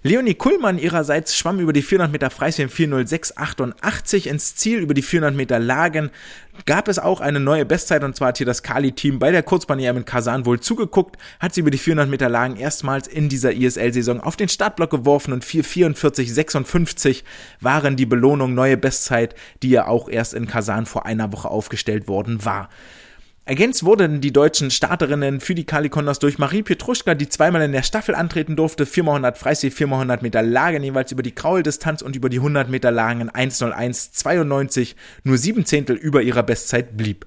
[0.03, 4.79] Leonie Kuhlmann ihrerseits schwamm über die 400 Meter Freistil 406,88 ins Ziel.
[4.79, 6.09] Über die 400 Meter Lagen
[6.65, 9.97] gab es auch eine neue Bestzeit und zwar hat hier das Kali-Team bei der Kurzbahn-EM
[9.97, 14.21] in Kasan wohl zugeguckt, hat sie über die 400 Meter Lagen erstmals in dieser ISL-Saison
[14.21, 17.21] auf den Startblock geworfen und 4,44,56
[17.59, 22.07] waren die Belohnung neue Bestzeit, die ja auch erst in Kasan vor einer Woche aufgestellt
[22.07, 22.69] worden war.
[23.51, 27.83] Ergänzt wurden die deutschen Starterinnen für die Kalikondas durch Marie Petruschka, die zweimal in der
[27.83, 32.37] Staffel antreten durfte, 400 Freistil, 400 Meter Lagen jeweils über die Krauldistanz und über die
[32.37, 34.95] 100 Meter Lagen in 1.01.92,
[35.25, 37.25] nur sieben Zehntel über ihrer Bestzeit blieb.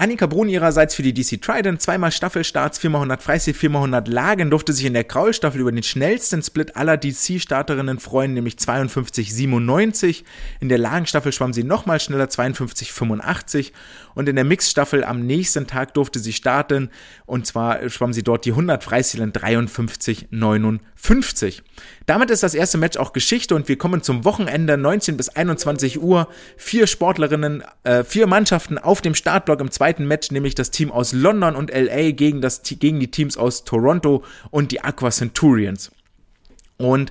[0.00, 4.86] Annika Brun ihrerseits für die DC Trident, zweimal Staffelstarts, 400 Freistil, 400 Lagen, durfte sich
[4.86, 10.24] in der Kraulstaffel über den schnellsten Split aller DC-Starterinnen freuen, nämlich 52,97.
[10.60, 13.72] In der Lagenstaffel schwamm sie nochmal schneller, 52,85.
[14.14, 16.88] Und in der Mixstaffel am nächsten Tag durfte sie starten,
[17.26, 20.80] und zwar schwamm sie dort die 100 Freistil in 53,59.
[22.06, 26.00] Damit ist das erste Match auch Geschichte und wir kommen zum Wochenende 19 bis 21
[26.00, 26.28] Uhr.
[26.56, 30.92] Vier Sportlerinnen, äh, vier Mannschaften auf dem Startblock im zweiten zweiten Match, nämlich das Team
[30.92, 35.90] aus London und LA gegen, das, gegen die Teams aus Toronto und die Aqua Centurions.
[36.76, 37.10] Und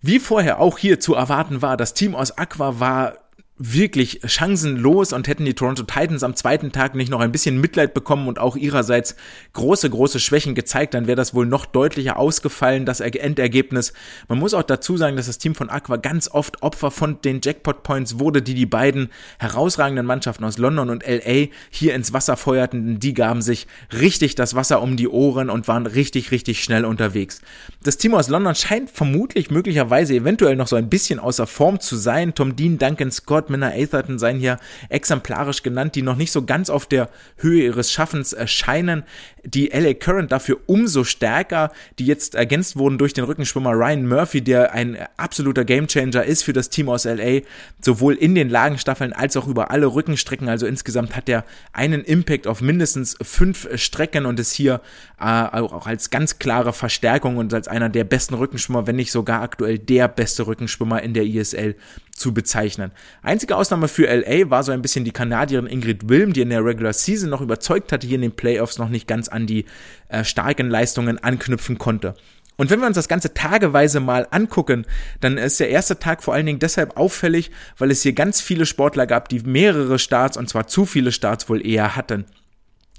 [0.00, 3.25] wie vorher auch hier zu erwarten war, das Team aus Aqua war
[3.58, 7.94] wirklich chancenlos und hätten die Toronto Titans am zweiten Tag nicht noch ein bisschen Mitleid
[7.94, 9.16] bekommen und auch ihrerseits
[9.54, 13.94] große, große Schwächen gezeigt, dann wäre das wohl noch deutlicher ausgefallen, das Endergebnis.
[14.28, 17.40] Man muss auch dazu sagen, dass das Team von Aqua ganz oft Opfer von den
[17.42, 19.08] Jackpot Points wurde, die die beiden
[19.38, 23.00] herausragenden Mannschaften aus London und LA hier ins Wasser feuerten.
[23.00, 23.66] Die gaben sich
[23.98, 27.40] richtig das Wasser um die Ohren und waren richtig, richtig schnell unterwegs.
[27.82, 31.96] Das Team aus London scheint vermutlich möglicherweise eventuell noch so ein bisschen außer Form zu
[31.96, 32.34] sein.
[32.34, 34.58] Tom Dean, Duncan Scott, Minna Atherton seien hier
[34.88, 37.08] exemplarisch genannt, die noch nicht so ganz auf der
[37.38, 39.04] Höhe ihres Schaffens erscheinen.
[39.44, 44.42] Die LA Current dafür umso stärker, die jetzt ergänzt wurden durch den Rückenschwimmer Ryan Murphy,
[44.42, 47.40] der ein absoluter Gamechanger ist für das Team aus LA,
[47.80, 50.48] sowohl in den Lagenstaffeln als auch über alle Rückenstrecken.
[50.48, 54.80] Also insgesamt hat er einen Impact auf mindestens fünf Strecken und ist hier
[55.20, 59.42] äh, auch als ganz klare Verstärkung und als einer der besten Rückenschwimmer, wenn nicht sogar
[59.42, 61.76] aktuell der beste Rückenschwimmer in der ISL
[62.16, 62.92] zu bezeichnen.
[63.22, 66.64] Einzige Ausnahme für LA war so ein bisschen die Kanadierin Ingrid Wilm, die in der
[66.64, 69.64] Regular Season noch überzeugt hatte, hier in den Playoffs noch nicht ganz an die
[70.08, 72.14] äh, starken Leistungen anknüpfen konnte.
[72.56, 74.86] Und wenn wir uns das Ganze tageweise mal angucken,
[75.20, 78.64] dann ist der erste Tag vor allen Dingen deshalb auffällig, weil es hier ganz viele
[78.64, 82.24] Sportler gab, die mehrere Starts und zwar zu viele Starts wohl eher hatten.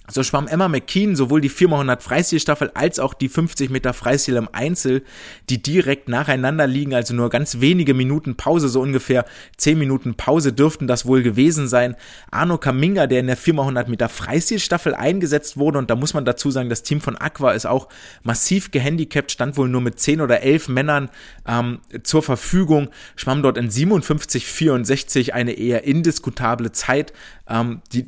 [0.09, 4.47] So schwamm Emma McKean sowohl die 4x100 Freistilstaffel als auch die 50 Meter Freistil im
[4.53, 5.03] Einzel,
[5.49, 9.25] die direkt nacheinander liegen, also nur ganz wenige Minuten Pause, so ungefähr
[9.57, 11.97] 10 Minuten Pause dürften das wohl gewesen sein.
[12.31, 16.51] Arno Kaminga, der in der 4x100 Meter Freistilstaffel eingesetzt wurde und da muss man dazu
[16.51, 17.89] sagen, das Team von Aqua ist auch
[18.23, 21.09] massiv gehandicapt, stand wohl nur mit 10 oder 11 Männern
[21.45, 27.11] ähm, zur Verfügung, schwamm dort in 57,64 eine eher indiskutable Zeit.
[27.49, 28.05] Ähm, die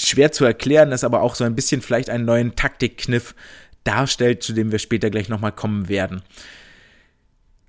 [0.00, 3.34] schwer zu erklären, das aber auch so ein bisschen vielleicht einen neuen Taktikkniff
[3.84, 6.22] darstellt, zu dem wir später gleich nochmal kommen werden.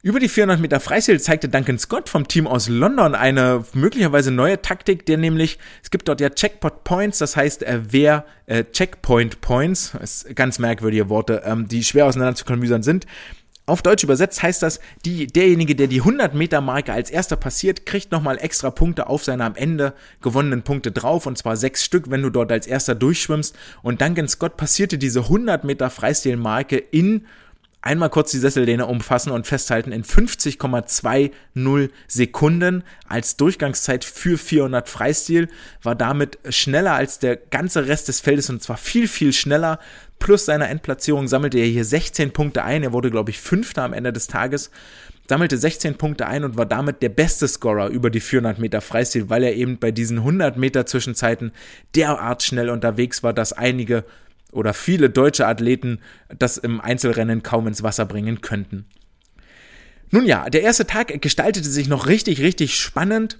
[0.01, 4.61] Über die 400 Meter Freistil zeigte Duncan Scott vom Team aus London eine möglicherweise neue
[4.61, 9.41] Taktik, der nämlich, es gibt dort ja Checkpoint Points, das heißt, äh, wer äh, Checkpoint
[9.41, 12.45] Points, ist ganz merkwürdige Worte, ähm, die schwer auseinander zu
[12.81, 13.07] sind,
[13.69, 17.85] auf Deutsch übersetzt heißt das, die, derjenige, der die 100 Meter Marke als erster passiert,
[17.85, 22.09] kriegt nochmal extra Punkte auf seine am Ende gewonnenen Punkte drauf und zwar sechs Stück,
[22.09, 23.55] wenn du dort als erster durchschwimmst.
[23.81, 27.25] Und Duncan Scott passierte diese 100 Meter Freistilmarke in
[27.81, 35.47] einmal kurz die Sessellehne umfassen und festhalten in 50,20 Sekunden als Durchgangszeit für 400 Freistil,
[35.81, 39.79] war damit schneller als der ganze Rest des Feldes und zwar viel, viel schneller,
[40.19, 42.83] plus seiner Endplatzierung sammelte er hier 16 Punkte ein.
[42.83, 44.69] Er wurde, glaube ich, Fünfter am Ende des Tages,
[45.27, 49.29] sammelte 16 Punkte ein und war damit der beste Scorer über die 400 Meter Freistil,
[49.29, 51.51] weil er eben bei diesen 100 Meter Zwischenzeiten
[51.95, 54.03] derart schnell unterwegs war, dass einige
[54.51, 55.99] oder viele deutsche Athleten
[56.37, 58.85] das im Einzelrennen kaum ins Wasser bringen könnten.
[60.11, 63.37] Nun ja, der erste Tag gestaltete sich noch richtig, richtig spannend.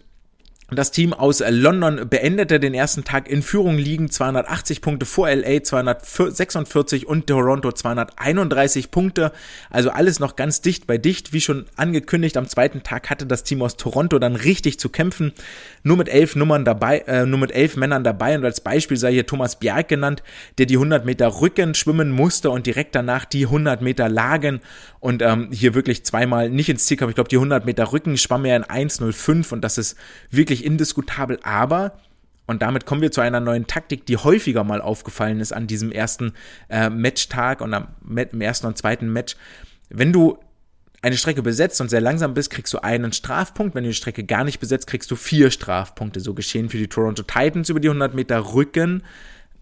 [0.71, 5.63] Das Team aus London beendete den ersten Tag in Führung liegen, 280 Punkte vor LA,
[5.63, 9.31] 246 und Toronto 231 Punkte.
[9.71, 11.33] Also alles noch ganz dicht bei dicht.
[11.33, 15.33] Wie schon angekündigt, am zweiten Tag hatte das Team aus Toronto dann richtig zu kämpfen.
[15.81, 18.37] Nur mit elf Nummern dabei, äh, nur mit elf Männern dabei.
[18.37, 20.21] Und als Beispiel sei hier Thomas Bjerg genannt,
[20.59, 24.61] der die 100 Meter Rücken schwimmen musste und direkt danach die 100 Meter Lagen
[24.99, 27.09] und ähm, hier wirklich zweimal nicht ins Ziel kam.
[27.09, 29.97] Ich glaube, die 100 Meter Rücken schwamm er in 1,05 und das ist
[30.29, 31.39] wirklich indiskutabel.
[31.43, 31.97] Aber
[32.49, 35.91] und damit kommen wir zu einer neuen Taktik, die häufiger mal aufgefallen ist an diesem
[35.91, 36.33] ersten
[36.67, 39.35] äh, Matchtag und am im ersten und zweiten Match.
[39.89, 40.39] Wenn du
[41.03, 43.75] eine Strecke besetzt und sehr langsam bist, kriegst du einen Strafpunkt.
[43.75, 46.19] Wenn du die Strecke gar nicht besetzt, kriegst du vier Strafpunkte.
[46.19, 49.03] So geschehen für die Toronto Titans über die 100 Meter Rücken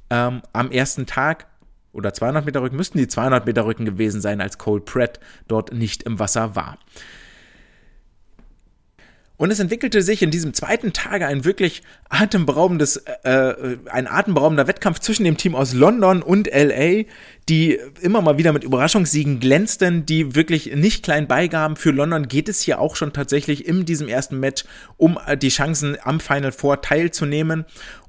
[0.10, 1.48] ähm, am ersten Tag
[1.92, 5.74] oder 200 Meter Rücken, müssten die 200 Meter Rücken gewesen sein, als Cole Pratt dort
[5.74, 6.78] nicht im Wasser war.
[9.38, 14.68] Und es entwickelte sich in diesem zweiten Tage ein wirklich atemberaubendes, äh, äh ein atemberaubender
[14.68, 17.04] Wettkampf zwischen dem Team aus London und LA,
[17.48, 21.76] die immer mal wieder mit Überraschungssiegen glänzten, die wirklich nicht klein beigaben.
[21.76, 24.66] Für London geht es hier auch schon tatsächlich in diesem ersten Match
[24.98, 27.66] um äh, die Chancen am Final Four teilzunehmen.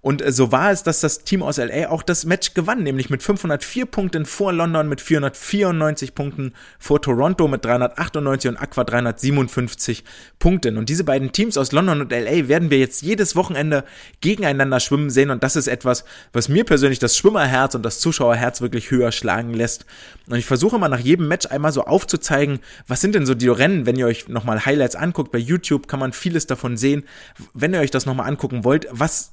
[0.08, 3.10] Und äh, so war es, dass das Team aus LA auch das Match gewann, nämlich
[3.10, 10.04] mit 504 Punkten vor London, mit 494 Punkten vor Toronto, mit 398 und Aqua 357
[10.38, 10.78] Punkten.
[10.78, 13.84] Und diese beiden Teams aus London und LA werden wir jetzt jedes Wochenende
[14.22, 15.28] gegeneinander schwimmen sehen.
[15.28, 19.52] Und das ist etwas, was mir persönlich das Schwimmerherz und das Zuschauerherz wirklich höher schlagen
[19.52, 19.84] lässt.
[20.26, 23.48] Und ich versuche mal nach jedem Match einmal so aufzuzeigen, was sind denn so die
[23.48, 25.32] Rennen, wenn ihr euch nochmal Highlights anguckt.
[25.32, 27.04] Bei YouTube kann man vieles davon sehen.
[27.52, 29.32] Wenn ihr euch das nochmal angucken wollt, was,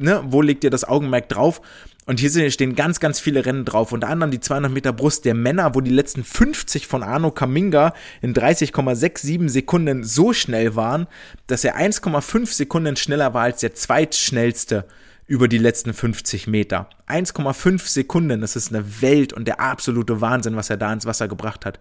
[0.00, 1.60] ne, wo legt ihr das Augenmerk drauf?
[2.06, 3.92] Und hier stehen ganz, ganz viele Rennen drauf.
[3.92, 7.94] Unter anderem die 200 Meter Brust der Männer, wo die letzten 50 von Arno Kaminga
[8.20, 11.06] in 30,67 Sekunden so schnell waren,
[11.46, 14.86] dass er 1,5 Sekunden schneller war als der zweitschnellste
[15.30, 16.90] über die letzten 50 Meter.
[17.06, 21.28] 1,5 Sekunden, das ist eine Welt und der absolute Wahnsinn, was er da ins Wasser
[21.28, 21.78] gebracht hat.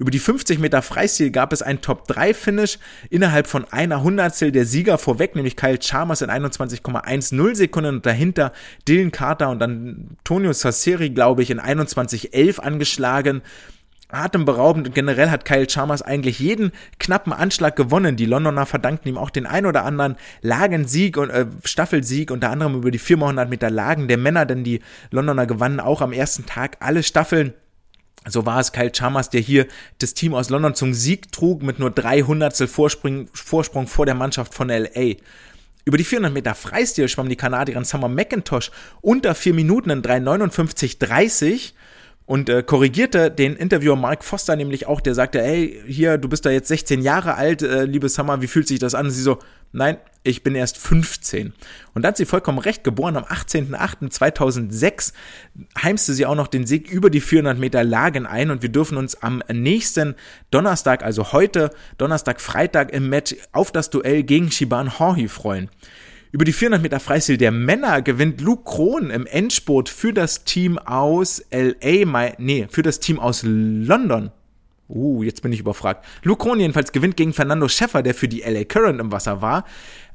[0.00, 4.98] Über die 50 Meter Freistil gab es ein Top-3-Finish innerhalb von einer Hundertstel der Sieger
[4.98, 8.52] vorweg, nämlich Kyle Chalmers in 21,10 Sekunden und dahinter
[8.88, 13.42] Dylan Carter und dann Antonio Sasseri, glaube ich, in 21,11 angeschlagen.
[14.08, 18.16] Atemberaubend und generell hat Kyle Chalmers eigentlich jeden knappen Anschlag gewonnen.
[18.16, 22.76] Die Londoner verdankten ihm auch den ein oder anderen Lagensieg und äh, Staffelsieg, unter anderem
[22.76, 24.80] über die 400 Meter Lagen der Männer, denn die
[25.10, 27.52] Londoner gewannen auch am ersten Tag alle Staffeln.
[28.26, 29.66] So war es Kyle Chalmers, der hier
[29.98, 34.54] das Team aus London zum Sieg trug mit nur 300 Vorsprung, Vorsprung vor der Mannschaft
[34.54, 35.16] von LA.
[35.84, 38.70] Über die 400 Meter Freistil schwamm die Kanadierin Summer McIntosh
[39.00, 41.72] unter 4 Minuten in 3,59,30
[42.28, 46.44] und äh, korrigierte den Interviewer Mark Foster nämlich auch, der sagte, hey, hier, du bist
[46.44, 49.06] da jetzt 16 Jahre alt, äh, liebe Summer, wie fühlt sich das an?
[49.06, 49.38] Und sie so,
[49.72, 51.54] nein, ich bin erst 15.
[51.94, 55.14] Und dann hat sie vollkommen recht, geboren am 18.08.2006,
[55.82, 58.98] heimste sie auch noch den Sieg über die 400 Meter Lagen ein und wir dürfen
[58.98, 60.14] uns am nächsten
[60.50, 65.70] Donnerstag, also heute, Donnerstag, Freitag im Match auf das Duell gegen Shiban Horhi freuen.
[66.30, 70.78] Über die 400 Meter Freistil der Männer gewinnt Luke Krohn im Endspurt für das Team
[70.78, 74.30] aus LA, nee, für das Team aus London.
[74.90, 76.04] Uh, jetzt bin ich überfragt.
[76.22, 79.64] Luke Krohn jedenfalls gewinnt gegen Fernando Schäffer, der für die LA Current im Wasser war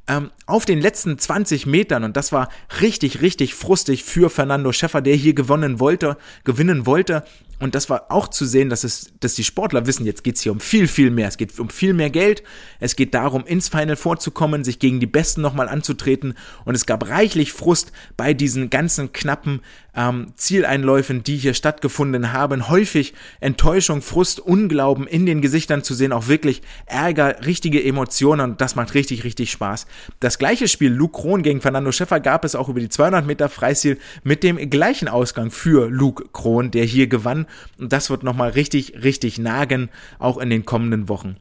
[0.06, 2.48] ähm, auf den letzten 20 Metern und das war
[2.80, 7.24] richtig, richtig frustig für Fernando Schäffer, der hier gewonnen wollte, gewinnen wollte.
[7.60, 10.52] Und das war auch zu sehen, dass es, dass die Sportler wissen, jetzt geht's hier
[10.52, 11.28] um viel, viel mehr.
[11.28, 12.42] Es geht um viel mehr Geld.
[12.80, 16.34] Es geht darum, ins Final vorzukommen, sich gegen die Besten nochmal anzutreten.
[16.64, 19.60] Und es gab reichlich Frust bei diesen ganzen knappen
[19.96, 22.68] ähm, Zieleinläufen, die hier stattgefunden haben.
[22.68, 28.52] Häufig Enttäuschung, Frust, Unglauben in den Gesichtern zu sehen, auch wirklich Ärger, richtige Emotionen.
[28.52, 29.86] Und das macht richtig, richtig Spaß.
[30.20, 33.48] Das gleiche Spiel Luke Krohn gegen Fernando Schäffer gab es auch über die 200 Meter
[33.48, 37.46] Freistil mit dem gleichen Ausgang für Luke Krohn, der hier gewann.
[37.78, 41.36] Und das wird nochmal richtig, richtig nagen, auch in den kommenden Wochen.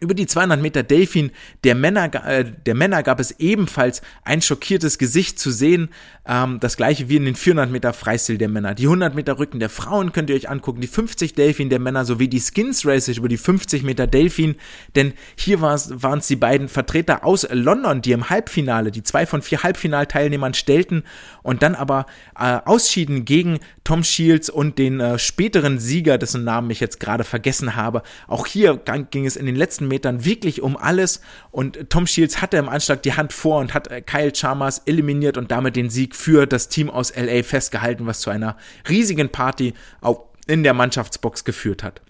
[0.00, 1.30] Über die 200 Meter Delfin
[1.62, 5.90] der Männer, äh, der Männer gab es ebenfalls ein schockiertes Gesicht zu sehen.
[6.26, 8.74] Ähm, das gleiche wie in den 400 Meter Freistil der Männer.
[8.74, 10.80] Die 100 Meter Rücken der Frauen könnt ihr euch angucken.
[10.80, 14.54] Die 50 Delfin der Männer sowie die Skins Races über die 50 Meter Delfin.
[14.96, 19.42] Denn hier waren es die beiden Vertreter aus London, die im Halbfinale, die zwei von
[19.42, 21.04] vier Halbfinalteilnehmern stellten
[21.42, 22.06] und dann aber
[22.38, 27.24] äh, ausschieden gegen Tom Shields und den äh, späteren Sieger, dessen Namen ich jetzt gerade
[27.24, 28.02] vergessen habe.
[28.28, 32.56] Auch hier ging es in den letzten Metern wirklich um alles und Tom Shields hatte
[32.56, 36.16] im Anschlag die Hand vor und hat äh, Kyle Chalmers eliminiert und damit den Sieg
[36.16, 38.56] für das Team aus LA festgehalten, was zu einer
[38.88, 42.00] riesigen Party auch in der Mannschaftsbox geführt hat.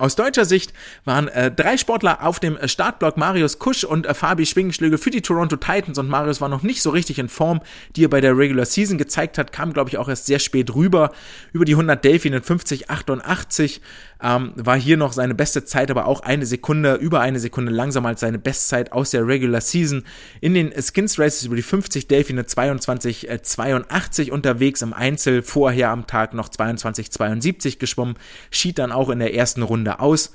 [0.00, 0.72] Aus deutscher Sicht
[1.04, 5.20] waren äh, drei Sportler auf dem Startblock, Marius Kusch und äh, Fabi Schwingenschlöge für die
[5.20, 5.98] Toronto Titans.
[5.98, 7.60] Und Marius war noch nicht so richtig in Form,
[7.96, 10.74] die er bei der Regular Season gezeigt hat, kam glaube ich auch erst sehr spät
[10.74, 11.12] rüber,
[11.52, 13.82] über die 100 Delfin in 50, 88
[14.22, 18.08] ähm, war hier noch seine beste Zeit, aber auch eine Sekunde, über eine Sekunde langsamer
[18.08, 20.04] als seine Bestzeit aus der Regular Season.
[20.40, 24.82] In den Skins Races über die 50 Delfine 22, äh, 82 unterwegs.
[24.82, 28.16] Im Einzel, vorher am Tag noch 22, 72 geschwommen,
[28.50, 30.32] schied dann auch in der ersten Runde aus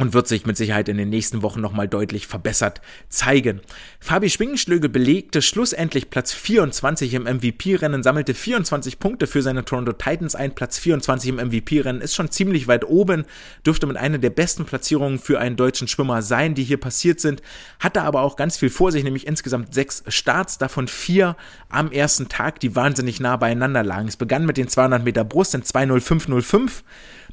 [0.00, 3.60] und wird sich mit Sicherheit in den nächsten Wochen nochmal deutlich verbessert zeigen.
[4.00, 10.34] Fabi Schwingenschlöge belegte schlussendlich Platz 24 im MVP-Rennen, sammelte 24 Punkte für seine Toronto Titans
[10.34, 10.54] ein.
[10.54, 13.26] Platz 24 im MVP-Rennen ist schon ziemlich weit oben,
[13.66, 17.42] dürfte mit einer der besten Platzierungen für einen deutschen Schwimmer sein, die hier passiert sind,
[17.78, 21.36] hatte aber auch ganz viel vor sich, nämlich insgesamt sechs Starts, davon vier
[21.68, 24.08] am ersten Tag, die wahnsinnig nah beieinander lagen.
[24.08, 26.84] Es begann mit den 200 Meter Brust in 20505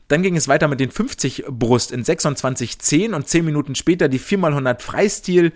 [0.07, 4.19] dann ging es weiter mit den 50 Brust in 26,10 und 10 Minuten später die
[4.19, 5.51] 4x100 Freistil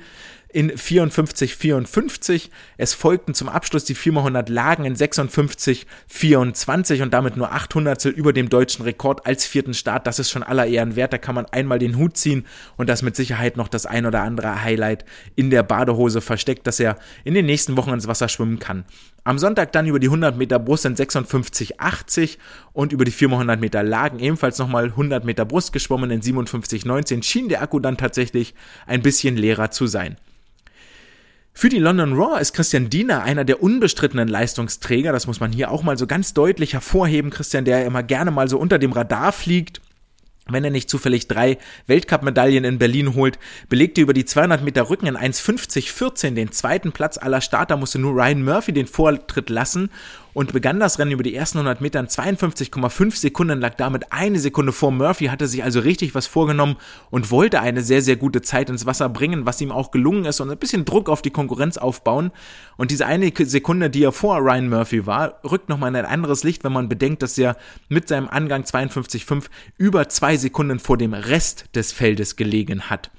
[0.53, 2.51] in 54, 54.
[2.77, 8.33] Es folgten zum Abschluss die 4x100 Lagen in 56, 24 und damit nur 800 über
[8.33, 10.07] dem deutschen Rekord als vierten Start.
[10.07, 11.13] Das ist schon aller Ehren wert.
[11.13, 12.45] Da kann man einmal den Hut ziehen
[12.77, 15.05] und das mit Sicherheit noch das ein oder andere Highlight
[15.35, 18.85] in der Badehose versteckt, dass er in den nächsten Wochen ins Wasser schwimmen kann.
[19.23, 22.39] Am Sonntag dann über die 100 Meter Brust in 56, 80
[22.73, 27.21] und über die 4x100 Meter Lagen ebenfalls nochmal 100 Meter Brust geschwommen in 57, 19
[27.21, 28.55] schien der Akku dann tatsächlich
[28.87, 30.17] ein bisschen leerer zu sein.
[31.53, 35.11] Für die London Raw ist Christian Diener einer der unbestrittenen Leistungsträger.
[35.11, 37.29] Das muss man hier auch mal so ganz deutlich hervorheben.
[37.29, 39.81] Christian, der immer gerne mal so unter dem Radar fliegt
[40.49, 41.57] wenn er nicht zufällig drei
[41.87, 47.17] Weltcup-Medaillen in Berlin holt, belegte über die 200 Meter Rücken in 1,50,14 den zweiten Platz
[47.17, 49.89] aller Starter, musste nur Ryan Murphy den Vortritt lassen
[50.33, 54.71] und begann das Rennen über die ersten 100 Metern 52,5 Sekunden, lag damit eine Sekunde
[54.71, 56.77] vor Murphy, hatte sich also richtig was vorgenommen
[57.09, 60.39] und wollte eine sehr, sehr gute Zeit ins Wasser bringen, was ihm auch gelungen ist
[60.39, 62.31] und ein bisschen Druck auf die Konkurrenz aufbauen.
[62.77, 66.43] Und diese eine Sekunde, die er vor Ryan Murphy war, rückt nochmal in ein anderes
[66.43, 67.57] Licht, wenn man bedenkt, dass er
[67.89, 69.45] mit seinem Angang 52,5
[69.77, 73.11] über zwei Sekunden vor dem Rest des Feldes gelegen hat.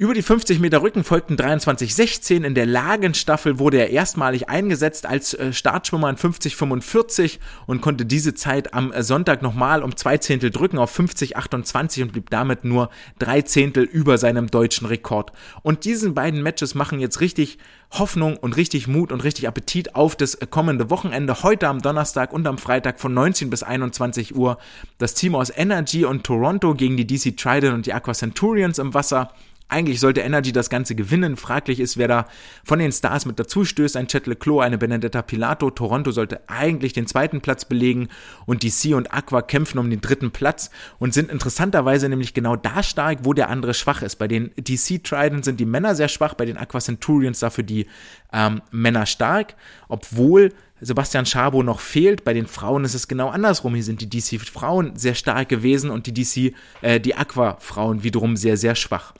[0.00, 2.44] Über die 50 Meter Rücken folgten 23,16.
[2.44, 8.32] In der Lagenstaffel wurde er erstmalig eingesetzt als äh, Startschwimmer in 50,45 und konnte diese
[8.32, 12.90] Zeit am äh, Sonntag nochmal um zwei Zehntel drücken auf 50,28 und blieb damit nur
[13.18, 15.32] drei Zehntel über seinem deutschen Rekord.
[15.64, 17.58] Und diesen beiden Matches machen jetzt richtig
[17.90, 21.42] Hoffnung und richtig Mut und richtig Appetit auf das äh, kommende Wochenende.
[21.42, 24.58] Heute am Donnerstag und am Freitag von 19 bis 21 Uhr
[24.98, 28.94] das Team aus Energy und Toronto gegen die DC Trident und die Aqua Centurions im
[28.94, 29.32] Wasser.
[29.70, 31.36] Eigentlich sollte Energy das Ganze gewinnen.
[31.36, 32.26] Fraglich ist, wer da
[32.64, 33.98] von den Stars mit dazu stößt.
[33.98, 35.70] Ein Chet Leclos, eine Benedetta Pilato.
[35.70, 38.08] Toronto sollte eigentlich den zweiten Platz belegen
[38.46, 42.82] und DC und Aqua kämpfen um den dritten Platz und sind interessanterweise nämlich genau da
[42.82, 44.16] stark, wo der andere schwach ist.
[44.16, 47.86] Bei den DC Trident sind die Männer sehr schwach, bei den Aqua Centurions dafür die
[48.32, 49.54] ähm, Männer stark,
[49.88, 52.24] obwohl Sebastian Schabo noch fehlt.
[52.24, 53.74] Bei den Frauen ist es genau andersrum.
[53.74, 58.56] Hier sind die DC-Frauen sehr stark gewesen und die DC, äh, die Aqua-Frauen wiederum sehr,
[58.56, 59.12] sehr schwach.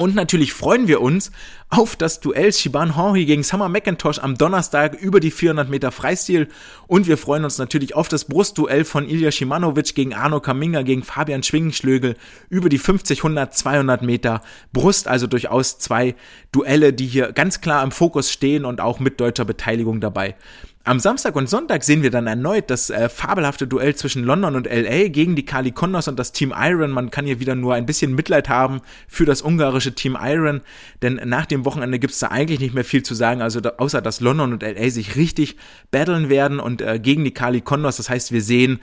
[0.00, 1.30] Und natürlich freuen wir uns
[1.68, 6.48] auf das Duell Shiban Henry gegen Summer McIntosh am Donnerstag über die 400 Meter Freistil.
[6.86, 11.02] Und wir freuen uns natürlich auf das Brustduell von Ilya Shimanovic gegen Arno Kaminga gegen
[11.02, 12.16] Fabian Schwingenschlögel
[12.48, 14.40] über die 50, 100, 200 Meter
[14.72, 15.06] Brust.
[15.06, 16.14] Also durchaus zwei
[16.50, 20.34] Duelle, die hier ganz klar im Fokus stehen und auch mit deutscher Beteiligung dabei.
[20.82, 24.66] Am Samstag und Sonntag sehen wir dann erneut das äh, fabelhafte Duell zwischen London und
[24.66, 26.90] LA gegen die Kali Kondos und das Team Iron.
[26.90, 30.62] Man kann hier wieder nur ein bisschen Mitleid haben für das ungarische Team Iron,
[31.02, 33.74] denn nach dem Wochenende gibt es da eigentlich nicht mehr viel zu sagen, also da,
[33.76, 35.58] außer dass London und LA sich richtig
[35.90, 37.98] battlen werden und äh, gegen die Kali Kondos.
[37.98, 38.80] Das heißt, wir sehen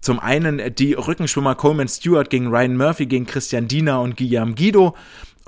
[0.00, 4.96] zum einen die Rückenschwimmer Coleman Stewart gegen Ryan Murphy, gegen Christian Diener und Guillaume Guido.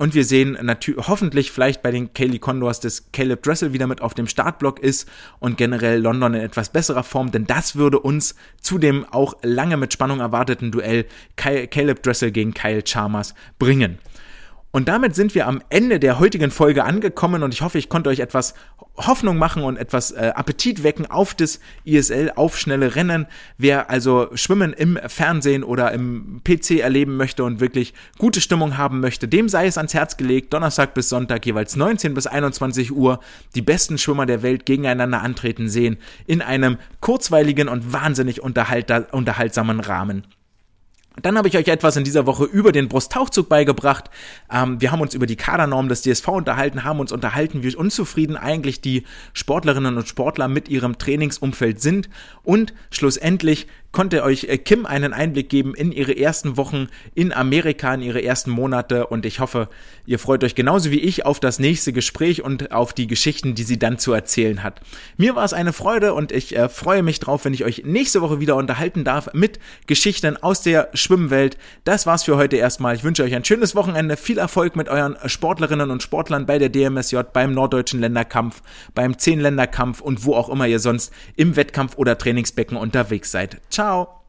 [0.01, 4.01] Und wir sehen natürlich hoffentlich vielleicht bei den Kaylee Condors, dass Caleb Dressel wieder mit
[4.01, 5.07] auf dem Startblock ist
[5.37, 9.77] und generell London in etwas besserer Form, denn das würde uns zu dem auch lange
[9.77, 11.05] mit Spannung erwarteten Duell
[11.35, 13.99] Caleb Dressel gegen Kyle Chalmers bringen.
[14.71, 18.09] Und damit sind wir am Ende der heutigen Folge angekommen und ich hoffe, ich konnte
[18.09, 18.53] euch etwas
[18.95, 23.27] Hoffnung machen und etwas äh, Appetit wecken auf das ISL, auf schnelle Rennen.
[23.57, 29.01] Wer also Schwimmen im Fernsehen oder im PC erleben möchte und wirklich gute Stimmung haben
[29.01, 33.19] möchte, dem sei es ans Herz gelegt, Donnerstag bis Sonntag jeweils 19 bis 21 Uhr
[33.55, 40.23] die besten Schwimmer der Welt gegeneinander antreten sehen in einem kurzweiligen und wahnsinnig unterhaltsamen Rahmen.
[41.21, 44.09] Dann habe ich euch etwas in dieser Woche über den Brusttauchzug beigebracht.
[44.51, 48.37] Ähm, wir haben uns über die Kadernorm des DSV unterhalten, haben uns unterhalten, wie unzufrieden
[48.37, 52.09] eigentlich die Sportlerinnen und Sportler mit ihrem Trainingsumfeld sind
[52.43, 57.93] und schlussendlich konnte euch äh, Kim einen Einblick geben in ihre ersten Wochen in Amerika,
[57.93, 59.67] in ihre ersten Monate und ich hoffe,
[60.05, 63.63] ihr freut euch genauso wie ich auf das nächste Gespräch und auf die Geschichten, die
[63.63, 64.81] sie dann zu erzählen hat.
[65.17, 68.21] Mir war es eine Freude und ich äh, freue mich drauf, wenn ich euch nächste
[68.21, 71.57] Woche wieder unterhalten darf mit Geschichten aus der Schwimmwelt.
[71.83, 72.95] Das war's für heute erstmal.
[72.95, 76.69] Ich wünsche euch ein schönes Wochenende, viel Erfolg mit euren Sportlerinnen und Sportlern bei der
[76.69, 78.61] DMSJ, beim Norddeutschen Länderkampf,
[78.95, 83.59] beim Zehnländerkampf und wo auch immer ihr sonst im Wettkampf oder Trainingsbecken unterwegs seid.
[83.69, 84.20] Ciao Ciao.